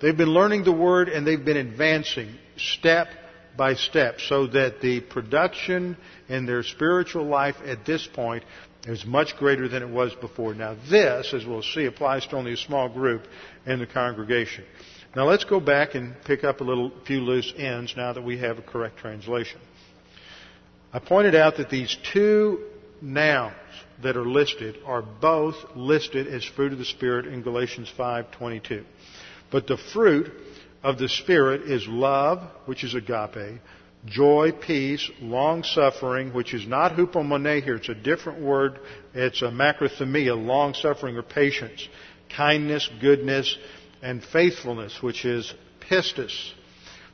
They've 0.03 0.17
been 0.17 0.33
learning 0.33 0.65
the 0.65 0.73
Word 0.73 1.07
and 1.07 1.25
they've 1.25 1.45
been 1.45 1.55
advancing 1.55 2.35
step 2.57 3.07
by 3.55 3.75
step 3.75 4.19
so 4.19 4.47
that 4.47 4.81
the 4.81 4.99
production 4.99 5.95
in 6.27 6.45
their 6.45 6.61
spiritual 6.61 7.23
life 7.23 7.55
at 7.65 7.85
this 7.85 8.05
point 8.05 8.43
is 8.85 9.05
much 9.05 9.37
greater 9.37 9.69
than 9.69 9.81
it 9.81 9.87
was 9.87 10.13
before. 10.15 10.55
Now 10.55 10.75
this, 10.89 11.33
as 11.33 11.45
we'll 11.45 11.63
see, 11.63 11.85
applies 11.85 12.25
to 12.27 12.35
only 12.35 12.51
a 12.51 12.57
small 12.57 12.89
group 12.89 13.25
in 13.65 13.79
the 13.79 13.87
congregation. 13.87 14.65
Now 15.15 15.29
let's 15.29 15.43
go 15.43 15.59
back 15.59 15.93
and 15.93 16.15
pick 16.25 16.43
up 16.43 16.59
a 16.59 16.63
little 16.63 16.91
few 17.05 17.19
loose 17.19 17.53
ends 17.55 17.93
now 17.95 18.13
that 18.13 18.23
we 18.23 18.39
have 18.39 18.57
a 18.57 18.63
correct 18.63 18.97
translation. 18.97 19.59
I 20.91 20.97
pointed 20.99 21.35
out 21.35 21.57
that 21.57 21.69
these 21.69 21.95
two 22.11 22.63
nouns 22.99 23.53
that 24.01 24.17
are 24.17 24.25
listed 24.25 24.77
are 24.85 25.03
both 25.03 25.55
listed 25.75 26.25
as 26.27 26.43
fruit 26.43 26.71
of 26.71 26.79
the 26.79 26.85
Spirit 26.85 27.27
in 27.27 27.43
Galatians 27.43 27.91
5:22. 27.95 28.83
But 29.51 29.67
the 29.67 29.77
fruit 29.77 30.31
of 30.81 30.97
the 30.97 31.09
Spirit 31.09 31.61
is 31.61 31.87
love, 31.87 32.41
which 32.65 32.83
is 32.83 32.95
agape, 32.95 33.59
joy, 34.07 34.51
peace, 34.51 35.11
long 35.21 35.63
suffering, 35.63 36.33
which 36.33 36.55
is 36.55 36.65
not 36.65 36.95
hupomone 36.95 37.61
here. 37.61 37.75
It's 37.75 37.89
a 37.89 37.95
different 37.95 38.39
word. 38.39 38.79
It's 39.13 39.43
a 39.43 39.51
makrothumia, 39.51 40.35
long 40.35 40.73
suffering 40.73 41.17
or 41.17 41.23
patience, 41.23 41.87
kindness, 42.35 42.89
goodness, 42.99 43.55
and 44.03 44.21
faithfulness, 44.21 45.01
which 45.01 45.25
is 45.25 45.51
pistis. 45.89 46.51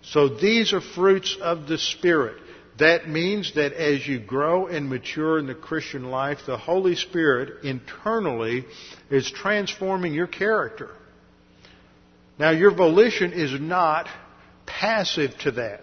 So 0.02 0.28
these 0.28 0.74
are 0.74 0.82
fruits 0.82 1.38
of 1.40 1.68
the 1.68 1.78
Spirit. 1.78 2.42
That 2.80 3.08
means 3.08 3.56
that 3.56 3.74
as 3.74 4.08
you 4.08 4.20
grow 4.20 4.68
and 4.68 4.90
mature 4.90 5.38
in 5.38 5.46
the 5.46 5.56
Christian 5.56 6.10
life, 6.10 6.40
the 6.48 6.58
Holy 6.58 6.96
Spirit 6.96 7.64
internally 7.64 8.66
is 9.12 9.30
transforming 9.30 10.14
your 10.14 10.28
character. 10.28 10.90
Now, 12.40 12.52
your 12.52 12.74
volition 12.74 13.34
is 13.34 13.60
not 13.60 14.08
passive 14.66 15.38
to 15.40 15.52
that. 15.52 15.82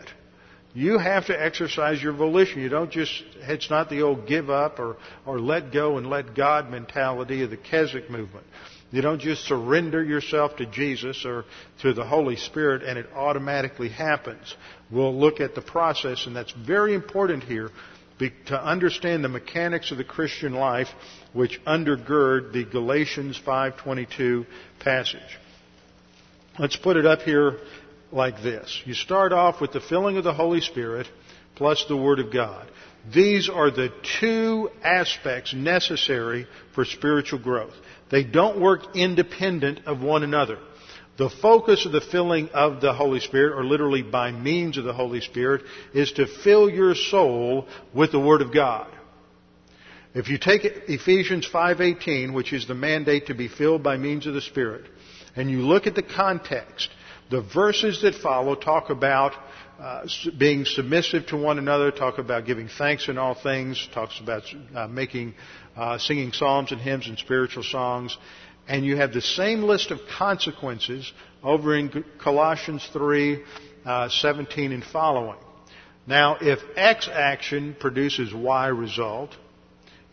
You 0.74 0.98
have 0.98 1.26
to 1.26 1.40
exercise 1.40 2.02
your 2.02 2.14
volition. 2.14 2.62
You 2.62 2.68
don't 2.68 2.90
just, 2.90 3.12
it's 3.42 3.70
not 3.70 3.90
the 3.90 4.02
old 4.02 4.26
give 4.26 4.50
up 4.50 4.78
or, 4.78 4.96
or 5.24 5.38
let 5.38 5.72
go 5.72 5.98
and 5.98 6.08
let 6.08 6.34
God 6.34 6.70
mentality 6.70 7.42
of 7.42 7.50
the 7.50 7.56
Keswick 7.56 8.10
movement. 8.10 8.46
You 8.96 9.02
don't 9.02 9.20
just 9.20 9.44
surrender 9.44 10.02
yourself 10.02 10.56
to 10.56 10.64
Jesus 10.64 11.26
or 11.26 11.44
to 11.82 11.92
the 11.92 12.06
Holy 12.06 12.36
Spirit 12.36 12.82
and 12.82 12.98
it 12.98 13.06
automatically 13.14 13.90
happens. 13.90 14.56
We'll 14.90 15.14
look 15.14 15.38
at 15.38 15.54
the 15.54 15.60
process 15.60 16.26
and 16.26 16.34
that's 16.34 16.52
very 16.52 16.94
important 16.94 17.42
here 17.42 17.68
to 18.46 18.58
understand 18.58 19.22
the 19.22 19.28
mechanics 19.28 19.90
of 19.90 19.98
the 19.98 20.04
Christian 20.04 20.54
life 20.54 20.88
which 21.34 21.60
undergird 21.66 22.54
the 22.54 22.64
Galatians 22.64 23.38
5:22 23.38 24.46
passage. 24.78 25.20
Let's 26.58 26.76
put 26.76 26.96
it 26.96 27.04
up 27.04 27.20
here 27.20 27.58
like 28.12 28.42
this. 28.42 28.80
You 28.86 28.94
start 28.94 29.34
off 29.34 29.60
with 29.60 29.72
the 29.72 29.80
filling 29.80 30.16
of 30.16 30.24
the 30.24 30.32
Holy 30.32 30.62
Spirit 30.62 31.06
plus 31.54 31.84
the 31.84 31.98
Word 31.98 32.18
of 32.18 32.32
God. 32.32 32.66
These 33.12 33.48
are 33.48 33.70
the 33.70 33.92
two 34.20 34.70
aspects 34.82 35.54
necessary 35.54 36.46
for 36.74 36.84
spiritual 36.84 37.38
growth. 37.38 37.74
They 38.10 38.24
don't 38.24 38.60
work 38.60 38.96
independent 38.96 39.80
of 39.86 40.00
one 40.00 40.22
another. 40.22 40.58
The 41.16 41.30
focus 41.30 41.86
of 41.86 41.92
the 41.92 42.00
filling 42.00 42.50
of 42.50 42.80
the 42.80 42.92
Holy 42.92 43.20
Spirit, 43.20 43.58
or 43.58 43.64
literally 43.64 44.02
by 44.02 44.32
means 44.32 44.76
of 44.76 44.84
the 44.84 44.92
Holy 44.92 45.20
Spirit, 45.22 45.62
is 45.94 46.12
to 46.12 46.26
fill 46.26 46.68
your 46.68 46.94
soul 46.94 47.66
with 47.94 48.12
the 48.12 48.20
Word 48.20 48.42
of 48.42 48.52
God. 48.52 48.88
If 50.14 50.28
you 50.28 50.38
take 50.38 50.64
Ephesians 50.64 51.46
5:18, 51.46 52.32
which 52.32 52.52
is 52.52 52.66
the 52.66 52.74
mandate 52.74 53.26
to 53.26 53.34
be 53.34 53.48
filled 53.48 53.82
by 53.82 53.96
means 53.96 54.26
of 54.26 54.34
the 54.34 54.40
Spirit, 54.40 54.84
and 55.34 55.50
you 55.50 55.60
look 55.60 55.86
at 55.86 55.94
the 55.94 56.02
context, 56.02 56.88
the 57.30 57.42
verses 57.42 58.02
that 58.02 58.14
follow 58.14 58.54
talk 58.54 58.90
about 58.90 59.34
uh, 59.80 60.06
being 60.38 60.64
submissive 60.64 61.26
to 61.26 61.36
one 61.36 61.58
another, 61.58 61.90
talk 61.90 62.16
about 62.16 62.46
giving 62.46 62.68
thanks 62.68 63.08
in 63.08 63.18
all 63.18 63.34
things, 63.34 63.88
talks 63.92 64.18
about 64.20 64.42
uh, 64.74 64.86
making, 64.88 65.34
uh, 65.76 65.98
singing 65.98 66.32
psalms 66.32 66.72
and 66.72 66.80
hymns 66.80 67.06
and 67.06 67.18
spiritual 67.18 67.62
songs, 67.62 68.16
and 68.68 68.84
you 68.84 68.96
have 68.96 69.12
the 69.12 69.20
same 69.20 69.62
list 69.62 69.90
of 69.90 70.00
consequences 70.18 71.12
over 71.42 71.76
in 71.76 72.04
Colossians 72.18 72.88
3, 72.92 73.42
uh, 73.84 74.08
17 74.08 74.72
and 74.72 74.84
following. 74.84 75.38
Now, 76.06 76.36
if 76.40 76.60
X 76.76 77.08
action 77.12 77.76
produces 77.78 78.32
Y 78.32 78.68
result, 78.68 79.36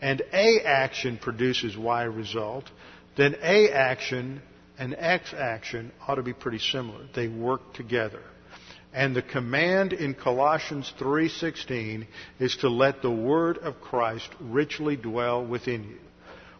and 0.00 0.22
A 0.32 0.60
action 0.64 1.18
produces 1.18 1.76
Y 1.76 2.02
result, 2.04 2.70
then 3.16 3.36
A 3.42 3.70
action 3.70 4.42
and 4.78 4.94
X 4.98 5.32
action 5.36 5.92
ought 6.06 6.16
to 6.16 6.22
be 6.22 6.32
pretty 6.32 6.58
similar. 6.58 7.06
They 7.14 7.28
work 7.28 7.74
together. 7.74 8.20
And 8.94 9.14
the 9.14 9.22
command 9.22 9.92
in 9.92 10.14
Colossians 10.14 10.92
3:16 10.98 12.06
is 12.38 12.56
to 12.58 12.68
let 12.68 13.02
the 13.02 13.10
word 13.10 13.58
of 13.58 13.80
Christ 13.80 14.30
richly 14.40 14.96
dwell 14.96 15.44
within 15.44 15.82
you. 15.82 15.98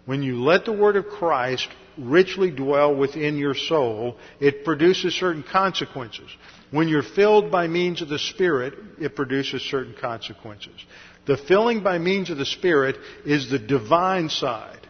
When 0.04 0.22
you 0.22 0.42
let 0.42 0.64
the 0.64 0.72
word 0.72 0.96
of 0.96 1.06
Christ 1.06 1.68
richly 1.96 2.50
dwell 2.50 2.92
within 2.92 3.38
your 3.38 3.54
soul, 3.54 4.18
it 4.40 4.64
produces 4.64 5.14
certain 5.14 5.44
consequences. 5.44 6.28
When 6.72 6.88
you're 6.88 7.04
filled 7.04 7.52
by 7.52 7.68
means 7.68 8.02
of 8.02 8.08
the 8.08 8.18
Spirit, 8.18 8.74
it 9.00 9.14
produces 9.14 9.62
certain 9.62 9.94
consequences. 9.94 10.74
The 11.26 11.36
filling 11.36 11.80
by 11.84 11.98
means 11.98 12.30
of 12.30 12.36
the 12.36 12.44
Spirit 12.44 12.98
is 13.24 13.48
the 13.48 13.60
divine 13.60 14.28
side. 14.28 14.80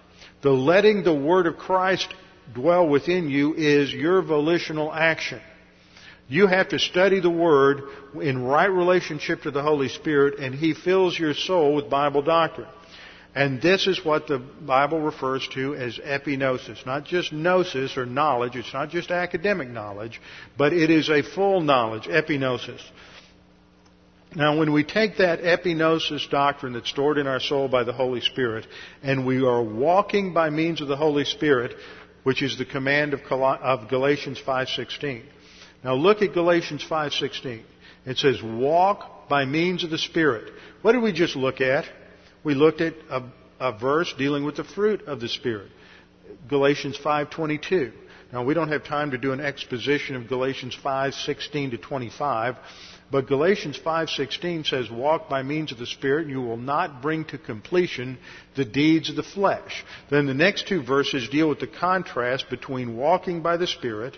The 0.40 0.50
letting 0.50 1.04
the 1.04 1.14
Word 1.14 1.46
of 1.46 1.58
Christ 1.58 2.08
dwell 2.54 2.88
within 2.88 3.28
you 3.28 3.54
is 3.54 3.92
your 3.92 4.22
volitional 4.22 4.92
action. 4.92 5.40
You 6.28 6.46
have 6.46 6.70
to 6.70 6.78
study 6.78 7.20
the 7.20 7.30
Word 7.30 7.82
in 8.20 8.42
right 8.44 8.70
relationship 8.70 9.42
to 9.42 9.50
the 9.50 9.62
Holy 9.62 9.88
Spirit, 9.88 10.38
and 10.38 10.54
He 10.54 10.72
fills 10.72 11.18
your 11.18 11.34
soul 11.34 11.74
with 11.74 11.90
Bible 11.90 12.22
doctrine. 12.22 12.68
And 13.34 13.60
this 13.60 13.88
is 13.88 14.04
what 14.04 14.28
the 14.28 14.38
Bible 14.38 15.00
refers 15.00 15.46
to 15.54 15.74
as 15.74 15.98
epignosis. 15.98 16.86
Not 16.86 17.04
just 17.04 17.32
gnosis 17.32 17.96
or 17.96 18.06
knowledge, 18.06 18.54
it's 18.54 18.72
not 18.72 18.90
just 18.90 19.10
academic 19.10 19.68
knowledge, 19.68 20.20
but 20.56 20.72
it 20.72 20.88
is 20.88 21.10
a 21.10 21.22
full 21.22 21.60
knowledge, 21.60 22.04
epignosis. 22.04 22.80
Now, 24.36 24.58
when 24.58 24.72
we 24.72 24.82
take 24.82 25.18
that 25.18 25.40
epignosis 25.40 26.28
doctrine 26.30 26.72
that's 26.72 26.88
stored 26.88 27.18
in 27.18 27.26
our 27.26 27.40
soul 27.40 27.68
by 27.68 27.84
the 27.84 27.92
Holy 27.92 28.20
Spirit, 28.20 28.66
and 29.02 29.26
we 29.26 29.44
are 29.44 29.62
walking 29.62 30.32
by 30.32 30.50
means 30.50 30.80
of 30.80 30.88
the 30.88 30.96
Holy 30.96 31.24
Spirit, 31.24 31.74
which 32.22 32.40
is 32.42 32.56
the 32.56 32.64
command 32.64 33.14
of 33.14 33.88
Galatians 33.88 34.40
5:16. 34.40 35.22
Now 35.84 35.94
look 35.94 36.22
at 36.22 36.32
Galatians 36.32 36.82
5:16. 36.82 37.60
It 38.06 38.18
says, 38.18 38.42
"Walk 38.42 39.28
by 39.28 39.44
means 39.44 39.84
of 39.84 39.90
the 39.90 39.98
Spirit." 39.98 40.50
What 40.80 40.92
did 40.92 41.02
we 41.02 41.12
just 41.12 41.36
look 41.36 41.60
at? 41.60 41.84
We 42.42 42.54
looked 42.54 42.80
at 42.80 42.94
a, 43.10 43.22
a 43.60 43.72
verse 43.72 44.12
dealing 44.14 44.44
with 44.44 44.56
the 44.56 44.64
fruit 44.64 45.02
of 45.06 45.20
the 45.20 45.28
Spirit. 45.28 45.70
Galatians 46.48 46.96
5:22. 46.96 47.92
Now 48.32 48.42
we 48.42 48.54
don't 48.54 48.68
have 48.68 48.84
time 48.84 49.10
to 49.10 49.18
do 49.18 49.32
an 49.32 49.40
exposition 49.40 50.16
of 50.16 50.26
Galatians 50.26 50.74
5:16 50.82 51.72
to 51.72 51.76
25, 51.76 52.56
but 53.10 53.26
Galatians 53.26 53.78
5:16 53.78 54.64
says, 54.64 54.90
"Walk 54.90 55.28
by 55.28 55.42
means 55.42 55.70
of 55.70 55.78
the 55.78 55.86
Spirit, 55.86 56.22
and 56.22 56.30
you 56.30 56.40
will 56.40 56.56
not 56.56 57.02
bring 57.02 57.24
to 57.26 57.38
completion 57.38 58.18
the 58.54 58.64
deeds 58.64 59.10
of 59.10 59.16
the 59.16 59.22
flesh." 59.22 59.84
Then 60.08 60.26
the 60.26 60.34
next 60.34 60.66
two 60.66 60.82
verses 60.82 61.28
deal 61.28 61.48
with 61.48 61.60
the 61.60 61.66
contrast 61.66 62.48
between 62.48 62.96
walking 62.96 63.42
by 63.42 63.58
the 63.58 63.66
Spirit 63.66 64.16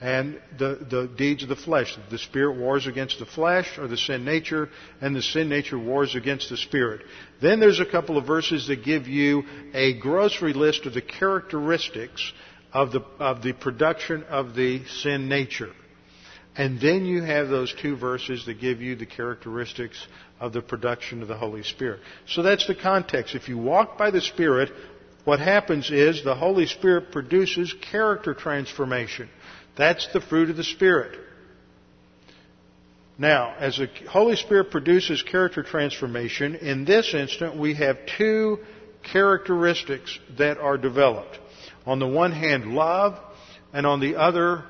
and 0.00 0.40
the, 0.58 0.86
the 0.90 1.10
deeds 1.16 1.42
of 1.42 1.48
the 1.48 1.56
flesh. 1.56 1.96
The 2.10 2.18
spirit 2.18 2.58
wars 2.58 2.86
against 2.86 3.18
the 3.18 3.26
flesh 3.26 3.78
or 3.78 3.88
the 3.88 3.96
sin 3.96 4.24
nature, 4.24 4.68
and 5.00 5.16
the 5.16 5.22
sin 5.22 5.48
nature 5.48 5.78
wars 5.78 6.14
against 6.14 6.50
the 6.50 6.56
spirit. 6.56 7.02
Then 7.40 7.60
there's 7.60 7.80
a 7.80 7.86
couple 7.86 8.18
of 8.18 8.26
verses 8.26 8.66
that 8.68 8.84
give 8.84 9.08
you 9.08 9.44
a 9.72 9.98
grocery 9.98 10.52
list 10.52 10.84
of 10.84 10.94
the 10.94 11.02
characteristics 11.02 12.32
of 12.72 12.92
the, 12.92 13.00
of 13.18 13.42
the 13.42 13.52
production 13.52 14.24
of 14.24 14.54
the 14.54 14.84
sin 14.86 15.28
nature. 15.28 15.72
And 16.58 16.80
then 16.80 17.04
you 17.04 17.22
have 17.22 17.48
those 17.48 17.74
two 17.80 17.96
verses 17.96 18.46
that 18.46 18.60
give 18.60 18.80
you 18.80 18.96
the 18.96 19.06
characteristics 19.06 20.06
of 20.40 20.52
the 20.52 20.62
production 20.62 21.22
of 21.22 21.28
the 21.28 21.36
Holy 21.36 21.62
Spirit. 21.62 22.00
So 22.28 22.42
that's 22.42 22.66
the 22.66 22.74
context. 22.74 23.34
If 23.34 23.48
you 23.48 23.58
walk 23.58 23.96
by 23.96 24.10
the 24.10 24.22
Spirit, 24.22 24.70
what 25.24 25.40
happens 25.40 25.90
is 25.90 26.22
the 26.22 26.34
Holy 26.34 26.66
Spirit 26.66 27.12
produces 27.12 27.74
character 27.90 28.32
transformation. 28.32 29.28
That's 29.76 30.06
the 30.12 30.20
fruit 30.20 30.50
of 30.50 30.56
the 30.56 30.64
Spirit. 30.64 31.18
Now, 33.18 33.54
as 33.58 33.78
the 33.78 33.88
Holy 34.08 34.36
Spirit 34.36 34.70
produces 34.70 35.22
character 35.22 35.62
transformation, 35.62 36.56
in 36.56 36.84
this 36.84 37.14
instant 37.14 37.56
we 37.56 37.74
have 37.74 37.98
two 38.18 38.58
characteristics 39.02 40.18
that 40.38 40.58
are 40.58 40.76
developed. 40.76 41.38
On 41.86 41.98
the 41.98 42.06
one 42.06 42.32
hand, 42.32 42.74
love, 42.74 43.18
and 43.72 43.86
on 43.86 44.00
the 44.00 44.16
other 44.16 44.64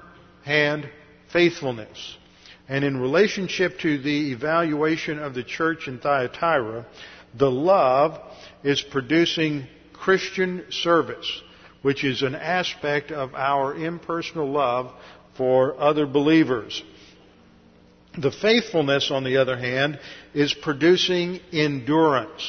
hand, 0.44 0.88
faithfulness. 1.32 2.16
And 2.68 2.84
in 2.84 3.00
relationship 3.00 3.78
to 3.80 3.98
the 3.98 4.32
evaluation 4.32 5.18
of 5.18 5.34
the 5.34 5.44
church 5.44 5.88
in 5.88 5.98
Thyatira, 5.98 6.86
the 7.34 7.50
love 7.50 8.20
is 8.62 8.80
producing 8.82 9.66
Christian 9.92 10.66
service 10.70 11.42
which 11.86 12.02
is 12.02 12.22
an 12.22 12.34
aspect 12.34 13.12
of 13.12 13.32
our 13.36 13.72
impersonal 13.76 14.50
love 14.50 14.92
for 15.36 15.80
other 15.80 16.04
believers. 16.04 16.82
The 18.18 18.32
faithfulness, 18.32 19.12
on 19.12 19.22
the 19.22 19.36
other 19.36 19.56
hand, 19.56 20.00
is 20.34 20.52
producing 20.52 21.38
endurance. 21.52 22.44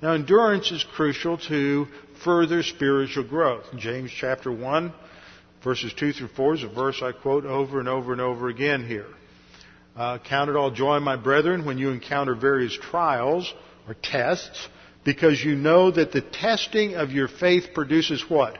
Now, 0.00 0.14
endurance 0.14 0.72
is 0.72 0.82
crucial 0.82 1.36
to 1.48 1.88
further 2.24 2.62
spiritual 2.62 3.24
growth. 3.24 3.66
James 3.76 4.10
chapter 4.10 4.50
1, 4.50 4.94
verses 5.62 5.92
2 5.92 6.14
through 6.14 6.28
4 6.28 6.54
is 6.54 6.62
a 6.62 6.68
verse 6.68 7.02
I 7.02 7.12
quote 7.12 7.44
over 7.44 7.80
and 7.80 7.88
over 7.88 8.12
and 8.12 8.20
over 8.22 8.48
again 8.48 8.88
here. 8.88 9.08
Uh, 9.94 10.16
count 10.26 10.48
it 10.48 10.56
all 10.56 10.70
joy, 10.70 11.00
my 11.00 11.16
brethren, 11.16 11.66
when 11.66 11.76
you 11.76 11.90
encounter 11.90 12.34
various 12.34 12.74
trials 12.80 13.52
or 13.86 13.92
tests, 13.92 14.68
because 15.04 15.42
you 15.42 15.54
know 15.54 15.90
that 15.90 16.12
the 16.12 16.20
testing 16.20 16.94
of 16.94 17.10
your 17.10 17.28
faith 17.28 17.68
produces 17.74 18.28
what? 18.28 18.58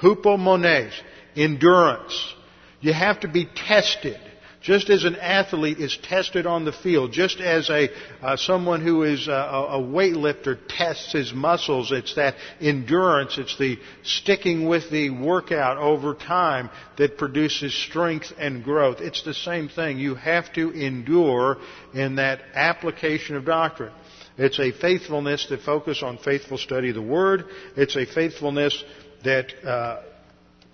Hupomones, 0.00 0.92
endurance. 1.36 2.34
You 2.80 2.92
have 2.92 3.20
to 3.20 3.28
be 3.28 3.46
tested. 3.46 4.20
Just 4.60 4.90
as 4.90 5.04
an 5.04 5.14
athlete 5.16 5.78
is 5.78 5.96
tested 6.02 6.44
on 6.44 6.64
the 6.64 6.72
field, 6.72 7.12
just 7.12 7.40
as 7.40 7.70
a 7.70 7.88
uh, 8.20 8.36
someone 8.36 8.82
who 8.82 9.04
is 9.04 9.28
a, 9.28 9.30
a 9.30 9.80
weightlifter 9.80 10.58
tests 10.68 11.12
his 11.12 11.32
muscles, 11.32 11.92
it's 11.92 12.16
that 12.16 12.34
endurance, 12.60 13.38
it's 13.38 13.56
the 13.56 13.78
sticking 14.02 14.66
with 14.68 14.90
the 14.90 15.10
workout 15.10 15.78
over 15.78 16.12
time 16.12 16.70
that 16.96 17.16
produces 17.16 17.72
strength 17.72 18.32
and 18.36 18.64
growth. 18.64 19.00
It's 19.00 19.22
the 19.22 19.32
same 19.32 19.68
thing. 19.68 19.98
You 20.00 20.16
have 20.16 20.52
to 20.54 20.70
endure 20.70 21.58
in 21.94 22.16
that 22.16 22.40
application 22.52 23.36
of 23.36 23.44
doctrine. 23.44 23.92
It's 24.38 24.60
a 24.60 24.70
faithfulness 24.70 25.46
that 25.50 25.62
focuses 25.62 26.04
on 26.04 26.18
faithful 26.18 26.58
study 26.58 26.90
of 26.90 26.94
the 26.94 27.02
Word. 27.02 27.44
It's 27.76 27.96
a 27.96 28.06
faithfulness 28.06 28.84
that 29.24 29.52
uh, 29.66 30.02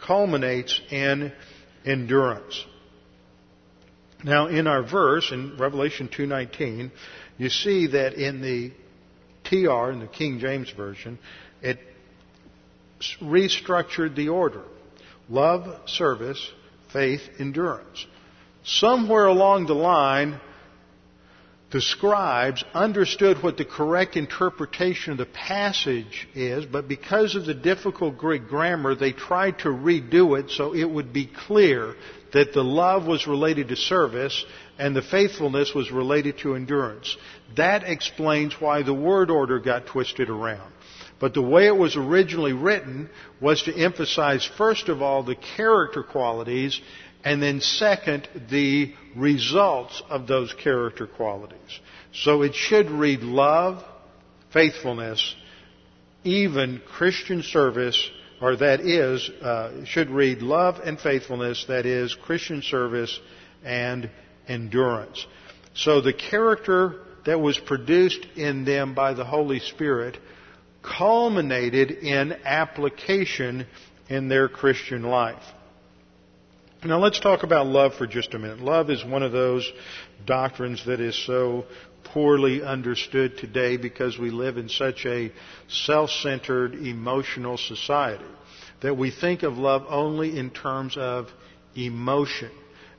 culminates 0.06 0.78
in 0.90 1.32
endurance. 1.86 2.62
Now, 4.22 4.46
in 4.48 4.66
our 4.66 4.82
verse 4.82 5.30
in 5.32 5.56
Revelation 5.56 6.08
2:19, 6.08 6.90
you 7.38 7.48
see 7.48 7.88
that 7.88 8.14
in 8.14 8.42
the 8.42 8.70
TR 9.44 9.90
in 9.90 10.00
the 10.00 10.10
King 10.12 10.40
James 10.40 10.70
version, 10.70 11.18
it 11.62 11.78
restructured 13.20 14.14
the 14.14 14.28
order: 14.28 14.62
love, 15.28 15.88
service, 15.88 16.52
faith, 16.92 17.22
endurance. 17.38 18.06
Somewhere 18.64 19.26
along 19.26 19.66
the 19.66 19.74
line, 19.74 20.40
the 21.70 21.80
scribes 21.80 22.64
understood 22.72 23.42
what 23.42 23.56
the 23.56 23.64
correct 23.64 24.16
interpretation 24.16 25.12
of 25.12 25.18
the 25.18 25.26
passage 25.26 26.28
is, 26.34 26.64
but 26.64 26.86
because 26.86 27.34
of 27.34 27.46
the 27.46 27.54
difficult 27.54 28.16
Greek 28.16 28.46
grammar, 28.46 28.94
they 28.94 29.12
tried 29.12 29.58
to 29.60 29.68
redo 29.68 30.38
it 30.38 30.50
so 30.50 30.74
it 30.74 30.88
would 30.88 31.12
be 31.12 31.26
clear 31.26 31.96
that 32.32 32.52
the 32.52 32.62
love 32.62 33.06
was 33.06 33.26
related 33.26 33.68
to 33.68 33.76
service 33.76 34.44
and 34.78 34.94
the 34.94 35.02
faithfulness 35.02 35.74
was 35.74 35.90
related 35.90 36.38
to 36.38 36.54
endurance. 36.54 37.16
That 37.56 37.84
explains 37.84 38.60
why 38.60 38.82
the 38.82 38.94
word 38.94 39.30
order 39.30 39.58
got 39.58 39.86
twisted 39.86 40.28
around. 40.28 40.72
But 41.20 41.32
the 41.32 41.42
way 41.42 41.66
it 41.66 41.76
was 41.76 41.96
originally 41.96 42.52
written 42.52 43.08
was 43.40 43.62
to 43.62 43.74
emphasize, 43.74 44.44
first 44.58 44.88
of 44.88 45.00
all, 45.00 45.22
the 45.22 45.36
character 45.56 46.02
qualities, 46.02 46.80
and 47.24 47.42
then 47.42 47.60
second, 47.60 48.28
the 48.50 48.92
results 49.16 50.02
of 50.10 50.26
those 50.26 50.52
character 50.52 51.06
qualities. 51.06 51.80
So 52.12 52.42
it 52.42 52.54
should 52.54 52.90
read 52.90 53.22
love, 53.22 53.82
faithfulness, 54.52 55.34
even 56.22 56.82
Christian 56.86 57.42
service, 57.42 58.10
or 58.40 58.56
that 58.56 58.80
is, 58.80 59.28
uh, 59.40 59.84
should 59.86 60.10
read 60.10 60.42
love 60.42 60.80
and 60.84 61.00
faithfulness, 61.00 61.64
that 61.68 61.86
is, 61.86 62.14
Christian 62.14 62.60
service 62.60 63.18
and 63.64 64.10
endurance. 64.46 65.26
So 65.74 66.02
the 66.02 66.12
character 66.12 67.00
that 67.24 67.40
was 67.40 67.58
produced 67.58 68.26
in 68.36 68.64
them 68.64 68.94
by 68.94 69.14
the 69.14 69.24
Holy 69.24 69.60
Spirit 69.60 70.18
culminated 70.82 71.90
in 71.90 72.32
application 72.44 73.66
in 74.10 74.28
their 74.28 74.48
Christian 74.48 75.02
life. 75.02 75.42
Now 76.86 76.98
let's 76.98 77.18
talk 77.18 77.44
about 77.44 77.66
love 77.66 77.94
for 77.94 78.06
just 78.06 78.34
a 78.34 78.38
minute. 78.38 78.60
Love 78.60 78.90
is 78.90 79.02
one 79.02 79.22
of 79.22 79.32
those 79.32 79.66
doctrines 80.26 80.84
that 80.84 81.00
is 81.00 81.16
so 81.24 81.64
poorly 82.12 82.62
understood 82.62 83.38
today 83.38 83.78
because 83.78 84.18
we 84.18 84.28
live 84.28 84.58
in 84.58 84.68
such 84.68 85.06
a 85.06 85.32
self-centered, 85.68 86.74
emotional 86.74 87.56
society 87.56 88.26
that 88.82 88.98
we 88.98 89.10
think 89.10 89.44
of 89.44 89.56
love 89.56 89.86
only 89.88 90.38
in 90.38 90.50
terms 90.50 90.98
of 90.98 91.28
emotion. 91.74 92.50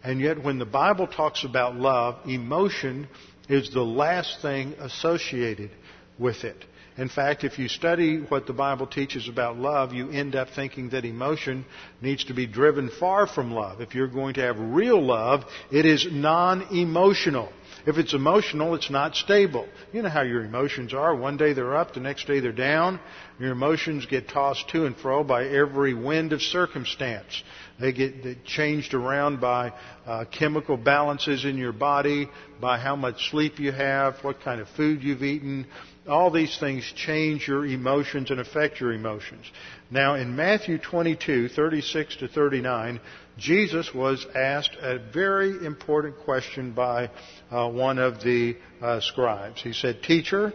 And 0.04 0.20
yet 0.20 0.44
when 0.44 0.58
the 0.58 0.66
Bible 0.66 1.06
talks 1.06 1.44
about 1.44 1.76
love, 1.76 2.28
emotion 2.28 3.08
is 3.50 3.72
the 3.72 3.84
last 3.86 4.42
thing 4.42 4.74
associated 4.80 5.70
with 6.18 6.44
it. 6.44 6.66
In 6.98 7.10
fact, 7.10 7.44
if 7.44 7.60
you 7.60 7.68
study 7.68 8.20
what 8.20 8.48
the 8.48 8.54
Bible 8.54 8.88
teaches 8.88 9.28
about 9.28 9.58
love, 9.58 9.92
you 9.92 10.10
end 10.12 10.34
up 10.34 10.48
thinking 10.56 10.90
that 10.92 11.04
emotion 11.04 11.66
needs 12.02 12.24
to 12.26 12.34
be 12.34 12.48
driven 12.48 12.90
far 12.90 13.28
from 13.28 13.52
love. 13.52 13.82
If 13.82 13.94
you're 13.94 14.08
going 14.08 14.36
to 14.36 14.42
have 14.42 14.58
real 14.58 15.02
love, 15.06 15.44
it 15.72 15.86
is 15.86 16.08
non-emotional. 16.10 17.52
If 17.86 17.98
it's 17.98 18.14
emotional, 18.14 18.76
it's 18.76 18.90
not 18.90 19.16
stable. 19.16 19.68
You 19.92 20.04
know 20.04 20.10
how 20.10 20.22
your 20.22 20.46
emotions 20.46 20.94
are. 20.94 21.14
One 21.14 21.36
day 21.36 21.52
they're 21.52 21.76
up, 21.76 21.94
the 21.94 22.00
next 22.00 22.28
day 22.28 22.40
they're 22.40 22.54
down. 22.54 23.02
Your 23.40 23.52
emotions 23.52 24.06
get 24.06 24.30
tossed 24.30 24.70
to 24.70 24.86
and 24.86 24.96
fro 24.96 25.24
by 25.24 25.46
every 25.46 25.94
wind 25.94 26.32
of 26.32 26.42
circumstance. 26.42 27.44
They 27.80 27.92
get 27.92 28.46
changed 28.46 28.94
around 28.94 29.42
by 29.42 29.74
uh, 30.08 30.26
chemical 30.32 30.78
balances 30.78 31.44
in 31.44 31.58
your 31.58 31.74
body, 31.74 32.30
by 32.62 32.80
how 32.80 32.96
much 32.96 33.30
sleep 33.30 33.60
you 33.60 33.74
have, 33.74 34.16
what 34.24 34.42
kind 34.42 34.62
of 34.62 34.70
food 34.70 35.04
you've 35.04 35.24
eaten. 35.24 35.68
All 36.08 36.30
these 36.30 36.58
things 36.60 36.84
change 36.96 37.48
your 37.48 37.66
emotions 37.66 38.30
and 38.30 38.40
affect 38.40 38.80
your 38.80 38.94
emotions. 38.94 39.46
Now 39.90 40.16
in 40.16 40.36
Matthew 40.36 40.78
22, 40.78 41.50
36 41.50 42.18
to 42.18 42.28
39, 42.28 43.00
Jesus 43.38 43.94
was 43.94 44.26
asked 44.36 44.76
a 44.80 45.00
very 45.00 45.66
important 45.66 46.18
question 46.20 46.74
by 46.74 47.10
uh, 47.52 47.70
one 47.70 47.98
of 47.98 48.24
the 48.24 48.56
uh, 48.82 49.00
scribes. 49.02 49.62
He 49.62 49.74
said, 49.74 50.04
Teacher, 50.04 50.54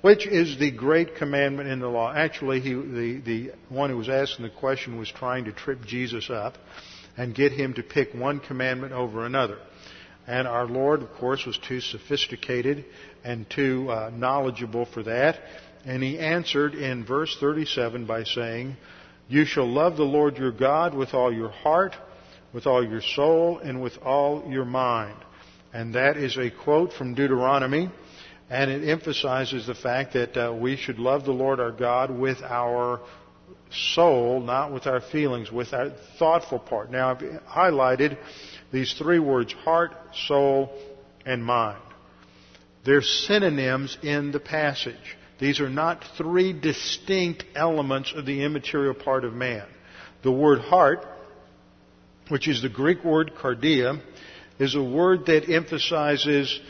which 0.00 0.26
is 0.26 0.58
the 0.58 0.72
great 0.72 1.14
commandment 1.16 1.68
in 1.68 1.78
the 1.78 1.88
law? 1.88 2.12
Actually, 2.12 2.60
he, 2.60 2.74
the, 2.74 3.22
the 3.24 3.52
one 3.68 3.88
who 3.88 3.96
was 3.96 4.08
asking 4.08 4.44
the 4.44 4.50
question 4.50 4.98
was 4.98 5.10
trying 5.10 5.44
to 5.44 5.52
trip 5.52 5.84
Jesus 5.86 6.28
up 6.28 6.58
and 7.16 7.34
get 7.34 7.52
him 7.52 7.74
to 7.74 7.82
pick 7.82 8.12
one 8.14 8.40
commandment 8.40 8.92
over 8.92 9.24
another. 9.24 9.58
And 10.26 10.46
our 10.46 10.66
Lord, 10.66 11.02
of 11.02 11.12
course, 11.14 11.44
was 11.44 11.58
too 11.58 11.80
sophisticated 11.80 12.84
and 13.24 13.48
too 13.50 13.90
uh, 13.90 14.10
knowledgeable 14.14 14.86
for 14.86 15.02
that. 15.02 15.40
And 15.84 16.02
he 16.02 16.18
answered 16.18 16.74
in 16.74 17.04
verse 17.04 17.36
37 17.40 18.06
by 18.06 18.24
saying, 18.24 18.76
You 19.28 19.44
shall 19.44 19.68
love 19.68 19.96
the 19.96 20.04
Lord 20.04 20.36
your 20.36 20.52
God 20.52 20.94
with 20.94 21.12
all 21.12 21.32
your 21.32 21.50
heart, 21.50 21.96
with 22.52 22.66
all 22.66 22.86
your 22.86 23.02
soul, 23.02 23.58
and 23.58 23.82
with 23.82 23.98
all 23.98 24.44
your 24.48 24.64
mind. 24.64 25.16
And 25.72 25.94
that 25.94 26.16
is 26.16 26.36
a 26.36 26.50
quote 26.50 26.92
from 26.92 27.14
Deuteronomy. 27.14 27.90
And 28.48 28.70
it 28.70 28.88
emphasizes 28.88 29.66
the 29.66 29.74
fact 29.74 30.12
that 30.12 30.36
uh, 30.36 30.52
we 30.52 30.76
should 30.76 30.98
love 30.98 31.24
the 31.24 31.32
Lord 31.32 31.58
our 31.58 31.72
God 31.72 32.10
with 32.10 32.42
our 32.42 33.00
soul, 33.70 34.40
not 34.40 34.72
with 34.72 34.86
our 34.86 35.00
feelings, 35.00 35.50
with 35.50 35.72
our 35.72 35.90
thoughtful 36.18 36.58
part. 36.58 36.90
Now, 36.90 37.10
I've 37.10 37.18
highlighted 37.18 38.18
these 38.72 38.94
three 38.94 39.18
words 39.18 39.52
heart, 39.52 39.92
soul, 40.26 40.72
and 41.24 41.44
mind. 41.44 41.82
They're 42.84 43.02
synonyms 43.02 43.96
in 44.02 44.32
the 44.32 44.40
passage. 44.40 45.16
These 45.38 45.60
are 45.60 45.68
not 45.68 46.04
three 46.16 46.52
distinct 46.52 47.44
elements 47.54 48.12
of 48.16 48.26
the 48.26 48.42
immaterial 48.44 48.94
part 48.94 49.24
of 49.24 49.34
man. 49.34 49.66
The 50.22 50.32
word 50.32 50.60
heart, 50.60 51.04
which 52.28 52.48
is 52.48 52.62
the 52.62 52.68
Greek 52.68 53.04
word 53.04 53.32
cardia, 53.36 54.00
is 54.58 54.74
a 54.74 54.82
word 54.82 55.26
that 55.26 55.48
emphasizes 55.48 56.60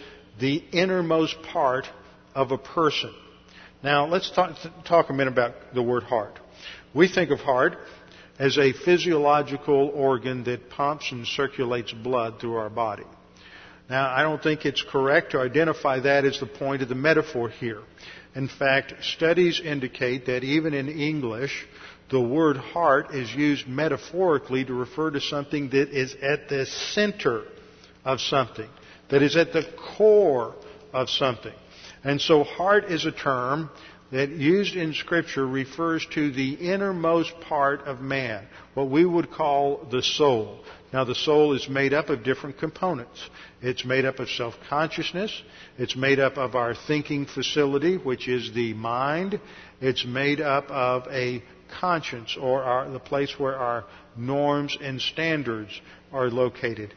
the 0.40 0.56
innermost 0.72 1.36
part 1.42 1.86
of 2.34 2.50
a 2.50 2.58
person. 2.58 3.14
Now, 3.82 4.06
let's 4.06 4.30
talk, 4.30 4.56
talk, 4.84 5.10
a 5.10 5.12
minute 5.12 5.32
about 5.32 5.54
the 5.74 5.82
word 5.82 6.04
heart. 6.04 6.38
We 6.94 7.08
think 7.08 7.30
of 7.30 7.40
heart 7.40 7.76
as 8.38 8.58
a 8.58 8.72
physiological 8.72 9.90
organ 9.94 10.44
that 10.44 10.70
pumps 10.70 11.12
and 11.12 11.26
circulates 11.26 11.92
blood 11.92 12.40
through 12.40 12.56
our 12.56 12.70
body. 12.70 13.04
Now, 13.90 14.10
I 14.10 14.22
don't 14.22 14.42
think 14.42 14.64
it's 14.64 14.82
correct 14.82 15.32
to 15.32 15.40
identify 15.40 16.00
that 16.00 16.24
as 16.24 16.40
the 16.40 16.46
point 16.46 16.82
of 16.82 16.88
the 16.88 16.94
metaphor 16.94 17.50
here. 17.50 17.82
In 18.34 18.48
fact, 18.48 18.94
studies 19.02 19.60
indicate 19.60 20.26
that 20.26 20.44
even 20.44 20.72
in 20.72 20.88
English, 20.88 21.66
the 22.10 22.20
word 22.20 22.56
heart 22.56 23.14
is 23.14 23.32
used 23.34 23.66
metaphorically 23.66 24.64
to 24.64 24.72
refer 24.72 25.10
to 25.10 25.20
something 25.20 25.68
that 25.70 25.90
is 25.90 26.14
at 26.22 26.48
the 26.48 26.64
center 26.66 27.44
of 28.04 28.20
something, 28.20 28.68
that 29.10 29.22
is 29.22 29.36
at 29.36 29.52
the 29.52 29.64
core 29.96 30.54
of 30.92 31.10
something. 31.10 31.54
And 32.04 32.20
so 32.20 32.44
heart 32.44 32.84
is 32.84 33.04
a 33.06 33.12
term 33.12 33.70
that 34.12 34.28
used 34.28 34.76
in 34.76 34.92
scripture 34.92 35.46
refers 35.46 36.06
to 36.14 36.30
the 36.30 36.52
innermost 36.52 37.32
part 37.40 37.80
of 37.80 38.00
man, 38.00 38.46
what 38.74 38.90
we 38.90 39.04
would 39.04 39.30
call 39.30 39.86
the 39.90 40.02
soul. 40.02 40.60
Now 40.92 41.04
the 41.04 41.14
soul 41.14 41.54
is 41.54 41.66
made 41.68 41.94
up 41.94 42.10
of 42.10 42.22
different 42.22 42.58
components. 42.58 43.30
It's 43.62 43.86
made 43.86 44.04
up 44.04 44.18
of 44.18 44.28
self-consciousness. 44.28 45.42
It's 45.78 45.96
made 45.96 46.20
up 46.20 46.36
of 46.36 46.54
our 46.54 46.74
thinking 46.74 47.24
facility, 47.24 47.96
which 47.96 48.28
is 48.28 48.52
the 48.52 48.74
mind. 48.74 49.40
It's 49.80 50.04
made 50.04 50.42
up 50.42 50.70
of 50.70 51.06
a 51.10 51.42
conscience, 51.80 52.36
or 52.38 52.62
our, 52.62 52.90
the 52.90 53.00
place 53.00 53.34
where 53.38 53.56
our 53.56 53.86
norms 54.14 54.76
and 54.78 55.00
standards 55.00 55.70
are 56.12 56.28
located. 56.28 56.92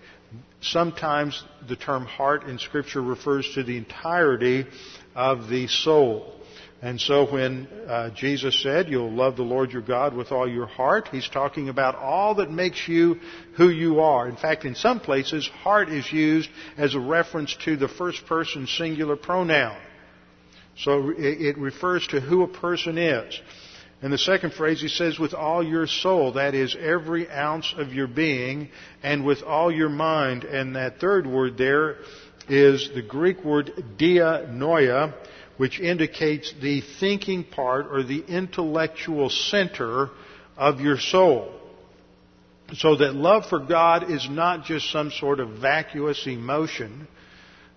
Sometimes 0.60 1.42
the 1.70 1.78
term 1.78 2.06
heart 2.06 2.44
in 2.44 2.60
scripture 2.60 3.02
refers 3.02 3.50
to 3.54 3.64
the 3.64 3.78
entirety 3.78 4.66
of 5.16 5.48
the 5.48 5.68
soul. 5.68 6.35
And 6.86 7.02
so 7.02 7.26
when 7.26 7.68
uh, 7.88 8.12
Jesus 8.12 8.62
said, 8.62 8.90
You'll 8.90 9.12
love 9.12 9.38
the 9.38 9.42
Lord 9.42 9.72
your 9.72 9.82
God 9.82 10.16
with 10.16 10.32
all 10.32 10.48
your 10.48 10.68
heart, 10.68 11.08
he's 11.08 11.28
talking 11.28 11.68
about 11.68 11.96
all 11.96 12.36
that 12.36 12.52
makes 12.52 12.88
you 12.88 13.20
who 13.58 13.70
you 13.70 14.02
are. 14.02 14.30
In 14.30 14.36
fact, 14.36 14.66
in 14.66 14.76
some 14.76 15.00
places, 15.00 15.48
heart 15.48 15.90
is 15.90 16.14
used 16.14 16.48
as 16.78 16.94
a 16.94 17.00
reference 17.00 17.58
to 17.66 17.76
the 17.76 17.88
first 17.88 18.28
person 18.28 18.68
singular 18.68 19.16
pronoun. 19.16 19.76
So 20.78 21.12
it 21.18 21.58
refers 21.58 22.06
to 22.08 22.22
who 22.22 22.44
a 22.44 22.48
person 22.48 23.00
is. 23.00 23.42
In 24.04 24.12
the 24.12 24.20
second 24.20 24.54
phrase, 24.54 24.80
he 24.80 24.88
says, 24.88 25.18
with 25.18 25.34
all 25.34 25.64
your 25.64 25.88
soul, 25.88 26.34
that 26.34 26.54
is 26.54 26.76
every 26.80 27.28
ounce 27.32 27.74
of 27.76 27.94
your 27.94 28.06
being, 28.06 28.70
and 29.02 29.26
with 29.26 29.42
all 29.42 29.72
your 29.72 29.90
mind. 29.90 30.44
And 30.44 30.76
that 30.76 31.00
third 31.00 31.26
word 31.26 31.58
there 31.58 31.96
is 32.48 32.92
the 32.94 33.02
Greek 33.02 33.44
word 33.44 33.72
dianoia, 33.98 35.16
which 35.58 35.80
indicates 35.80 36.54
the 36.62 36.82
thinking 37.00 37.44
part 37.44 37.88
or 37.90 38.04
the 38.04 38.24
intellectual 38.28 39.30
center 39.30 40.10
of 40.58 40.82
your 40.82 40.98
soul. 40.98 41.52
So 42.74 42.96
that 42.96 43.14
love 43.14 43.46
for 43.48 43.60
God 43.60 44.10
is 44.10 44.28
not 44.30 44.66
just 44.66 44.92
some 44.92 45.12
sort 45.12 45.40
of 45.40 45.60
vacuous 45.60 46.26
emotion 46.26 47.08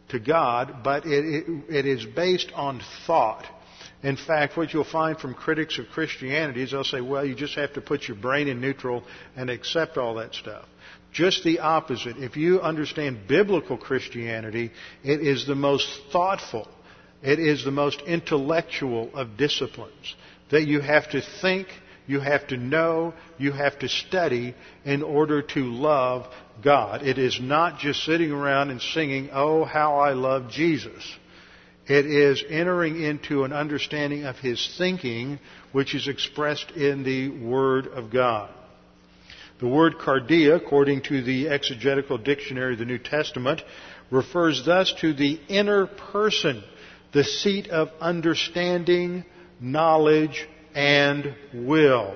to 0.08 0.18
God, 0.18 0.82
but 0.82 1.04
it, 1.04 1.24
it, 1.24 1.64
it 1.68 1.86
is 1.86 2.04
based 2.04 2.50
on 2.54 2.80
thought. 3.06 3.44
In 4.02 4.16
fact, 4.16 4.56
what 4.56 4.72
you'll 4.72 4.84
find 4.84 5.18
from 5.18 5.34
critics 5.34 5.78
of 5.78 5.86
Christianity 5.88 6.62
is 6.62 6.70
they'll 6.70 6.84
say, 6.84 7.00
well, 7.00 7.24
you 7.24 7.34
just 7.34 7.56
have 7.56 7.72
to 7.74 7.80
put 7.80 8.06
your 8.08 8.16
brain 8.16 8.48
in 8.48 8.60
neutral 8.60 9.02
and 9.36 9.50
accept 9.50 9.98
all 9.98 10.14
that 10.16 10.34
stuff. 10.34 10.64
Just 11.12 11.42
the 11.42 11.58
opposite. 11.60 12.16
If 12.16 12.36
you 12.36 12.60
understand 12.60 13.26
biblical 13.26 13.76
Christianity, 13.76 14.70
it 15.02 15.20
is 15.20 15.46
the 15.46 15.54
most 15.54 15.88
thoughtful, 16.12 16.68
it 17.22 17.38
is 17.38 17.64
the 17.64 17.70
most 17.70 18.00
intellectual 18.02 19.10
of 19.14 19.36
disciplines. 19.36 20.14
That 20.50 20.66
you 20.66 20.80
have 20.80 21.10
to 21.10 21.22
think, 21.40 21.68
you 22.06 22.20
have 22.20 22.46
to 22.48 22.56
know, 22.56 23.14
you 23.38 23.52
have 23.52 23.78
to 23.80 23.88
study 23.88 24.54
in 24.84 25.02
order 25.02 25.42
to 25.42 25.64
love 25.64 26.26
God. 26.62 27.02
It 27.02 27.18
is 27.18 27.38
not 27.40 27.78
just 27.78 28.04
sitting 28.04 28.30
around 28.30 28.70
and 28.70 28.80
singing, 28.80 29.30
Oh, 29.32 29.64
how 29.64 29.98
I 29.98 30.12
love 30.12 30.50
Jesus. 30.50 31.04
It 31.86 32.06
is 32.06 32.44
entering 32.48 33.02
into 33.02 33.44
an 33.44 33.52
understanding 33.52 34.24
of 34.24 34.36
His 34.36 34.74
thinking, 34.76 35.38
which 35.72 35.94
is 35.94 36.06
expressed 36.06 36.70
in 36.72 37.02
the 37.02 37.28
Word 37.30 37.86
of 37.88 38.10
God. 38.10 38.50
The 39.58 39.66
word 39.66 39.98
cardia, 39.98 40.54
according 40.54 41.02
to 41.02 41.20
the 41.20 41.48
exegetical 41.48 42.16
dictionary 42.16 42.74
of 42.74 42.78
the 42.78 42.84
New 42.84 42.98
Testament, 42.98 43.60
refers 44.10 44.64
thus 44.64 44.92
to 45.00 45.12
the 45.12 45.40
inner 45.48 45.86
person 45.86 46.62
the 47.12 47.24
seat 47.24 47.68
of 47.68 47.90
understanding, 48.00 49.24
knowledge, 49.60 50.48
and 50.74 51.34
will. 51.52 52.14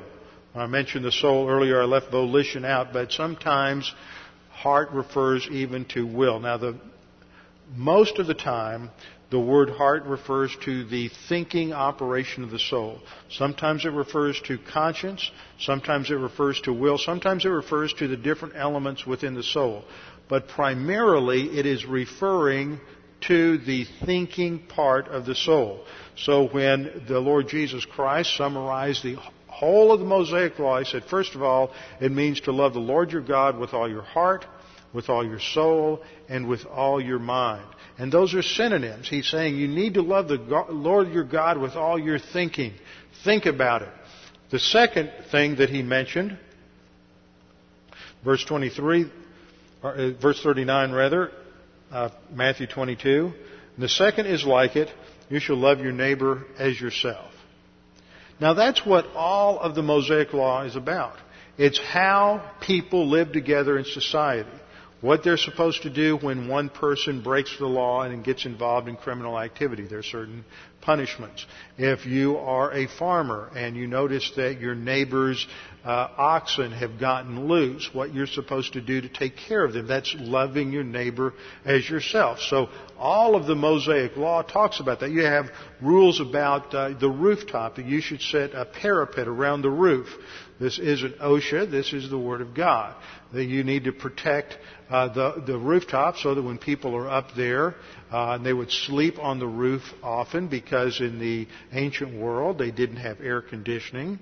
I 0.54 0.66
mentioned 0.66 1.04
the 1.04 1.12
soul 1.12 1.48
earlier. 1.48 1.80
I 1.80 1.86
left 1.86 2.10
volition 2.10 2.64
out, 2.64 2.92
but 2.92 3.10
sometimes 3.10 3.92
heart 4.50 4.90
refers 4.92 5.48
even 5.50 5.86
to 5.86 6.06
will. 6.06 6.40
Now, 6.40 6.58
the 6.58 6.78
most 7.74 8.18
of 8.18 8.26
the 8.26 8.34
time, 8.34 8.90
the 9.30 9.40
word 9.40 9.70
heart 9.70 10.04
refers 10.04 10.54
to 10.66 10.84
the 10.84 11.08
thinking 11.26 11.72
operation 11.72 12.44
of 12.44 12.50
the 12.50 12.58
soul. 12.58 13.00
Sometimes 13.30 13.86
it 13.86 13.92
refers 13.92 14.38
to 14.42 14.58
conscience. 14.58 15.30
Sometimes 15.58 16.10
it 16.10 16.16
refers 16.16 16.60
to 16.62 16.72
will. 16.74 16.98
Sometimes 16.98 17.46
it 17.46 17.48
refers 17.48 17.94
to 17.94 18.08
the 18.08 18.16
different 18.16 18.54
elements 18.56 19.06
within 19.06 19.34
the 19.34 19.42
soul. 19.42 19.84
But 20.28 20.48
primarily, 20.48 21.58
it 21.58 21.64
is 21.64 21.86
referring 21.86 22.78
to 23.22 23.58
the 23.58 23.86
thinking 24.04 24.58
part 24.58 25.08
of 25.08 25.26
the 25.26 25.34
soul. 25.34 25.84
So 26.16 26.48
when 26.48 27.04
the 27.08 27.20
Lord 27.20 27.48
Jesus 27.48 27.84
Christ 27.84 28.36
summarized 28.36 29.02
the 29.02 29.16
whole 29.46 29.92
of 29.92 30.00
the 30.00 30.06
Mosaic 30.06 30.58
Law, 30.58 30.78
he 30.78 30.84
said, 30.84 31.04
first 31.04 31.34
of 31.34 31.42
all, 31.42 31.72
it 32.00 32.12
means 32.12 32.40
to 32.42 32.52
love 32.52 32.74
the 32.74 32.80
Lord 32.80 33.12
your 33.12 33.22
God 33.22 33.58
with 33.58 33.74
all 33.74 33.88
your 33.88 34.02
heart, 34.02 34.46
with 34.92 35.08
all 35.08 35.26
your 35.26 35.40
soul, 35.40 36.02
and 36.28 36.48
with 36.48 36.66
all 36.66 37.00
your 37.00 37.18
mind. 37.18 37.66
And 37.98 38.10
those 38.10 38.34
are 38.34 38.42
synonyms. 38.42 39.08
He's 39.08 39.28
saying 39.28 39.56
you 39.56 39.68
need 39.68 39.94
to 39.94 40.02
love 40.02 40.28
the 40.28 40.38
Lord 40.70 41.12
your 41.12 41.24
God 41.24 41.58
with 41.58 41.76
all 41.76 41.98
your 41.98 42.18
thinking. 42.18 42.72
Think 43.24 43.46
about 43.46 43.82
it. 43.82 43.92
The 44.50 44.58
second 44.58 45.10
thing 45.30 45.56
that 45.56 45.70
he 45.70 45.82
mentioned, 45.82 46.38
verse 48.24 48.44
23, 48.44 49.10
uh, 49.82 50.10
verse 50.20 50.42
39 50.42 50.92
rather, 50.92 51.32
uh, 51.92 52.08
Matthew 52.32 52.66
22. 52.66 53.32
And 53.74 53.82
the 53.82 53.88
second 53.88 54.26
is 54.26 54.44
like 54.44 54.76
it. 54.76 54.88
You 55.28 55.38
shall 55.38 55.56
love 55.56 55.80
your 55.80 55.92
neighbor 55.92 56.44
as 56.58 56.80
yourself. 56.80 57.30
Now 58.40 58.54
that's 58.54 58.84
what 58.84 59.06
all 59.14 59.60
of 59.60 59.74
the 59.74 59.82
Mosaic 59.82 60.32
Law 60.32 60.64
is 60.64 60.74
about. 60.74 61.16
It's 61.58 61.78
how 61.78 62.50
people 62.60 63.08
live 63.08 63.32
together 63.32 63.78
in 63.78 63.84
society. 63.84 64.50
What 65.00 65.24
they're 65.24 65.36
supposed 65.36 65.82
to 65.82 65.90
do 65.90 66.16
when 66.16 66.48
one 66.48 66.68
person 66.68 67.22
breaks 67.22 67.56
the 67.58 67.66
law 67.66 68.02
and 68.02 68.24
gets 68.24 68.46
involved 68.46 68.88
in 68.88 68.96
criminal 68.96 69.38
activity. 69.38 69.86
There 69.86 69.98
are 69.98 70.04
certain 70.04 70.44
punishments. 70.80 71.44
If 71.76 72.06
you 72.06 72.36
are 72.38 72.72
a 72.72 72.86
farmer 72.86 73.50
and 73.54 73.76
you 73.76 73.88
notice 73.88 74.30
that 74.36 74.60
your 74.60 74.76
neighbor's 74.76 75.44
uh, 75.84 76.08
oxen 76.16 76.70
have 76.70 77.00
gotten 77.00 77.48
loose, 77.48 77.88
what 77.92 78.14
you're 78.14 78.26
supposed 78.26 78.74
to 78.74 78.80
do 78.80 79.00
to 79.00 79.08
take 79.08 79.36
care 79.36 79.64
of 79.64 79.72
them. 79.72 79.86
That's 79.86 80.14
loving 80.16 80.72
your 80.72 80.84
neighbor 80.84 81.34
as 81.64 81.88
yourself. 81.88 82.38
So 82.40 82.68
all 82.96 83.34
of 83.34 83.46
the 83.46 83.56
Mosaic 83.56 84.16
Law 84.16 84.42
talks 84.42 84.78
about 84.78 85.00
that. 85.00 85.10
You 85.10 85.24
have 85.24 85.50
rules 85.80 86.20
about 86.20 86.72
uh, 86.72 86.90
the 86.98 87.10
rooftop 87.10 87.76
that 87.76 87.86
you 87.86 88.00
should 88.00 88.22
set 88.22 88.54
a 88.54 88.64
parapet 88.64 89.26
around 89.26 89.62
the 89.62 89.70
roof. 89.70 90.08
This 90.60 90.78
isn't 90.78 91.18
OSHA. 91.18 91.70
This 91.72 91.92
is 91.92 92.08
the 92.08 92.18
Word 92.18 92.40
of 92.40 92.54
God. 92.54 92.94
That 93.32 93.46
you 93.46 93.64
need 93.64 93.84
to 93.84 93.92
protect 93.92 94.56
uh, 94.88 95.08
the 95.08 95.42
the 95.44 95.58
rooftop 95.58 96.16
so 96.18 96.34
that 96.34 96.42
when 96.42 96.58
people 96.58 96.94
are 96.94 97.08
up 97.08 97.34
there, 97.34 97.74
uh, 98.12 98.38
they 98.38 98.52
would 98.52 98.70
sleep 98.70 99.18
on 99.18 99.40
the 99.40 99.46
roof 99.46 99.82
often 100.02 100.46
because 100.46 101.00
in 101.00 101.18
the 101.18 101.48
ancient 101.72 102.14
world 102.20 102.58
they 102.58 102.70
didn't 102.70 102.98
have 102.98 103.20
air 103.20 103.42
conditioning. 103.42 104.20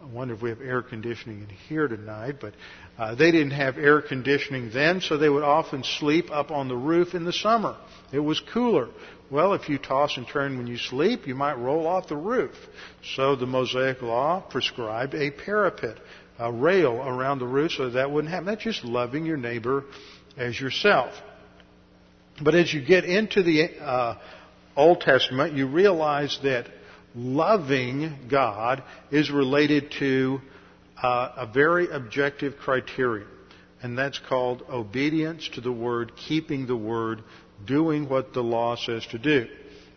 I 0.00 0.04
wonder 0.04 0.34
if 0.34 0.42
we 0.42 0.50
have 0.50 0.60
air 0.60 0.80
conditioning 0.80 1.40
in 1.40 1.48
here 1.68 1.88
tonight, 1.88 2.36
but 2.40 2.54
uh, 2.96 3.16
they 3.16 3.32
didn't 3.32 3.50
have 3.50 3.78
air 3.78 4.00
conditioning 4.00 4.70
then, 4.72 5.00
so 5.00 5.18
they 5.18 5.28
would 5.28 5.42
often 5.42 5.82
sleep 5.82 6.30
up 6.30 6.52
on 6.52 6.68
the 6.68 6.76
roof 6.76 7.14
in 7.14 7.24
the 7.24 7.32
summer. 7.32 7.76
It 8.12 8.20
was 8.20 8.40
cooler. 8.52 8.90
Well, 9.28 9.54
if 9.54 9.68
you 9.68 9.76
toss 9.76 10.16
and 10.16 10.26
turn 10.26 10.56
when 10.56 10.68
you 10.68 10.78
sleep, 10.78 11.26
you 11.26 11.34
might 11.34 11.58
roll 11.58 11.86
off 11.86 12.08
the 12.08 12.16
roof. 12.16 12.54
So 13.16 13.34
the 13.34 13.46
Mosaic 13.46 14.00
Law 14.00 14.40
prescribed 14.40 15.14
a 15.14 15.32
parapet, 15.32 15.96
a 16.38 16.52
rail 16.52 16.92
around 16.92 17.40
the 17.40 17.46
roof 17.46 17.72
so 17.72 17.90
that, 17.90 18.10
wouldn't 18.10 18.32
happen. 18.32 18.46
That's 18.46 18.62
just 18.62 18.84
loving 18.84 19.26
your 19.26 19.36
neighbor 19.36 19.84
as 20.36 20.58
yourself. 20.58 21.12
But 22.40 22.54
as 22.54 22.72
you 22.72 22.84
get 22.84 23.04
into 23.04 23.42
the 23.42 23.80
uh, 23.80 24.18
Old 24.76 25.00
Testament, 25.00 25.54
you 25.54 25.66
realize 25.66 26.38
that 26.44 26.68
loving 27.14 28.28
God 28.28 28.82
is 29.10 29.30
related 29.30 29.92
to 29.98 30.40
uh, 31.02 31.32
a 31.36 31.46
very 31.46 31.88
objective 31.90 32.56
criterion, 32.58 33.28
and 33.82 33.96
that's 33.96 34.18
called 34.18 34.62
obedience 34.68 35.48
to 35.54 35.60
the 35.60 35.72
Word, 35.72 36.12
keeping 36.16 36.66
the 36.66 36.76
Word, 36.76 37.22
doing 37.64 38.08
what 38.08 38.32
the 38.32 38.42
law 38.42 38.76
says 38.76 39.06
to 39.06 39.18
do. 39.18 39.46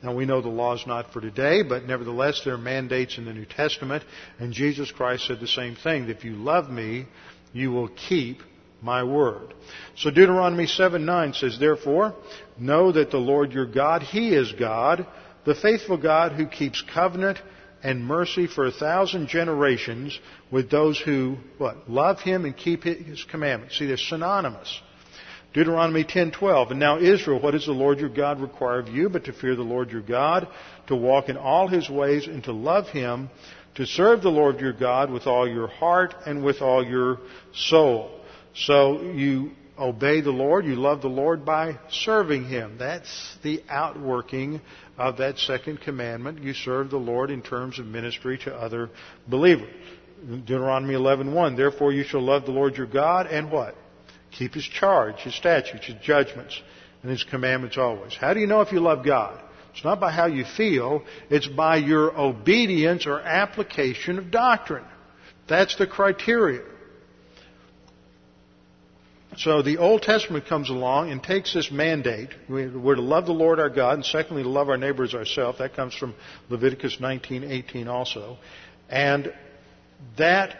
Now 0.03 0.15
we 0.15 0.25
know 0.25 0.41
the 0.41 0.49
law 0.49 0.73
is 0.73 0.87
not 0.87 1.13
for 1.13 1.21
today, 1.21 1.61
but 1.61 1.85
nevertheless 1.85 2.41
there 2.43 2.55
are 2.55 2.59
mandates 2.59 3.17
in 3.17 3.25
the 3.25 3.33
New 3.33 3.45
Testament, 3.45 4.03
and 4.39 4.51
Jesus 4.51 4.91
Christ 4.91 5.27
said 5.27 5.39
the 5.39 5.47
same 5.47 5.75
thing. 5.75 6.07
That 6.07 6.17
if 6.17 6.25
you 6.25 6.35
love 6.35 6.69
me, 6.69 7.05
you 7.53 7.71
will 7.71 7.87
keep 7.87 8.41
my 8.81 9.03
word. 9.03 9.53
So 9.95 10.09
Deuteronomy 10.09 10.65
7 10.65 11.05
9 11.05 11.33
says, 11.33 11.59
Therefore, 11.59 12.15
know 12.57 12.91
that 12.91 13.11
the 13.11 13.17
Lord 13.17 13.51
your 13.51 13.67
God, 13.67 14.01
He 14.01 14.33
is 14.33 14.51
God, 14.53 15.05
the 15.45 15.55
faithful 15.55 15.97
God 15.97 16.33
who 16.33 16.47
keeps 16.47 16.83
covenant 16.93 17.39
and 17.83 18.05
mercy 18.05 18.47
for 18.47 18.65
a 18.65 18.71
thousand 18.71 19.27
generations 19.27 20.19
with 20.51 20.69
those 20.69 20.99
who 20.99 21.37
what 21.57 21.89
love 21.89 22.19
him 22.19 22.45
and 22.45 22.55
keep 22.55 22.83
his 22.83 23.23
commandments. 23.23 23.77
See, 23.77 23.87
they're 23.87 23.97
synonymous. 23.97 24.81
Deuteronomy 25.53 26.03
10:12 26.03 26.71
And 26.71 26.79
now 26.79 26.99
Israel 26.99 27.41
what 27.41 27.51
does 27.51 27.65
the 27.65 27.73
Lord 27.73 27.99
your 27.99 28.09
God 28.09 28.39
require 28.39 28.79
of 28.79 28.87
you 28.87 29.09
but 29.09 29.25
to 29.25 29.33
fear 29.33 29.55
the 29.55 29.63
Lord 29.63 29.91
your 29.91 30.01
God 30.01 30.47
to 30.87 30.95
walk 30.95 31.27
in 31.29 31.37
all 31.37 31.67
his 31.67 31.89
ways 31.89 32.27
and 32.27 32.43
to 32.45 32.53
love 32.53 32.87
him 32.89 33.29
to 33.75 33.85
serve 33.85 34.21
the 34.21 34.29
Lord 34.29 34.59
your 34.59 34.73
God 34.73 35.09
with 35.09 35.27
all 35.27 35.47
your 35.47 35.67
heart 35.67 36.13
and 36.25 36.43
with 36.43 36.61
all 36.61 36.85
your 36.85 37.19
soul. 37.53 38.19
So 38.53 39.01
you 39.01 39.51
obey 39.81 40.21
the 40.21 40.31
Lord, 40.31 40.65
you 40.65 40.75
love 40.75 41.01
the 41.01 41.09
Lord 41.09 41.43
by 41.43 41.79
serving 41.89 42.45
Him. 42.45 42.77
That's 42.77 43.37
the 43.43 43.63
outworking 43.67 44.61
of 44.97 45.17
that 45.17 45.39
second 45.39 45.81
commandment. 45.81 46.43
You 46.43 46.53
serve 46.53 46.91
the 46.91 46.97
Lord 46.97 47.31
in 47.31 47.41
terms 47.41 47.79
of 47.79 47.87
ministry 47.87 48.37
to 48.45 48.53
other 48.53 48.89
believers. 49.27 49.73
Deuteronomy 50.25 50.93
11:1 50.93 51.57
Therefore 51.57 51.91
you 51.91 52.03
shall 52.03 52.21
love 52.21 52.45
the 52.45 52.51
Lord 52.51 52.77
your 52.77 52.85
God 52.85 53.25
and 53.25 53.51
what? 53.51 53.75
Keep 54.31 54.53
his 54.53 54.65
charge, 54.65 55.17
his 55.17 55.35
statutes, 55.35 55.87
his 55.87 55.95
judgments, 56.01 56.61
and 57.01 57.11
his 57.11 57.23
commandments 57.23 57.77
always. 57.77 58.13
How 58.13 58.33
do 58.33 58.39
you 58.39 58.47
know 58.47 58.61
if 58.61 58.71
you 58.71 58.79
love 58.79 59.03
God? 59.03 59.41
It's 59.73 59.83
not 59.83 59.99
by 59.99 60.11
how 60.11 60.27
you 60.27 60.45
feel, 60.45 61.03
it's 61.29 61.47
by 61.47 61.77
your 61.77 62.17
obedience 62.17 63.07
or 63.07 63.19
application 63.19 64.19
of 64.19 64.29
doctrine. 64.29 64.85
That's 65.47 65.75
the 65.75 65.87
criteria. 65.87 66.61
So 69.37 69.61
the 69.61 69.77
Old 69.77 70.01
Testament 70.01 70.45
comes 70.45 70.69
along 70.69 71.09
and 71.11 71.23
takes 71.23 71.53
this 71.53 71.71
mandate. 71.71 72.29
We're 72.49 72.95
to 72.95 73.01
love 73.01 73.25
the 73.25 73.31
Lord 73.31 73.59
our 73.59 73.69
God, 73.69 73.95
and 73.95 74.05
secondly, 74.05 74.43
to 74.43 74.49
love 74.49 74.67
our 74.67 74.77
neighbors 74.77 75.15
ourselves. 75.15 75.59
That 75.59 75.73
comes 75.73 75.95
from 75.95 76.15
Leviticus 76.49 76.97
19:18 76.99 77.87
also. 77.87 78.37
And 78.89 79.33
that 80.17 80.57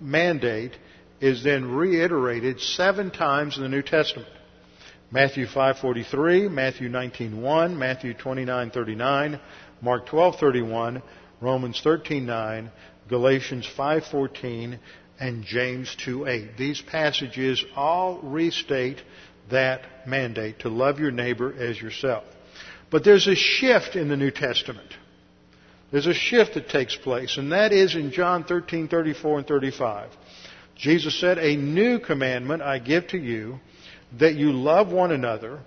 mandate 0.00 0.72
is 1.20 1.44
then 1.44 1.70
reiterated 1.70 2.60
seven 2.60 3.10
times 3.10 3.58
in 3.58 3.62
the 3.62 3.68
New 3.68 3.82
Testament. 3.82 4.28
Matthew 5.10 5.46
5:43, 5.46 6.48
Matthew 6.50 6.88
19:1, 6.88 7.76
Matthew 7.76 8.14
29:39, 8.14 9.38
Mark 9.82 10.06
12:31, 10.06 11.02
Romans 11.42 11.82
13:9, 11.84 12.70
Galatians 13.08 13.66
5:14, 13.76 14.78
and 15.20 15.44
James 15.44 15.94
2:8. 15.96 16.56
These 16.56 16.80
passages 16.80 17.62
all 17.76 18.18
restate 18.22 19.02
that 19.50 20.08
mandate 20.08 20.60
to 20.60 20.68
love 20.68 20.98
your 20.98 21.10
neighbor 21.10 21.54
as 21.56 21.80
yourself. 21.80 22.24
But 22.88 23.04
there's 23.04 23.28
a 23.28 23.36
shift 23.36 23.94
in 23.94 24.08
the 24.08 24.16
New 24.16 24.30
Testament. 24.30 24.96
There's 25.92 26.06
a 26.06 26.14
shift 26.14 26.54
that 26.54 26.68
takes 26.68 26.96
place, 26.96 27.36
and 27.36 27.52
that 27.52 27.72
is 27.72 27.94
in 27.94 28.10
John 28.12 28.44
13:34 28.44 29.38
and 29.38 29.46
35. 29.46 30.08
Jesus 30.76 31.14
said, 31.14 31.38
"A 31.38 31.56
new 31.56 31.98
commandment 31.98 32.62
I 32.62 32.78
give 32.78 33.08
to 33.08 33.18
you, 33.18 33.60
that 34.18 34.34
you 34.34 34.52
love 34.52 34.90
one 34.90 35.12
another 35.12 35.58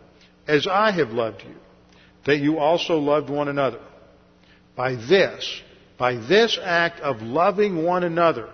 as 0.48 0.68
I 0.68 0.92
have 0.92 1.14
loved 1.14 1.44
you, 1.44 1.56
that 2.26 2.40
you 2.40 2.58
also 2.58 2.98
loved 2.98 3.30
one 3.30 3.48
another. 3.48 3.80
By 4.76 4.96
this, 4.96 5.62
by 5.98 6.16
this 6.16 6.58
act 6.62 7.00
of 7.02 7.22
loving 7.22 7.84
one 7.84 8.04
another, 8.04 8.50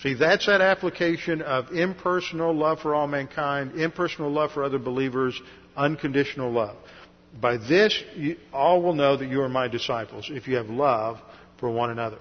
See, 0.00 0.14
that's 0.14 0.46
that 0.46 0.60
application 0.60 1.40
of 1.42 1.70
impersonal 1.70 2.54
love 2.54 2.80
for 2.80 2.94
all 2.94 3.06
mankind, 3.06 3.80
impersonal 3.80 4.30
love 4.30 4.52
for 4.52 4.64
other 4.64 4.78
believers, 4.78 5.40
unconditional 5.76 6.50
love. 6.50 6.76
By 7.40 7.56
this, 7.56 8.02
you, 8.14 8.36
all 8.52 8.82
will 8.82 8.94
know 8.94 9.16
that 9.16 9.28
you 9.28 9.40
are 9.42 9.48
my 9.48 9.68
disciples 9.68 10.30
if 10.30 10.46
you 10.46 10.56
have 10.56 10.68
love 10.68 11.18
for 11.58 11.70
one 11.70 11.90
another. 11.90 12.18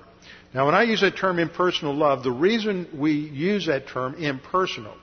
Now, 0.53 0.65
when 0.65 0.75
I 0.75 0.83
use 0.83 1.01
that 1.01 1.17
term 1.17 1.39
impersonal 1.39 1.95
love, 1.95 2.23
the 2.23 2.31
reason 2.31 2.87
we 2.95 3.11
use 3.13 3.65
that 3.67 3.87
term 3.87 4.15
impersonal 4.15 4.95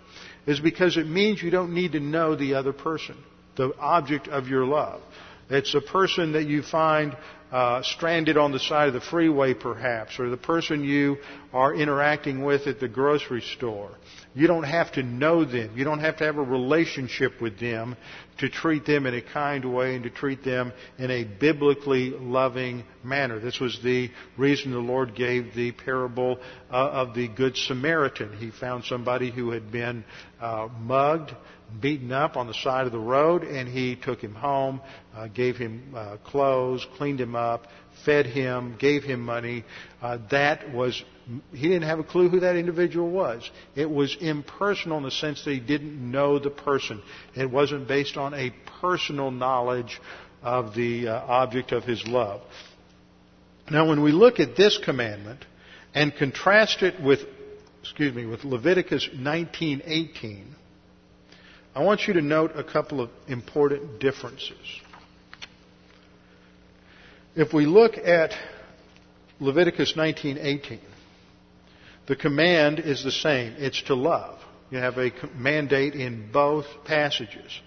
is 0.46 0.60
because 0.60 0.96
it 0.96 1.06
means 1.06 1.42
you 1.42 1.50
don't 1.50 1.74
need 1.74 1.92
to 1.92 2.00
know 2.00 2.34
the 2.34 2.54
other 2.54 2.72
person, 2.72 3.16
the 3.56 3.72
object 3.78 4.28
of 4.28 4.48
your 4.48 4.64
love. 4.64 5.00
It's 5.50 5.74
a 5.74 5.80
person 5.80 6.32
that 6.32 6.46
you 6.46 6.62
find 6.62 7.16
uh, 7.50 7.82
stranded 7.82 8.36
on 8.36 8.52
the 8.52 8.60
side 8.60 8.86
of 8.86 8.94
the 8.94 9.00
freeway, 9.00 9.54
perhaps, 9.54 10.20
or 10.20 10.30
the 10.30 10.36
person 10.36 10.84
you 10.84 11.16
are 11.52 11.74
interacting 11.74 12.44
with 12.44 12.68
at 12.68 12.78
the 12.78 12.86
grocery 12.86 13.40
store. 13.56 13.90
You 14.34 14.46
don't 14.46 14.62
have 14.62 14.92
to 14.92 15.02
know 15.02 15.44
them. 15.44 15.72
You 15.74 15.82
don't 15.82 15.98
have 15.98 16.18
to 16.18 16.24
have 16.24 16.36
a 16.36 16.42
relationship 16.42 17.40
with 17.40 17.58
them 17.58 17.96
to 18.38 18.48
treat 18.48 18.86
them 18.86 19.06
in 19.06 19.14
a 19.14 19.20
kind 19.20 19.64
way 19.74 19.96
and 19.96 20.04
to 20.04 20.10
treat 20.10 20.44
them 20.44 20.72
in 20.98 21.10
a 21.10 21.24
biblically 21.24 22.10
loving 22.10 22.84
manner. 23.02 23.40
This 23.40 23.58
was 23.58 23.80
the 23.82 24.10
reason 24.38 24.70
the 24.70 24.78
Lord 24.78 25.16
gave 25.16 25.52
the 25.54 25.72
parable 25.72 26.38
uh, 26.70 26.74
of 26.74 27.14
the 27.14 27.26
Good 27.26 27.56
Samaritan. 27.56 28.36
He 28.38 28.52
found 28.52 28.84
somebody 28.84 29.32
who 29.32 29.50
had 29.50 29.72
been 29.72 30.04
uh, 30.40 30.68
mugged, 30.78 31.32
beaten 31.80 32.12
up 32.12 32.36
on 32.36 32.46
the 32.46 32.54
side 32.54 32.86
of 32.86 32.92
the 32.92 32.98
road, 32.98 33.42
and 33.42 33.68
he 33.68 33.96
took 33.96 34.20
him 34.20 34.34
home, 34.34 34.80
uh, 35.14 35.28
gave 35.28 35.56
him 35.56 35.94
uh, 35.94 36.16
clothes, 36.24 36.86
cleaned 36.96 37.20
him 37.20 37.34
up, 37.36 37.66
fed 38.04 38.26
him, 38.26 38.76
gave 38.78 39.02
him 39.02 39.20
money. 39.20 39.64
Uh, 40.00 40.18
that 40.30 40.72
was, 40.72 41.02
he 41.52 41.62
didn't 41.62 41.88
have 41.88 41.98
a 41.98 42.04
clue 42.04 42.28
who 42.28 42.40
that 42.40 42.56
individual 42.56 43.10
was. 43.10 43.48
It 43.74 43.90
was 43.90 44.16
impersonal 44.20 44.98
in 44.98 45.04
the 45.04 45.10
sense 45.10 45.44
that 45.44 45.52
he 45.52 45.60
didn't 45.60 45.98
know 45.98 46.38
the 46.38 46.50
person. 46.50 47.02
It 47.36 47.50
wasn't 47.50 47.88
based 47.88 48.16
on 48.16 48.34
a 48.34 48.52
personal 48.80 49.30
knowledge 49.30 50.00
of 50.42 50.74
the 50.74 51.08
uh, 51.08 51.20
object 51.26 51.72
of 51.72 51.84
his 51.84 52.06
love. 52.06 52.40
Now, 53.70 53.88
when 53.88 54.02
we 54.02 54.10
look 54.10 54.40
at 54.40 54.56
this 54.56 54.78
commandment 54.78 55.44
and 55.94 56.14
contrast 56.14 56.82
it 56.82 57.00
with, 57.00 57.20
excuse 57.82 58.14
me, 58.14 58.26
with 58.26 58.44
Leviticus 58.44 59.08
19:18, 59.14 60.44
I 61.74 61.82
want 61.84 62.08
you 62.08 62.14
to 62.14 62.20
note 62.20 62.52
a 62.56 62.64
couple 62.64 63.00
of 63.00 63.10
important 63.28 64.00
differences. 64.00 64.80
If 67.36 67.52
we 67.52 67.64
look 67.64 67.96
at 67.96 68.34
Leviticus 69.38 69.94
19:18, 69.94 70.80
the 72.06 72.16
command 72.16 72.80
is 72.80 73.04
the 73.04 73.12
same. 73.12 73.54
It's 73.58 73.80
to 73.82 73.94
love. 73.94 74.38
You 74.70 74.78
have 74.78 74.98
a 74.98 75.12
mandate 75.36 75.94
in 75.94 76.30
both 76.32 76.66
passages. 76.84 77.60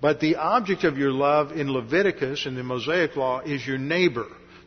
But 0.00 0.20
the 0.20 0.36
object 0.36 0.84
of 0.84 0.98
your 0.98 1.12
love 1.12 1.52
in 1.52 1.72
Leviticus 1.72 2.44
in 2.44 2.54
the 2.54 2.62
Mosaic 2.62 3.16
Law 3.16 3.40
is 3.40 3.66
your 3.66 3.78
neighbor. 3.78 4.26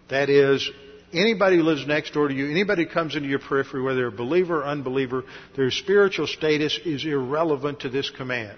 That 0.09 0.29
is, 0.29 0.69
anybody 1.17 1.57
who 1.57 1.63
lives 1.63 1.85
next 1.87 2.13
door 2.13 2.27
to 2.27 2.33
you, 2.33 2.49
anybody 2.49 2.85
who 2.85 2.89
comes 2.89 3.15
into 3.15 3.27
your 3.27 3.39
periphery, 3.39 3.81
whether 3.81 3.97
they're 3.97 4.07
a 4.07 4.11
believer 4.11 4.61
or 4.61 4.65
unbeliever, 4.65 5.23
their 5.55 5.71
spiritual 5.71 6.27
status 6.27 6.79
is 6.85 7.05
irrelevant 7.05 7.81
to 7.81 7.89
this 7.89 8.09
command. 8.09 8.57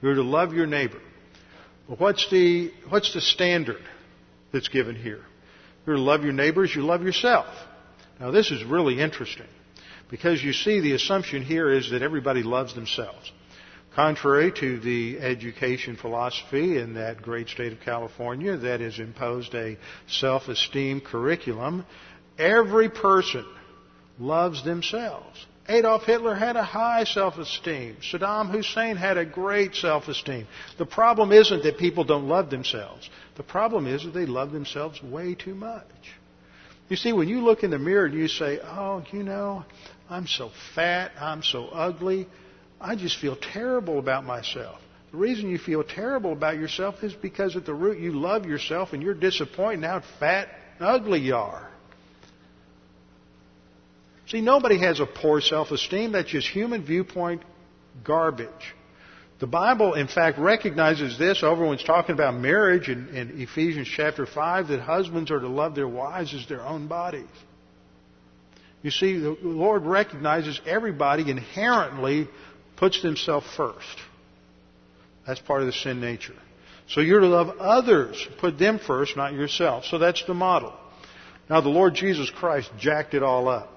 You're 0.00 0.14
to 0.14 0.22
love 0.22 0.52
your 0.52 0.66
neighbor. 0.66 1.00
Well, 1.86 1.96
what's 1.98 2.28
the, 2.30 2.72
what's 2.88 3.14
the 3.14 3.20
standard 3.20 3.82
that's 4.52 4.68
given 4.68 4.94
here? 4.94 5.22
You're 5.86 5.96
to 5.96 6.02
love 6.02 6.22
your 6.22 6.32
neighbors, 6.32 6.74
you 6.74 6.82
love 6.82 7.02
yourself. 7.02 7.46
Now 8.20 8.30
this 8.30 8.50
is 8.50 8.64
really 8.64 9.00
interesting 9.00 9.46
because 10.10 10.42
you 10.42 10.52
see 10.52 10.80
the 10.80 10.92
assumption 10.92 11.42
here 11.42 11.70
is 11.70 11.90
that 11.90 12.02
everybody 12.02 12.42
loves 12.42 12.74
themselves. 12.74 13.32
Contrary 13.98 14.52
to 14.52 14.78
the 14.78 15.18
education 15.18 15.96
philosophy 15.96 16.78
in 16.78 16.94
that 16.94 17.20
great 17.20 17.48
state 17.48 17.72
of 17.72 17.80
California 17.80 18.56
that 18.56 18.78
has 18.78 19.00
imposed 19.00 19.52
a 19.56 19.76
self-esteem 20.06 21.00
curriculum, 21.00 21.84
every 22.38 22.88
person 22.88 23.44
loves 24.20 24.62
themselves. 24.62 25.44
Adolf 25.68 26.04
Hitler 26.04 26.36
had 26.36 26.54
a 26.54 26.62
high 26.62 27.02
self-esteem. 27.02 27.96
Saddam 28.00 28.52
Hussein 28.52 28.94
had 28.94 29.18
a 29.18 29.24
great 29.24 29.74
self-esteem. 29.74 30.46
The 30.78 30.86
problem 30.86 31.32
isn't 31.32 31.64
that 31.64 31.76
people 31.76 32.04
don't 32.04 32.28
love 32.28 32.50
themselves. 32.50 33.10
The 33.34 33.42
problem 33.42 33.88
is 33.88 34.04
that 34.04 34.14
they 34.14 34.26
love 34.26 34.52
themselves 34.52 35.02
way 35.02 35.34
too 35.34 35.56
much. 35.56 35.82
You 36.88 36.94
see, 36.94 37.12
when 37.12 37.26
you 37.26 37.40
look 37.40 37.64
in 37.64 37.72
the 37.72 37.80
mirror 37.80 38.04
and 38.04 38.14
you 38.14 38.28
say, 38.28 38.60
oh, 38.62 39.02
you 39.10 39.24
know, 39.24 39.64
I'm 40.08 40.28
so 40.28 40.52
fat, 40.76 41.10
I'm 41.20 41.42
so 41.42 41.66
ugly, 41.66 42.28
I 42.80 42.96
just 42.96 43.18
feel 43.18 43.36
terrible 43.36 43.98
about 43.98 44.24
myself. 44.24 44.78
The 45.10 45.16
reason 45.16 45.48
you 45.48 45.58
feel 45.58 45.82
terrible 45.82 46.32
about 46.32 46.56
yourself 46.56 47.02
is 47.02 47.14
because 47.14 47.56
at 47.56 47.64
the 47.64 47.74
root 47.74 47.98
you 47.98 48.12
love 48.12 48.46
yourself 48.46 48.92
and 48.92 49.02
you're 49.02 49.14
disappointed 49.14 49.84
how 49.84 50.02
fat 50.20 50.48
and 50.78 50.86
ugly 50.86 51.20
you 51.20 51.34
are. 51.34 51.68
See, 54.26 54.42
nobody 54.42 54.78
has 54.80 55.00
a 55.00 55.06
poor 55.06 55.40
self-esteem. 55.40 56.12
That's 56.12 56.28
just 56.28 56.46
human 56.46 56.84
viewpoint 56.84 57.42
garbage. 58.04 58.74
The 59.40 59.46
Bible, 59.46 59.94
in 59.94 60.08
fact, 60.08 60.38
recognizes 60.38 61.18
this 61.18 61.42
over 61.42 61.64
when 61.64 61.74
it's 61.74 61.84
talking 61.84 62.12
about 62.12 62.34
marriage 62.34 62.88
in, 62.88 63.08
in 63.08 63.40
Ephesians 63.40 63.88
chapter 63.88 64.26
5 64.26 64.68
that 64.68 64.80
husbands 64.80 65.30
are 65.30 65.40
to 65.40 65.48
love 65.48 65.74
their 65.74 65.88
wives 65.88 66.34
as 66.34 66.46
their 66.46 66.60
own 66.60 66.88
bodies. 66.88 67.24
You 68.82 68.90
see, 68.90 69.18
the 69.18 69.36
Lord 69.42 69.84
recognizes 69.84 70.60
everybody 70.66 71.30
inherently 71.30 72.28
puts 72.78 73.02
themselves 73.02 73.46
first. 73.56 73.98
That's 75.26 75.40
part 75.40 75.60
of 75.60 75.66
the 75.66 75.72
sin 75.72 76.00
nature. 76.00 76.34
So 76.88 77.00
you're 77.02 77.20
to 77.20 77.26
love 77.26 77.58
others, 77.58 78.26
put 78.40 78.58
them 78.58 78.78
first, 78.78 79.16
not 79.16 79.34
yourself. 79.34 79.84
So 79.84 79.98
that's 79.98 80.24
the 80.24 80.34
model. 80.34 80.72
Now 81.50 81.60
the 81.60 81.68
Lord 81.68 81.94
Jesus 81.94 82.30
Christ 82.30 82.70
jacked 82.78 83.14
it 83.14 83.22
all 83.22 83.48
up. 83.48 83.70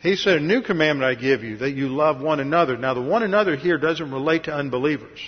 He 0.00 0.16
said, 0.16 0.38
a 0.38 0.40
new 0.40 0.62
commandment 0.62 1.10
I 1.10 1.20
give 1.20 1.42
you, 1.42 1.58
that 1.58 1.72
you 1.72 1.88
love 1.88 2.20
one 2.20 2.40
another. 2.40 2.76
Now 2.76 2.94
the 2.94 3.02
one 3.02 3.22
another 3.22 3.56
here 3.56 3.78
doesn't 3.78 4.10
relate 4.10 4.44
to 4.44 4.54
unbelievers. 4.54 5.18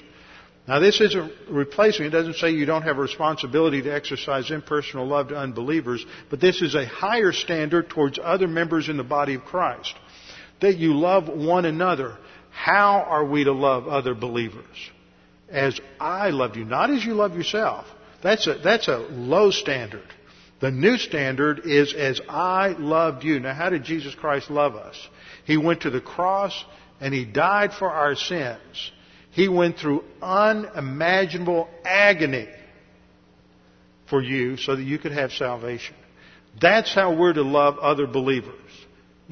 Now 0.66 0.78
this 0.78 1.00
isn't 1.00 1.32
replacing, 1.50 2.06
it 2.06 2.10
doesn't 2.10 2.36
say 2.36 2.50
you 2.50 2.66
don't 2.66 2.82
have 2.82 2.98
a 2.98 3.02
responsibility 3.02 3.82
to 3.82 3.92
exercise 3.92 4.50
impersonal 4.50 5.06
love 5.06 5.28
to 5.28 5.36
unbelievers, 5.36 6.04
but 6.30 6.40
this 6.40 6.62
is 6.62 6.74
a 6.74 6.86
higher 6.86 7.32
standard 7.32 7.90
towards 7.90 8.18
other 8.22 8.48
members 8.48 8.88
in 8.88 8.96
the 8.96 9.04
body 9.04 9.34
of 9.34 9.44
Christ. 9.44 9.94
That 10.60 10.76
you 10.76 10.94
love 10.94 11.28
one 11.28 11.64
another 11.64 12.16
how 12.52 13.00
are 13.00 13.24
we 13.24 13.44
to 13.44 13.52
love 13.52 13.88
other 13.88 14.14
believers? 14.14 14.64
As 15.48 15.80
I 15.98 16.30
loved 16.30 16.56
you, 16.56 16.64
not 16.64 16.90
as 16.90 17.04
you 17.04 17.14
love 17.14 17.34
yourself. 17.34 17.86
That's 18.22 18.46
a, 18.46 18.54
that's 18.54 18.88
a 18.88 18.98
low 18.98 19.50
standard. 19.50 20.06
The 20.60 20.70
new 20.70 20.96
standard 20.96 21.62
is 21.64 21.92
as 21.92 22.20
I 22.28 22.68
loved 22.68 23.24
you. 23.24 23.40
Now, 23.40 23.52
how 23.52 23.68
did 23.68 23.82
Jesus 23.82 24.14
Christ 24.14 24.48
love 24.48 24.76
us? 24.76 24.96
He 25.44 25.56
went 25.56 25.82
to 25.82 25.90
the 25.90 26.00
cross 26.00 26.64
and 27.00 27.12
He 27.12 27.24
died 27.24 27.72
for 27.72 27.90
our 27.90 28.14
sins. 28.14 28.92
He 29.32 29.48
went 29.48 29.78
through 29.78 30.04
unimaginable 30.22 31.68
agony 31.84 32.48
for 34.08 34.22
you 34.22 34.56
so 34.56 34.76
that 34.76 34.82
you 34.82 34.98
could 34.98 35.12
have 35.12 35.32
salvation. 35.32 35.96
That's 36.60 36.94
how 36.94 37.16
we're 37.16 37.32
to 37.32 37.42
love 37.42 37.78
other 37.78 38.06
believers. 38.06 38.61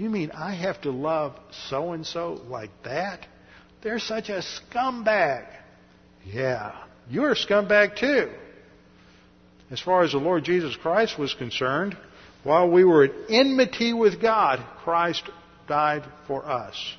You 0.01 0.09
mean 0.09 0.31
I 0.31 0.55
have 0.55 0.81
to 0.83 0.91
love 0.91 1.39
so 1.69 1.93
and 1.93 2.07
so 2.07 2.41
like 2.49 2.71
that? 2.85 3.27
They're 3.83 3.99
such 3.99 4.31
a 4.31 4.41
scumbag. 4.41 5.47
Yeah, 6.25 6.75
you're 7.11 7.33
a 7.33 7.37
scumbag 7.37 7.97
too. 7.99 8.31
As 9.71 9.79
far 9.79 10.03
as 10.03 10.13
the 10.13 10.19
Lord 10.19 10.45
Jesus 10.45 10.75
Christ 10.75 11.19
was 11.19 11.35
concerned, 11.35 11.99
while 12.45 12.71
we 12.71 12.83
were 12.83 13.05
at 13.05 13.11
enmity 13.29 13.93
with 13.93 14.23
God, 14.23 14.65
Christ 14.85 15.23
died 15.69 16.05
for 16.27 16.49
us. 16.49 16.95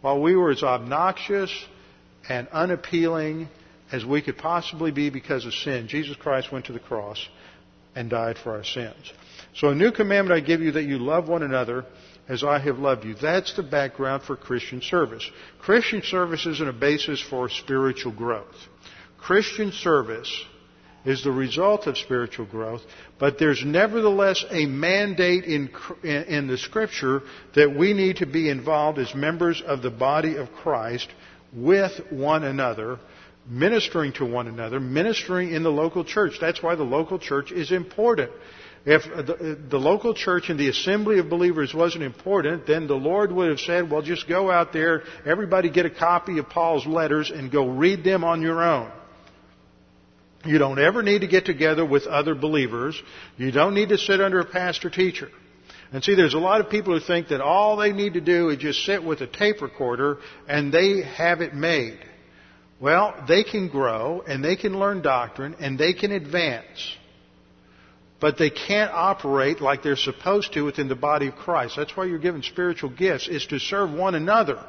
While 0.00 0.22
we 0.22 0.34
were 0.36 0.50
as 0.50 0.62
obnoxious 0.62 1.52
and 2.30 2.48
unappealing 2.48 3.48
as 3.92 4.06
we 4.06 4.22
could 4.22 4.38
possibly 4.38 4.90
be 4.90 5.10
because 5.10 5.44
of 5.44 5.52
sin, 5.52 5.86
Jesus 5.86 6.16
Christ 6.16 6.50
went 6.50 6.64
to 6.66 6.72
the 6.72 6.80
cross 6.80 7.28
and 7.94 8.08
died 8.08 8.38
for 8.38 8.52
our 8.52 8.64
sins. 8.64 9.12
So 9.56 9.68
a 9.68 9.74
new 9.74 9.90
commandment 9.90 10.36
I 10.36 10.46
give 10.46 10.60
you 10.60 10.72
that 10.72 10.84
you 10.84 10.98
love 10.98 11.28
one 11.28 11.42
another 11.42 11.86
as 12.28 12.44
I 12.44 12.58
have 12.58 12.78
loved 12.78 13.04
you. 13.04 13.14
That's 13.14 13.54
the 13.56 13.62
background 13.62 14.22
for 14.22 14.36
Christian 14.36 14.82
service. 14.82 15.28
Christian 15.60 16.02
service 16.02 16.44
isn't 16.44 16.68
a 16.68 16.74
basis 16.74 17.20
for 17.22 17.48
spiritual 17.48 18.12
growth. 18.12 18.54
Christian 19.18 19.72
service 19.72 20.30
is 21.06 21.22
the 21.22 21.30
result 21.30 21.86
of 21.86 21.96
spiritual 21.96 22.46
growth, 22.46 22.82
but 23.18 23.38
there's 23.38 23.64
nevertheless 23.64 24.44
a 24.50 24.66
mandate 24.66 25.44
in, 25.44 25.70
in, 26.02 26.48
the 26.48 26.58
scripture 26.58 27.22
that 27.54 27.74
we 27.74 27.94
need 27.94 28.16
to 28.16 28.26
be 28.26 28.50
involved 28.50 28.98
as 28.98 29.14
members 29.14 29.62
of 29.64 29.82
the 29.82 29.90
body 29.90 30.36
of 30.36 30.52
Christ 30.52 31.08
with 31.54 31.92
one 32.10 32.42
another, 32.42 32.98
ministering 33.48 34.12
to 34.14 34.26
one 34.26 34.48
another, 34.48 34.80
ministering 34.80 35.52
in 35.52 35.62
the 35.62 35.70
local 35.70 36.04
church. 36.04 36.34
That's 36.40 36.62
why 36.62 36.74
the 36.74 36.82
local 36.82 37.20
church 37.20 37.52
is 37.52 37.70
important. 37.70 38.32
If 38.86 39.02
the, 39.02 39.58
the, 39.68 39.78
local 39.78 40.14
church 40.14 40.48
and 40.48 40.60
the 40.60 40.68
assembly 40.68 41.18
of 41.18 41.28
believers 41.28 41.74
wasn't 41.74 42.04
important, 42.04 42.68
then 42.68 42.86
the 42.86 42.94
Lord 42.94 43.32
would 43.32 43.48
have 43.48 43.58
said, 43.58 43.90
well, 43.90 44.00
just 44.00 44.28
go 44.28 44.48
out 44.48 44.72
there, 44.72 45.02
everybody 45.24 45.70
get 45.70 45.86
a 45.86 45.90
copy 45.90 46.38
of 46.38 46.48
Paul's 46.48 46.86
letters 46.86 47.32
and 47.34 47.50
go 47.50 47.66
read 47.68 48.04
them 48.04 48.22
on 48.22 48.42
your 48.42 48.62
own. 48.62 48.92
You 50.44 50.58
don't 50.58 50.78
ever 50.78 51.02
need 51.02 51.22
to 51.22 51.26
get 51.26 51.46
together 51.46 51.84
with 51.84 52.06
other 52.06 52.36
believers. 52.36 53.00
You 53.36 53.50
don't 53.50 53.74
need 53.74 53.88
to 53.88 53.98
sit 53.98 54.20
under 54.20 54.38
a 54.38 54.44
pastor 54.44 54.88
teacher. 54.88 55.30
And 55.92 56.04
see, 56.04 56.14
there's 56.14 56.34
a 56.34 56.38
lot 56.38 56.60
of 56.60 56.70
people 56.70 56.96
who 56.96 57.04
think 57.04 57.28
that 57.28 57.40
all 57.40 57.76
they 57.76 57.90
need 57.90 58.14
to 58.14 58.20
do 58.20 58.50
is 58.50 58.58
just 58.58 58.84
sit 58.84 59.02
with 59.02 59.20
a 59.20 59.26
tape 59.26 59.62
recorder 59.62 60.18
and 60.46 60.72
they 60.72 61.02
have 61.02 61.40
it 61.40 61.54
made. 61.54 61.98
Well, 62.78 63.24
they 63.26 63.42
can 63.42 63.68
grow 63.68 64.22
and 64.28 64.44
they 64.44 64.54
can 64.54 64.78
learn 64.78 65.02
doctrine 65.02 65.56
and 65.58 65.76
they 65.76 65.92
can 65.92 66.12
advance 66.12 66.96
but 68.20 68.38
they 68.38 68.50
can't 68.50 68.90
operate 68.92 69.60
like 69.60 69.82
they're 69.82 69.96
supposed 69.96 70.52
to 70.54 70.62
within 70.62 70.88
the 70.88 70.94
body 70.94 71.28
of 71.28 71.36
Christ. 71.36 71.76
That's 71.76 71.96
why 71.96 72.06
you're 72.06 72.18
given 72.18 72.42
spiritual 72.42 72.90
gifts, 72.90 73.28
is 73.28 73.46
to 73.46 73.58
serve 73.58 73.92
one 73.92 74.14
another. 74.14 74.62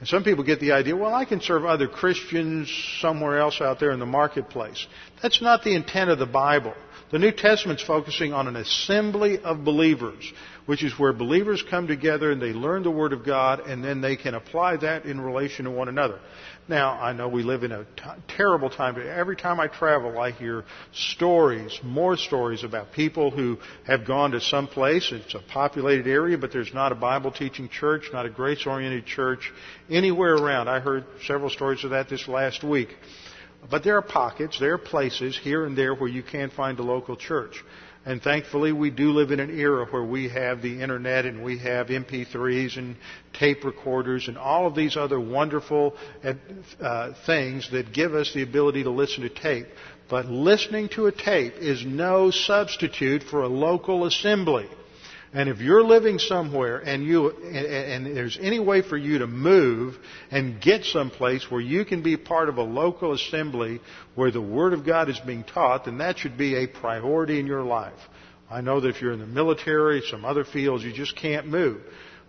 And 0.00 0.08
some 0.08 0.22
people 0.22 0.44
get 0.44 0.60
the 0.60 0.72
idea, 0.72 0.94
well, 0.94 1.14
I 1.14 1.24
can 1.24 1.40
serve 1.40 1.64
other 1.64 1.88
Christians 1.88 2.70
somewhere 3.00 3.38
else 3.38 3.60
out 3.60 3.80
there 3.80 3.90
in 3.90 3.98
the 3.98 4.06
marketplace. 4.06 4.86
That's 5.22 5.42
not 5.42 5.64
the 5.64 5.74
intent 5.74 6.10
of 6.10 6.18
the 6.18 6.26
Bible. 6.26 6.74
The 7.10 7.18
New 7.18 7.32
Testament's 7.32 7.82
focusing 7.82 8.34
on 8.34 8.48
an 8.48 8.56
assembly 8.56 9.38
of 9.38 9.64
believers, 9.64 10.30
which 10.66 10.84
is 10.84 10.98
where 10.98 11.14
believers 11.14 11.64
come 11.70 11.86
together 11.86 12.30
and 12.30 12.42
they 12.42 12.52
learn 12.52 12.82
the 12.82 12.90
Word 12.90 13.14
of 13.14 13.24
God 13.24 13.60
and 13.60 13.82
then 13.82 14.02
they 14.02 14.14
can 14.14 14.34
apply 14.34 14.76
that 14.76 15.06
in 15.06 15.18
relation 15.18 15.64
to 15.64 15.70
one 15.70 15.88
another. 15.88 16.18
Now, 16.68 17.00
I 17.00 17.14
know 17.14 17.26
we 17.26 17.42
live 17.42 17.62
in 17.62 17.72
a 17.72 17.84
t- 17.84 18.02
terrible 18.36 18.68
time. 18.68 19.00
Every 19.00 19.36
time 19.36 19.58
I 19.58 19.68
travel, 19.68 20.18
I 20.18 20.32
hear 20.32 20.64
stories, 20.92 21.80
more 21.82 22.18
stories 22.18 22.62
about 22.62 22.92
people 22.92 23.30
who 23.30 23.56
have 23.86 24.04
gone 24.04 24.32
to 24.32 24.40
some 24.42 24.66
place. 24.66 25.10
It's 25.10 25.34
a 25.34 25.38
populated 25.38 26.06
area, 26.06 26.36
but 26.36 26.52
there's 26.52 26.74
not 26.74 26.92
a 26.92 26.94
Bible 26.94 27.32
teaching 27.32 27.70
church, 27.70 28.10
not 28.12 28.26
a 28.26 28.30
grace 28.30 28.66
oriented 28.66 29.06
church 29.06 29.50
anywhere 29.88 30.34
around. 30.34 30.68
I 30.68 30.80
heard 30.80 31.06
several 31.26 31.48
stories 31.48 31.84
of 31.84 31.90
that 31.90 32.10
this 32.10 32.28
last 32.28 32.62
week. 32.62 32.90
But 33.70 33.84
there 33.84 33.96
are 33.96 34.02
pockets, 34.02 34.58
there 34.58 34.74
are 34.74 34.78
places 34.78 35.36
here 35.36 35.66
and 35.66 35.76
there 35.76 35.94
where 35.94 36.08
you 36.08 36.22
can 36.22 36.50
find 36.50 36.78
a 36.78 36.82
local 36.82 37.16
church. 37.16 37.62
And 38.06 38.22
thankfully, 38.22 38.72
we 38.72 38.90
do 38.90 39.10
live 39.10 39.32
in 39.32 39.40
an 39.40 39.50
era 39.50 39.84
where 39.84 40.04
we 40.04 40.28
have 40.30 40.62
the 40.62 40.80
internet 40.80 41.26
and 41.26 41.44
we 41.44 41.58
have 41.58 41.88
MP3s 41.88 42.78
and 42.78 42.96
tape 43.34 43.64
recorders 43.64 44.28
and 44.28 44.38
all 44.38 44.66
of 44.66 44.74
these 44.74 44.96
other 44.96 45.20
wonderful 45.20 45.94
uh, 46.80 47.12
things 47.26 47.70
that 47.72 47.92
give 47.92 48.14
us 48.14 48.32
the 48.32 48.42
ability 48.42 48.84
to 48.84 48.90
listen 48.90 49.24
to 49.24 49.28
tape. 49.28 49.66
But 50.08 50.26
listening 50.26 50.88
to 50.90 51.06
a 51.06 51.12
tape 51.12 51.54
is 51.58 51.84
no 51.84 52.30
substitute 52.30 53.24
for 53.24 53.42
a 53.42 53.48
local 53.48 54.06
assembly. 54.06 54.68
And 55.32 55.48
if 55.48 55.60
you're 55.60 55.84
living 55.84 56.18
somewhere 56.18 56.78
and 56.78 57.04
you 57.04 57.30
and, 57.30 58.06
and, 58.06 58.16
there's 58.16 58.38
any 58.40 58.58
way 58.58 58.80
for 58.80 58.96
you 58.96 59.18
to 59.18 59.26
move 59.26 59.98
and 60.30 60.60
get 60.60 60.84
someplace 60.84 61.50
where 61.50 61.60
you 61.60 61.84
can 61.84 62.02
be 62.02 62.16
part 62.16 62.48
of 62.48 62.56
a 62.56 62.62
local 62.62 63.12
assembly 63.12 63.80
where 64.14 64.30
the 64.30 64.40
Word 64.40 64.72
of 64.72 64.86
God 64.86 65.10
is 65.10 65.20
being 65.20 65.44
taught, 65.44 65.84
then 65.84 65.98
that 65.98 66.18
should 66.18 66.38
be 66.38 66.56
a 66.56 66.66
priority 66.66 67.38
in 67.38 67.46
your 67.46 67.62
life. 67.62 67.98
I 68.50 68.62
know 68.62 68.80
that 68.80 68.88
if 68.88 69.02
you're 69.02 69.12
in 69.12 69.20
the 69.20 69.26
military, 69.26 70.02
some 70.10 70.24
other 70.24 70.44
fields, 70.44 70.82
you 70.82 70.92
just 70.92 71.14
can't 71.14 71.46
move. 71.46 71.82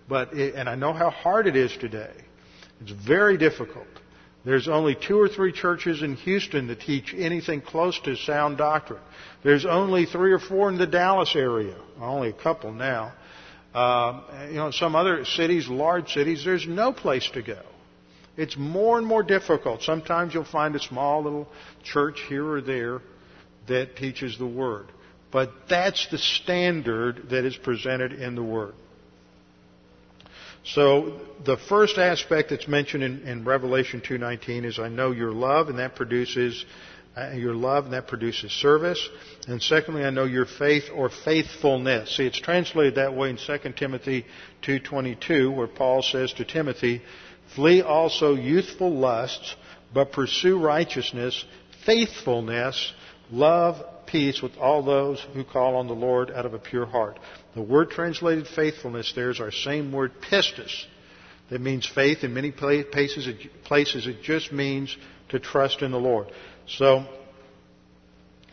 But 0.10 0.34
it, 0.34 0.56
and 0.56 0.68
I 0.68 0.76
know 0.76 0.92
how 0.92 1.10
hard 1.10 1.48
it 1.48 1.56
is 1.56 1.72
today. 1.80 2.14
It's 2.82 2.92
very 2.92 3.38
difficult. 3.38 3.88
There's 4.46 4.68
only 4.68 4.96
two 4.96 5.20
or 5.20 5.28
three 5.28 5.52
churches 5.52 6.02
in 6.02 6.16
Houston 6.16 6.68
that 6.68 6.82
teach 6.82 7.14
anything 7.16 7.62
close 7.62 8.00
to 8.02 8.16
sound 8.16 8.58
doctrine. 8.58 9.02
There's 9.44 9.66
only 9.66 10.06
three 10.06 10.32
or 10.32 10.40
four 10.40 10.70
in 10.70 10.78
the 10.78 10.88
Dallas 10.88 11.36
area. 11.36 11.76
Only 12.00 12.30
a 12.30 12.34
couple 12.34 12.72
now. 12.72 13.14
Uh, 13.74 14.48
you 14.50 14.56
know, 14.56 14.72
some 14.72 14.96
other 14.96 15.26
cities, 15.26 15.68
large 15.68 16.12
cities, 16.14 16.44
there's 16.44 16.66
no 16.68 16.94
place 16.94 17.30
to 17.34 17.42
go. 17.42 17.62
It's 18.38 18.56
more 18.58 18.98
and 18.98 19.06
more 19.06 19.22
difficult. 19.22 19.84
Sometimes 19.84 20.34
you'll 20.34 20.46
find 20.46 20.76
a 20.76 20.80
small 20.80 21.22
little 21.22 21.48
church 21.84 22.22
here 22.30 22.48
or 22.48 22.62
there 22.62 23.02
that 23.68 23.98
teaches 23.98 24.38
the 24.38 24.48
Word. 24.48 24.88
But 25.32 25.52
that's 25.70 26.08
the 26.10 26.18
standard 26.18 27.30
that 27.30 27.46
is 27.46 27.56
presented 27.58 28.14
in 28.14 28.36
the 28.36 28.44
Word. 28.44 28.74
So 30.74 31.20
the 31.46 31.58
first 31.58 31.98
aspect 31.98 32.50
that's 32.52 32.68
mentioned 32.68 33.04
in, 33.04 33.28
in 33.28 33.44
Revelation 33.44 34.02
2:19 34.02 34.66
is 34.66 34.78
I 34.78 34.90
know 34.90 35.12
your 35.12 35.32
love, 35.32 35.70
and 35.70 35.80
that 35.80 35.96
produces 35.96 36.66
uh, 37.18 37.32
your 37.32 37.56
love, 37.56 37.86
and 37.86 37.94
that 37.94 38.08
produces 38.08 38.52
service. 38.52 39.10
And 39.48 39.62
secondly, 39.62 40.04
I 40.04 40.12
know 40.12 40.26
your 40.26 40.46
faith 40.46 40.90
or 40.94 41.10
faithfulness. 41.10 42.16
See, 42.16 42.26
it's 42.26 42.40
translated 42.40 42.96
that 42.96 43.16
way 43.16 43.32
in 43.32 43.38
2 43.38 43.58
Timothy 43.76 44.26
2:22, 44.62 45.52
where 45.56 45.68
Paul 45.68 46.04
says 46.04 46.34
to 46.34 46.46
Timothy, 46.46 47.02
"Flee 47.56 47.82
also 47.82 48.36
youthful 48.36 48.94
lusts, 48.94 49.56
but 49.92 50.12
pursue 50.12 50.60
righteousness, 50.60 51.46
faithfulness, 51.86 52.94
love, 53.32 53.84
peace 54.06 54.42
with 54.42 54.56
all 54.58 54.84
those 54.84 55.20
who 55.34 55.44
call 55.44 55.76
on 55.78 55.88
the 55.88 55.96
Lord 55.96 56.30
out 56.30 56.46
of 56.46 56.54
a 56.54 56.60
pure 56.60 56.86
heart." 56.86 57.18
The 57.56 57.62
word 57.62 57.90
translated 57.90 58.48
faithfulness 58.48 59.12
there 59.16 59.32
is 59.32 59.40
our 59.40 59.52
same 59.52 59.92
word 59.92 60.12
pistis. 60.22 60.86
That 61.50 61.62
means 61.62 61.86
faith 61.88 62.24
in 62.24 62.34
many 62.34 62.52
places. 62.52 63.28
It 63.28 64.22
just 64.22 64.52
means 64.52 64.96
to 65.30 65.40
trust 65.40 65.82
in 65.82 65.92
the 65.92 65.98
Lord. 65.98 66.28
So 66.68 67.06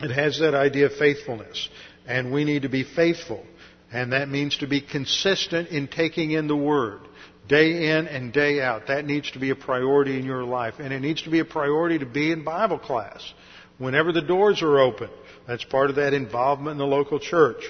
it 0.01 0.09
has 0.11 0.39
that 0.39 0.55
idea 0.55 0.87
of 0.87 0.93
faithfulness, 0.93 1.69
and 2.07 2.31
we 2.33 2.43
need 2.43 2.63
to 2.63 2.69
be 2.69 2.83
faithful, 2.83 3.45
and 3.91 4.13
that 4.13 4.29
means 4.29 4.57
to 4.57 4.67
be 4.67 4.81
consistent 4.81 5.69
in 5.69 5.87
taking 5.87 6.31
in 6.31 6.47
the 6.47 6.57
Word. 6.57 7.01
Day 7.47 7.97
in 7.97 8.07
and 8.07 8.33
day 8.33 8.61
out. 8.61 8.87
That 8.87 9.05
needs 9.05 9.31
to 9.31 9.39
be 9.39 9.51
a 9.51 9.55
priority 9.55 10.19
in 10.19 10.25
your 10.25 10.43
life. 10.43 10.73
And 10.79 10.91
it 10.91 10.99
needs 10.99 11.21
to 11.21 11.29
be 11.29 11.39
a 11.39 11.45
priority 11.45 11.97
to 11.99 12.05
be 12.05 12.31
in 12.33 12.43
Bible 12.43 12.77
class. 12.77 13.21
Whenever 13.77 14.11
the 14.11 14.21
doors 14.21 14.61
are 14.61 14.79
open. 14.79 15.09
That's 15.47 15.63
part 15.63 15.89
of 15.89 15.95
that 15.95 16.13
involvement 16.13 16.73
in 16.73 16.77
the 16.77 16.85
local 16.85 17.19
church. 17.19 17.63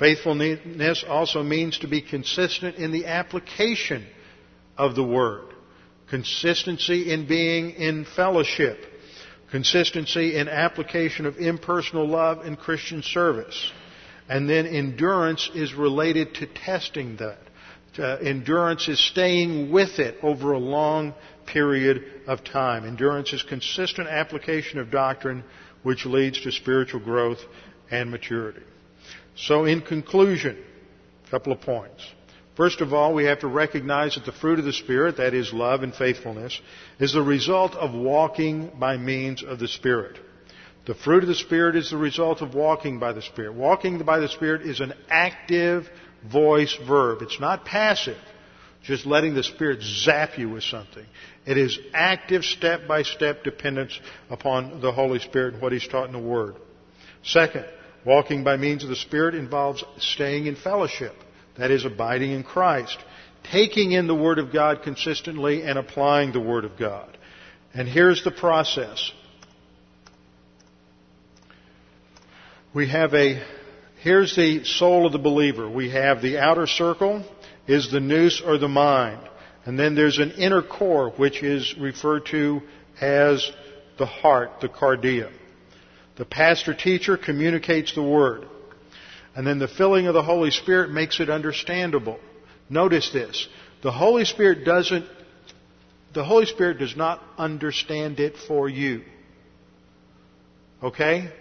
Faithfulness 0.00 1.04
also 1.06 1.42
means 1.42 1.78
to 1.80 1.86
be 1.86 2.00
consistent 2.00 2.76
in 2.76 2.90
the 2.90 3.04
application 3.04 4.06
of 4.78 4.94
the 4.94 5.04
Word. 5.04 5.52
Consistency 6.08 7.12
in 7.12 7.26
being 7.26 7.72
in 7.72 8.06
fellowship. 8.06 8.78
Consistency 9.50 10.36
in 10.36 10.48
application 10.48 11.26
of 11.26 11.36
impersonal 11.36 12.08
love 12.08 12.38
and 12.38 12.58
Christian 12.58 13.02
service. 13.02 13.72
And 14.26 14.48
then 14.48 14.66
endurance 14.66 15.50
is 15.54 15.74
related 15.74 16.34
to 16.36 16.46
testing 16.46 17.18
that. 17.18 17.38
Uh, 17.98 18.16
endurance 18.22 18.88
is 18.88 18.98
staying 18.98 19.70
with 19.70 19.98
it 19.98 20.16
over 20.22 20.52
a 20.52 20.58
long 20.58 21.12
period 21.44 22.22
of 22.26 22.42
time. 22.42 22.86
Endurance 22.86 23.34
is 23.34 23.42
consistent 23.42 24.08
application 24.08 24.78
of 24.78 24.90
doctrine 24.90 25.44
which 25.82 26.06
leads 26.06 26.40
to 26.40 26.52
spiritual 26.52 27.00
growth 27.00 27.40
and 27.90 28.10
maturity. 28.10 28.62
So 29.40 29.64
in 29.64 29.80
conclusion, 29.80 30.58
a 31.26 31.30
couple 31.30 31.52
of 31.52 31.60
points. 31.60 32.06
First 32.56 32.82
of 32.82 32.92
all, 32.92 33.14
we 33.14 33.24
have 33.24 33.40
to 33.40 33.46
recognize 33.46 34.16
that 34.16 34.26
the 34.26 34.32
fruit 34.32 34.58
of 34.58 34.66
the 34.66 34.72
Spirit, 34.72 35.16
that 35.16 35.32
is 35.32 35.52
love 35.52 35.82
and 35.82 35.94
faithfulness, 35.94 36.60
is 36.98 37.14
the 37.14 37.22
result 37.22 37.74
of 37.74 37.94
walking 37.94 38.70
by 38.78 38.98
means 38.98 39.42
of 39.42 39.58
the 39.58 39.68
Spirit. 39.68 40.18
The 40.86 40.94
fruit 40.94 41.22
of 41.22 41.28
the 41.28 41.34
Spirit 41.34 41.76
is 41.76 41.90
the 41.90 41.96
result 41.96 42.42
of 42.42 42.54
walking 42.54 42.98
by 42.98 43.12
the 43.12 43.22
Spirit. 43.22 43.54
Walking 43.54 43.98
by 44.04 44.18
the 44.18 44.28
Spirit 44.28 44.62
is 44.62 44.80
an 44.80 44.92
active 45.08 45.88
voice 46.30 46.76
verb. 46.86 47.22
It's 47.22 47.40
not 47.40 47.64
passive, 47.64 48.18
just 48.82 49.06
letting 49.06 49.32
the 49.32 49.42
Spirit 49.42 49.82
zap 49.82 50.36
you 50.36 50.50
with 50.50 50.64
something. 50.64 51.06
It 51.46 51.56
is 51.56 51.78
active, 51.94 52.44
step 52.44 52.86
by 52.86 53.04
step 53.04 53.42
dependence 53.42 53.98
upon 54.28 54.82
the 54.82 54.92
Holy 54.92 55.20
Spirit 55.20 55.54
and 55.54 55.62
what 55.62 55.72
He's 55.72 55.88
taught 55.88 56.08
in 56.08 56.12
the 56.12 56.18
Word. 56.18 56.56
Second, 57.22 57.64
walking 58.04 58.44
by 58.44 58.56
means 58.56 58.82
of 58.82 58.88
the 58.88 58.96
Spirit 58.96 59.34
involves 59.34 59.84
staying 59.98 60.46
in 60.46 60.56
fellowship. 60.56 61.14
That 61.58 61.70
is, 61.70 61.84
abiding 61.84 62.32
in 62.32 62.42
Christ. 62.42 62.98
Taking 63.50 63.92
in 63.92 64.06
the 64.06 64.14
Word 64.14 64.38
of 64.38 64.52
God 64.52 64.82
consistently 64.82 65.62
and 65.62 65.78
applying 65.78 66.32
the 66.32 66.40
Word 66.40 66.64
of 66.64 66.78
God. 66.78 67.16
And 67.74 67.88
here's 67.88 68.24
the 68.24 68.30
process. 68.30 69.12
We 72.72 72.88
have 72.88 73.14
a, 73.14 73.42
here's 74.00 74.36
the 74.36 74.64
soul 74.64 75.06
of 75.06 75.12
the 75.12 75.18
believer. 75.18 75.68
We 75.68 75.90
have 75.90 76.22
the 76.22 76.38
outer 76.38 76.66
circle 76.66 77.24
is 77.66 77.90
the 77.90 78.00
nous 78.00 78.40
or 78.40 78.58
the 78.58 78.68
mind. 78.68 79.20
And 79.64 79.78
then 79.78 79.94
there's 79.94 80.18
an 80.18 80.32
inner 80.32 80.62
core, 80.62 81.10
which 81.10 81.42
is 81.42 81.74
referred 81.78 82.26
to 82.26 82.62
as 83.00 83.50
the 83.98 84.06
heart, 84.06 84.60
the 84.60 84.68
cardia. 84.68 85.30
The 86.20 86.26
pastor 86.26 86.74
teacher 86.74 87.16
communicates 87.16 87.94
the 87.94 88.02
word. 88.02 88.46
And 89.34 89.46
then 89.46 89.58
the 89.58 89.66
filling 89.66 90.06
of 90.06 90.12
the 90.12 90.22
Holy 90.22 90.50
Spirit 90.50 90.90
makes 90.90 91.18
it 91.18 91.30
understandable. 91.30 92.20
Notice 92.68 93.08
this. 93.10 93.48
The 93.82 93.90
Holy 93.90 94.26
Spirit 94.26 94.66
doesn't, 94.66 95.06
the 96.12 96.22
Holy 96.22 96.44
Spirit 96.44 96.78
does 96.78 96.94
not 96.94 97.22
understand 97.38 98.20
it 98.20 98.36
for 98.36 98.68
you. 98.68 99.00
Okay? 100.82 101.32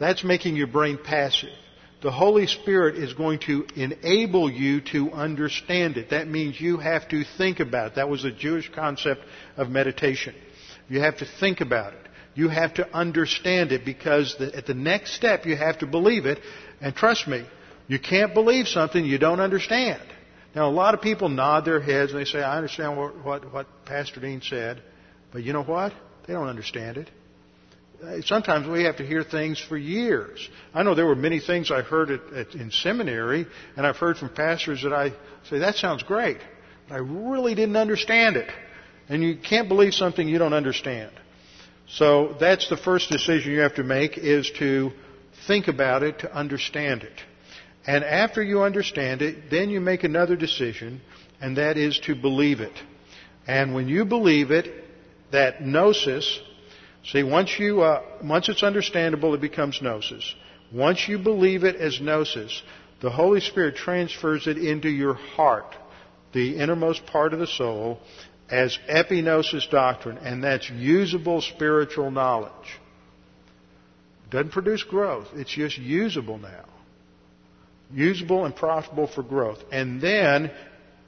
That's 0.00 0.24
making 0.24 0.56
your 0.56 0.66
brain 0.66 0.98
passive. 0.98 1.54
The 2.02 2.10
Holy 2.10 2.48
Spirit 2.48 2.96
is 2.96 3.14
going 3.14 3.38
to 3.46 3.68
enable 3.76 4.50
you 4.50 4.80
to 4.90 5.12
understand 5.12 5.96
it. 5.96 6.10
That 6.10 6.26
means 6.26 6.60
you 6.60 6.78
have 6.78 7.08
to 7.10 7.22
think 7.38 7.60
about 7.60 7.92
it. 7.92 7.94
That 7.94 8.08
was 8.08 8.24
the 8.24 8.32
Jewish 8.32 8.68
concept 8.74 9.20
of 9.56 9.70
meditation. 9.70 10.34
You 10.88 11.02
have 11.02 11.18
to 11.18 11.26
think 11.38 11.60
about 11.60 11.92
it. 11.92 12.00
You 12.34 12.48
have 12.48 12.74
to 12.74 12.94
understand 12.94 13.72
it 13.72 13.84
because 13.84 14.36
the, 14.38 14.54
at 14.54 14.66
the 14.66 14.74
next 14.74 15.14
step 15.14 15.46
you 15.46 15.56
have 15.56 15.78
to 15.78 15.86
believe 15.86 16.26
it. 16.26 16.40
And 16.80 16.94
trust 16.94 17.28
me, 17.28 17.44
you 17.86 17.98
can't 17.98 18.34
believe 18.34 18.66
something 18.66 19.04
you 19.04 19.18
don't 19.18 19.40
understand. 19.40 20.02
Now, 20.54 20.68
a 20.68 20.72
lot 20.72 20.94
of 20.94 21.00
people 21.00 21.28
nod 21.28 21.64
their 21.64 21.80
heads 21.80 22.12
and 22.12 22.20
they 22.20 22.24
say, 22.24 22.40
I 22.40 22.56
understand 22.56 22.96
what, 22.96 23.24
what, 23.24 23.52
what 23.52 23.66
Pastor 23.84 24.20
Dean 24.20 24.40
said. 24.40 24.82
But 25.32 25.42
you 25.42 25.52
know 25.52 25.64
what? 25.64 25.92
They 26.26 26.32
don't 26.32 26.48
understand 26.48 26.96
it. 26.96 27.10
Uh, 28.02 28.20
sometimes 28.22 28.66
we 28.68 28.84
have 28.84 28.96
to 28.98 29.06
hear 29.06 29.22
things 29.24 29.60
for 29.60 29.76
years. 29.76 30.48
I 30.72 30.82
know 30.82 30.94
there 30.94 31.06
were 31.06 31.16
many 31.16 31.40
things 31.40 31.70
I 31.70 31.82
heard 31.82 32.10
at, 32.10 32.32
at, 32.32 32.54
in 32.54 32.70
seminary, 32.70 33.46
and 33.76 33.86
I've 33.86 33.96
heard 33.96 34.16
from 34.16 34.30
pastors 34.30 34.82
that 34.82 34.92
I 34.92 35.10
say, 35.48 35.58
that 35.60 35.76
sounds 35.76 36.02
great. 36.02 36.38
But 36.88 36.96
I 36.96 36.98
really 36.98 37.54
didn't 37.54 37.76
understand 37.76 38.36
it. 38.36 38.50
And 39.08 39.22
you 39.22 39.36
can't 39.36 39.68
believe 39.68 39.94
something 39.94 40.26
you 40.28 40.38
don't 40.38 40.54
understand. 40.54 41.12
So 41.88 42.36
that's 42.40 42.68
the 42.68 42.76
first 42.76 43.10
decision 43.10 43.52
you 43.52 43.60
have 43.60 43.74
to 43.74 43.84
make 43.84 44.16
is 44.18 44.50
to 44.58 44.92
think 45.46 45.68
about 45.68 46.02
it, 46.02 46.20
to 46.20 46.34
understand 46.34 47.02
it. 47.02 47.20
And 47.86 48.02
after 48.02 48.42
you 48.42 48.62
understand 48.62 49.20
it, 49.20 49.50
then 49.50 49.68
you 49.68 49.80
make 49.80 50.04
another 50.04 50.36
decision, 50.36 51.02
and 51.40 51.58
that 51.58 51.76
is 51.76 51.98
to 52.04 52.14
believe 52.14 52.60
it. 52.60 52.72
And 53.46 53.74
when 53.74 53.88
you 53.88 54.06
believe 54.06 54.50
it, 54.50 54.84
that 55.32 55.62
gnosis, 55.62 56.40
See, 57.04 57.22
once 57.22 57.58
you, 57.58 57.82
uh, 57.82 58.02
once 58.22 58.48
it's 58.48 58.62
understandable, 58.62 59.34
it 59.34 59.40
becomes 59.40 59.80
gnosis. 59.82 60.34
Once 60.72 61.06
you 61.06 61.18
believe 61.18 61.62
it 61.62 61.76
as 61.76 62.00
gnosis, 62.00 62.62
the 63.02 63.10
Holy 63.10 63.40
Spirit 63.40 63.76
transfers 63.76 64.46
it 64.46 64.56
into 64.56 64.88
your 64.88 65.12
heart, 65.12 65.76
the 66.32 66.56
innermost 66.56 67.04
part 67.04 67.34
of 67.34 67.40
the 67.40 67.46
soul, 67.46 68.00
as 68.50 68.78
epignosis 68.88 69.68
doctrine, 69.70 70.18
and 70.18 70.44
that's 70.44 70.68
usable 70.70 71.40
spiritual 71.40 72.10
knowledge. 72.10 72.52
Doesn't 74.30 74.52
produce 74.52 74.82
growth. 74.82 75.28
It's 75.34 75.50
just 75.50 75.78
usable 75.78 76.38
now. 76.38 76.64
Usable 77.92 78.44
and 78.44 78.54
profitable 78.54 79.06
for 79.06 79.22
growth. 79.22 79.58
And 79.70 80.00
then 80.00 80.50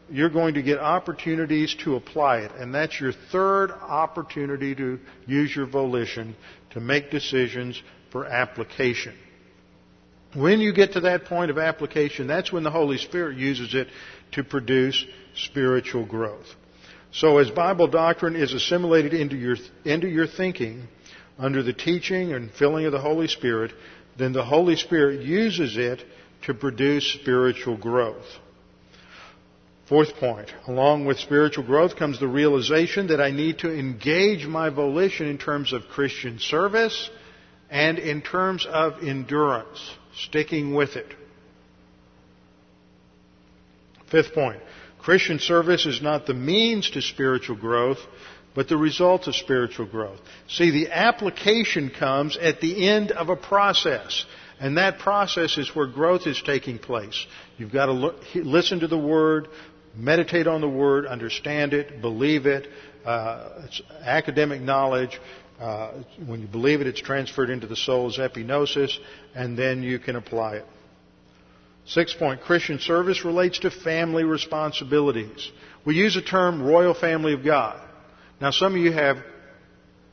you're 0.08 0.30
going 0.30 0.54
to 0.54 0.62
get 0.62 0.78
opportunities 0.78 1.74
to 1.84 1.96
apply 1.96 2.38
it. 2.38 2.52
And 2.52 2.74
that's 2.74 3.00
your 3.00 3.12
third 3.32 3.70
opportunity 3.72 4.74
to 4.76 5.00
use 5.26 5.54
your 5.54 5.66
volition 5.66 6.36
to 6.70 6.80
make 6.80 7.10
decisions 7.10 7.82
for 8.12 8.26
application. 8.26 9.14
When 10.34 10.60
you 10.60 10.72
get 10.72 10.92
to 10.92 11.00
that 11.00 11.24
point 11.24 11.50
of 11.50 11.58
application, 11.58 12.26
that's 12.26 12.52
when 12.52 12.62
the 12.62 12.70
Holy 12.70 12.98
Spirit 12.98 13.38
uses 13.38 13.74
it 13.74 13.88
to 14.32 14.44
produce 14.44 15.04
spiritual 15.34 16.04
growth. 16.04 16.46
So 17.16 17.38
as 17.38 17.50
Bible 17.50 17.88
doctrine 17.88 18.36
is 18.36 18.52
assimilated 18.52 19.14
into 19.14 19.36
your, 19.36 19.56
into 19.86 20.06
your 20.06 20.26
thinking 20.26 20.86
under 21.38 21.62
the 21.62 21.72
teaching 21.72 22.34
and 22.34 22.50
filling 22.50 22.84
of 22.84 22.92
the 22.92 23.00
Holy 23.00 23.26
Spirit, 23.26 23.72
then 24.18 24.34
the 24.34 24.44
Holy 24.44 24.76
Spirit 24.76 25.22
uses 25.22 25.78
it 25.78 26.04
to 26.42 26.52
produce 26.52 27.10
spiritual 27.14 27.78
growth. 27.78 28.26
Fourth 29.88 30.14
point, 30.16 30.52
along 30.66 31.06
with 31.06 31.18
spiritual 31.18 31.64
growth 31.64 31.96
comes 31.96 32.20
the 32.20 32.28
realization 32.28 33.06
that 33.06 33.20
I 33.20 33.30
need 33.30 33.60
to 33.60 33.72
engage 33.72 34.46
my 34.46 34.68
volition 34.68 35.26
in 35.26 35.38
terms 35.38 35.72
of 35.72 35.88
Christian 35.88 36.38
service 36.38 37.08
and 37.70 37.98
in 37.98 38.20
terms 38.20 38.66
of 38.68 39.02
endurance, 39.02 39.80
sticking 40.16 40.74
with 40.74 40.96
it. 40.96 41.14
Fifth 44.10 44.34
point, 44.34 44.60
Christian 45.06 45.38
service 45.38 45.86
is 45.86 46.02
not 46.02 46.26
the 46.26 46.34
means 46.34 46.90
to 46.90 47.00
spiritual 47.00 47.54
growth, 47.54 48.00
but 48.56 48.66
the 48.66 48.76
result 48.76 49.28
of 49.28 49.36
spiritual 49.36 49.86
growth. 49.86 50.18
See, 50.48 50.72
the 50.72 50.90
application 50.90 51.90
comes 51.90 52.36
at 52.36 52.60
the 52.60 52.88
end 52.88 53.12
of 53.12 53.28
a 53.28 53.36
process. 53.36 54.24
And 54.58 54.78
that 54.78 54.98
process 54.98 55.58
is 55.58 55.76
where 55.76 55.86
growth 55.86 56.26
is 56.26 56.42
taking 56.44 56.80
place. 56.80 57.24
You've 57.56 57.70
got 57.70 57.86
to 57.86 58.14
listen 58.34 58.80
to 58.80 58.88
the 58.88 58.98
Word, 58.98 59.46
meditate 59.94 60.48
on 60.48 60.60
the 60.60 60.68
Word, 60.68 61.06
understand 61.06 61.72
it, 61.72 62.00
believe 62.00 62.46
it. 62.46 62.66
Uh, 63.04 63.62
it's 63.64 63.80
academic 64.02 64.60
knowledge. 64.60 65.20
Uh, 65.60 66.02
when 66.26 66.40
you 66.40 66.48
believe 66.48 66.80
it, 66.80 66.88
it's 66.88 67.00
transferred 67.00 67.50
into 67.50 67.68
the 67.68 67.76
soul 67.76 68.08
as 68.08 68.16
epignosis, 68.16 68.98
and 69.36 69.56
then 69.56 69.84
you 69.84 70.00
can 70.00 70.16
apply 70.16 70.56
it. 70.56 70.66
Sixth 71.86 72.18
point, 72.18 72.40
Christian 72.40 72.78
service 72.78 73.24
relates 73.24 73.60
to 73.60 73.70
family 73.70 74.24
responsibilities. 74.24 75.50
We 75.84 75.94
use 75.94 76.14
the 76.14 76.22
term 76.22 76.62
royal 76.62 76.94
family 76.94 77.32
of 77.32 77.44
God. 77.44 77.80
Now 78.40 78.50
some 78.50 78.74
of 78.74 78.80
you 78.80 78.92
have 78.92 79.18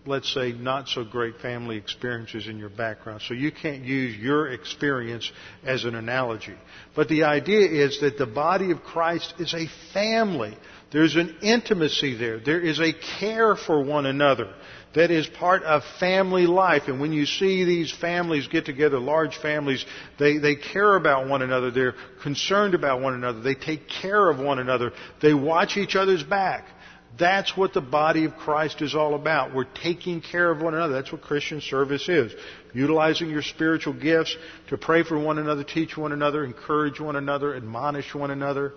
let's 0.05 0.33
say, 0.33 0.51
not 0.51 0.89
so 0.89 1.03
great 1.03 1.37
family 1.37 1.77
experiences 1.77 2.47
in 2.47 2.57
your 2.57 2.69
background. 2.69 3.21
So 3.27 3.33
you 3.33 3.51
can't 3.51 3.83
use 3.83 4.15
your 4.17 4.51
experience 4.51 5.31
as 5.63 5.85
an 5.85 5.95
analogy. 5.95 6.55
But 6.95 7.07
the 7.07 7.23
idea 7.23 7.85
is 7.85 7.99
that 8.01 8.17
the 8.17 8.25
body 8.25 8.71
of 8.71 8.83
Christ 8.83 9.33
is 9.39 9.53
a 9.53 9.67
family. 9.93 10.57
There's 10.91 11.15
an 11.15 11.37
intimacy 11.41 12.15
there. 12.17 12.39
There 12.39 12.59
is 12.59 12.79
a 12.79 12.93
care 13.19 13.55
for 13.55 13.83
one 13.83 14.05
another 14.05 14.53
that 14.95 15.11
is 15.11 15.27
part 15.27 15.63
of 15.63 15.83
family 15.99 16.45
life. 16.45 16.83
And 16.87 16.99
when 16.99 17.13
you 17.13 17.25
see 17.25 17.63
these 17.63 17.91
families 17.91 18.47
get 18.47 18.65
together, 18.65 18.99
large 18.99 19.37
families, 19.37 19.85
they, 20.19 20.37
they 20.37 20.55
care 20.55 20.95
about 20.95 21.27
one 21.27 21.41
another. 21.41 21.71
They're 21.71 21.95
concerned 22.21 22.75
about 22.75 23.01
one 23.01 23.13
another. 23.13 23.41
They 23.41 23.55
take 23.55 23.89
care 23.89 24.29
of 24.29 24.39
one 24.39 24.59
another. 24.59 24.91
They 25.21 25.33
watch 25.33 25.77
each 25.77 25.95
other's 25.95 26.23
back. 26.23 26.65
That's 27.17 27.55
what 27.55 27.73
the 27.73 27.81
body 27.81 28.25
of 28.25 28.35
Christ 28.37 28.81
is 28.81 28.95
all 28.95 29.13
about. 29.13 29.53
We're 29.53 29.65
taking 29.65 30.21
care 30.21 30.49
of 30.49 30.61
one 30.61 30.73
another. 30.73 30.93
That's 30.93 31.11
what 31.11 31.21
Christian 31.21 31.61
service 31.61 32.09
is. 32.09 32.33
Utilizing 32.73 33.29
your 33.29 33.43
spiritual 33.43 33.93
gifts 33.93 34.35
to 34.69 34.77
pray 34.77 35.03
for 35.03 35.19
one 35.19 35.37
another, 35.37 35.63
teach 35.63 35.95
one 35.95 36.11
another, 36.11 36.43
encourage 36.43 36.99
one 36.99 37.15
another, 37.15 37.55
admonish 37.55 38.15
one 38.15 38.31
another. 38.31 38.73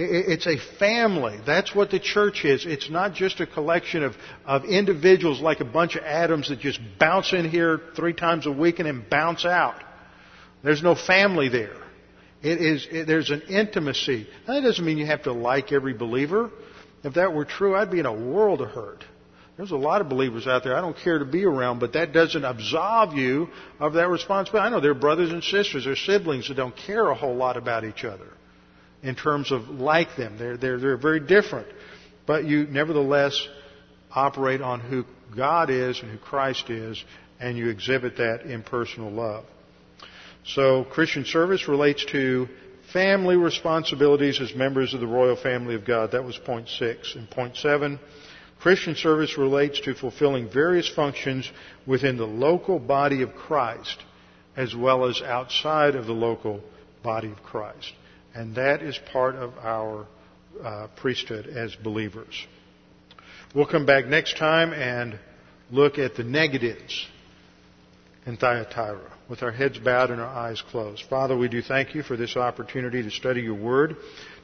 It's 0.00 0.46
a 0.46 0.58
family. 0.78 1.40
That's 1.44 1.74
what 1.74 1.90
the 1.90 1.98
church 1.98 2.44
is. 2.44 2.64
It's 2.64 2.88
not 2.88 3.14
just 3.14 3.40
a 3.40 3.46
collection 3.46 4.04
of, 4.04 4.14
of 4.46 4.64
individuals 4.64 5.40
like 5.40 5.58
a 5.58 5.64
bunch 5.64 5.96
of 5.96 6.04
atoms 6.04 6.50
that 6.50 6.60
just 6.60 6.78
bounce 7.00 7.32
in 7.32 7.48
here 7.48 7.80
three 7.96 8.12
times 8.12 8.46
a 8.46 8.52
week 8.52 8.78
and 8.78 8.86
then 8.86 9.04
bounce 9.10 9.44
out. 9.44 9.82
There's 10.62 10.84
no 10.84 10.94
family 10.94 11.48
there. 11.48 11.76
It 12.42 12.60
is, 12.60 12.86
it, 12.88 13.06
there's 13.08 13.30
an 13.30 13.42
intimacy. 13.48 14.28
That 14.46 14.60
doesn't 14.60 14.84
mean 14.84 14.98
you 14.98 15.06
have 15.06 15.24
to 15.24 15.32
like 15.32 15.72
every 15.72 15.94
believer. 15.94 16.50
If 17.02 17.14
that 17.14 17.32
were 17.32 17.44
true, 17.44 17.74
I'd 17.74 17.90
be 17.90 17.98
in 17.98 18.06
a 18.06 18.14
world 18.14 18.60
of 18.60 18.70
hurt. 18.70 19.04
There's 19.56 19.72
a 19.72 19.76
lot 19.76 20.00
of 20.00 20.08
believers 20.08 20.46
out 20.46 20.62
there 20.62 20.76
I 20.76 20.80
don't 20.80 20.96
care 20.96 21.18
to 21.18 21.24
be 21.24 21.44
around, 21.44 21.80
but 21.80 21.94
that 21.94 22.12
doesn't 22.12 22.44
absolve 22.44 23.14
you 23.14 23.48
of 23.80 23.94
that 23.94 24.08
responsibility. 24.08 24.64
I 24.64 24.70
know 24.70 24.80
there 24.80 24.92
are 24.92 24.94
brothers 24.94 25.30
and 25.32 25.42
sisters, 25.42 25.82
there 25.84 25.94
are 25.94 25.96
siblings 25.96 26.46
that 26.46 26.54
don't 26.54 26.76
care 26.76 27.08
a 27.08 27.16
whole 27.16 27.34
lot 27.34 27.56
about 27.56 27.84
each 27.84 28.04
other 28.04 28.28
in 29.02 29.14
terms 29.14 29.52
of 29.52 29.68
like 29.68 30.16
them. 30.16 30.38
They're, 30.38 30.56
they're, 30.56 30.78
they're 30.78 30.96
very 30.96 31.20
different. 31.20 31.68
But 32.26 32.44
you 32.44 32.66
nevertheless 32.66 33.48
operate 34.10 34.60
on 34.60 34.80
who 34.80 35.04
God 35.36 35.70
is 35.70 36.00
and 36.00 36.10
who 36.10 36.18
Christ 36.18 36.70
is, 36.70 37.02
and 37.40 37.56
you 37.56 37.68
exhibit 37.68 38.16
that 38.16 38.42
in 38.42 38.62
personal 38.62 39.10
love. 39.10 39.44
So 40.44 40.84
Christian 40.84 41.24
service 41.24 41.68
relates 41.68 42.04
to 42.06 42.48
family 42.92 43.36
responsibilities 43.36 44.40
as 44.40 44.54
members 44.54 44.94
of 44.94 45.00
the 45.00 45.06
royal 45.06 45.36
family 45.36 45.74
of 45.74 45.84
God. 45.84 46.12
That 46.12 46.24
was 46.24 46.38
point 46.38 46.68
six. 46.68 47.14
And 47.14 47.30
point 47.30 47.56
seven, 47.56 48.00
Christian 48.60 48.94
service 48.94 49.38
relates 49.38 49.80
to 49.80 49.94
fulfilling 49.94 50.50
various 50.50 50.88
functions 50.88 51.50
within 51.86 52.16
the 52.16 52.26
local 52.26 52.78
body 52.78 53.22
of 53.22 53.34
Christ 53.34 54.02
as 54.56 54.74
well 54.74 55.04
as 55.04 55.22
outside 55.22 55.94
of 55.94 56.06
the 56.06 56.12
local 56.12 56.60
body 57.04 57.30
of 57.30 57.42
Christ. 57.44 57.92
And 58.38 58.54
that 58.54 58.82
is 58.82 58.96
part 59.12 59.34
of 59.34 59.52
our 59.58 60.06
uh, 60.62 60.86
priesthood 60.94 61.48
as 61.48 61.74
believers. 61.74 62.46
We'll 63.52 63.66
come 63.66 63.84
back 63.84 64.06
next 64.06 64.36
time 64.36 64.72
and 64.72 65.18
look 65.72 65.98
at 65.98 66.14
the 66.14 66.22
negatives 66.22 67.04
in 68.26 68.36
Thyatira 68.36 69.12
with 69.28 69.42
our 69.42 69.50
heads 69.50 69.78
bowed 69.78 70.12
and 70.12 70.20
our 70.20 70.28
eyes 70.28 70.62
closed. 70.70 71.02
Father, 71.10 71.36
we 71.36 71.48
do 71.48 71.60
thank 71.60 71.96
you 71.96 72.04
for 72.04 72.16
this 72.16 72.36
opportunity 72.36 73.02
to 73.02 73.10
study 73.10 73.40
your 73.40 73.60
word, 73.60 73.96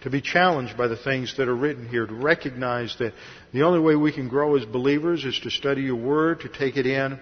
to 0.02 0.10
be 0.10 0.20
challenged 0.20 0.76
by 0.76 0.88
the 0.88 0.96
things 0.96 1.36
that 1.36 1.46
are 1.46 1.54
written 1.54 1.88
here, 1.88 2.04
to 2.04 2.14
recognize 2.14 2.96
that 2.98 3.12
the 3.52 3.62
only 3.62 3.78
way 3.78 3.94
we 3.94 4.12
can 4.12 4.28
grow 4.28 4.56
as 4.56 4.64
believers 4.64 5.24
is 5.24 5.38
to 5.44 5.50
study 5.52 5.82
your 5.82 5.94
word, 5.94 6.40
to 6.40 6.48
take 6.48 6.76
it 6.76 6.86
in, 6.86 7.16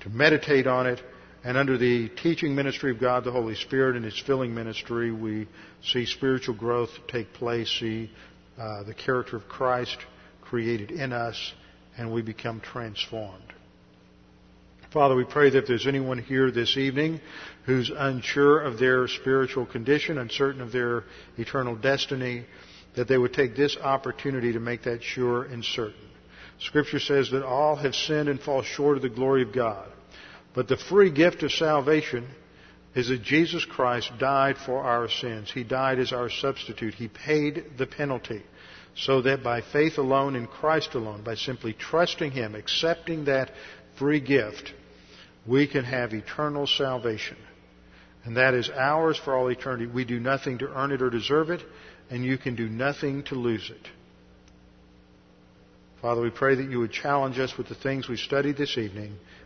to 0.00 0.08
meditate 0.08 0.66
on 0.66 0.86
it, 0.86 0.98
and 1.46 1.56
under 1.56 1.78
the 1.78 2.08
teaching 2.08 2.56
ministry 2.56 2.90
of 2.90 2.98
God, 2.98 3.22
the 3.22 3.30
Holy 3.30 3.54
Spirit, 3.54 3.94
and 3.94 4.04
His 4.04 4.20
filling 4.26 4.52
ministry, 4.52 5.12
we 5.12 5.46
see 5.80 6.04
spiritual 6.04 6.56
growth 6.56 6.90
take 7.06 7.32
place, 7.34 7.70
see 7.78 8.10
uh, 8.58 8.82
the 8.82 8.92
character 8.92 9.36
of 9.36 9.46
Christ 9.46 9.96
created 10.40 10.90
in 10.90 11.12
us, 11.12 11.52
and 11.96 12.12
we 12.12 12.20
become 12.20 12.60
transformed. 12.60 13.52
Father, 14.92 15.14
we 15.14 15.22
pray 15.22 15.48
that 15.50 15.58
if 15.58 15.66
there's 15.68 15.86
anyone 15.86 16.18
here 16.18 16.50
this 16.50 16.76
evening 16.76 17.20
who's 17.64 17.92
unsure 17.96 18.62
of 18.62 18.80
their 18.80 19.06
spiritual 19.06 19.66
condition, 19.66 20.18
uncertain 20.18 20.60
of 20.60 20.72
their 20.72 21.04
eternal 21.38 21.76
destiny, 21.76 22.44
that 22.96 23.06
they 23.06 23.18
would 23.18 23.32
take 23.32 23.54
this 23.54 23.76
opportunity 23.76 24.52
to 24.52 24.58
make 24.58 24.82
that 24.82 25.00
sure 25.00 25.44
and 25.44 25.64
certain. 25.64 25.94
Scripture 26.58 26.98
says 26.98 27.30
that 27.30 27.46
all 27.46 27.76
have 27.76 27.94
sinned 27.94 28.28
and 28.28 28.40
fall 28.40 28.64
short 28.64 28.96
of 28.96 29.02
the 29.02 29.08
glory 29.08 29.42
of 29.42 29.52
God. 29.52 29.92
But 30.56 30.68
the 30.68 30.78
free 30.78 31.10
gift 31.10 31.42
of 31.42 31.52
salvation 31.52 32.26
is 32.94 33.08
that 33.08 33.22
Jesus 33.22 33.64
Christ 33.66 34.10
died 34.18 34.56
for 34.56 34.82
our 34.82 35.06
sins. 35.06 35.52
He 35.52 35.62
died 35.62 35.98
as 35.98 36.14
our 36.14 36.30
substitute. 36.30 36.94
He 36.94 37.08
paid 37.08 37.72
the 37.76 37.86
penalty 37.86 38.42
so 38.96 39.20
that 39.20 39.44
by 39.44 39.60
faith 39.60 39.98
alone 39.98 40.34
in 40.34 40.46
Christ 40.46 40.94
alone, 40.94 41.22
by 41.22 41.34
simply 41.34 41.74
trusting 41.74 42.30
Him, 42.30 42.54
accepting 42.54 43.26
that 43.26 43.50
free 43.98 44.18
gift, 44.18 44.72
we 45.46 45.66
can 45.66 45.84
have 45.84 46.14
eternal 46.14 46.66
salvation. 46.66 47.36
And 48.24 48.38
that 48.38 48.54
is 48.54 48.70
ours 48.70 49.20
for 49.22 49.36
all 49.36 49.48
eternity. 49.48 49.86
We 49.86 50.06
do 50.06 50.18
nothing 50.18 50.56
to 50.58 50.68
earn 50.68 50.90
it 50.90 51.02
or 51.02 51.10
deserve 51.10 51.50
it, 51.50 51.60
and 52.08 52.24
you 52.24 52.38
can 52.38 52.56
do 52.56 52.66
nothing 52.66 53.24
to 53.24 53.34
lose 53.34 53.70
it. 53.70 53.88
Father, 56.00 56.22
we 56.22 56.30
pray 56.30 56.54
that 56.54 56.70
you 56.70 56.78
would 56.78 56.92
challenge 56.92 57.38
us 57.38 57.58
with 57.58 57.68
the 57.68 57.74
things 57.74 58.08
we 58.08 58.16
studied 58.16 58.56
this 58.56 58.78
evening. 58.78 59.16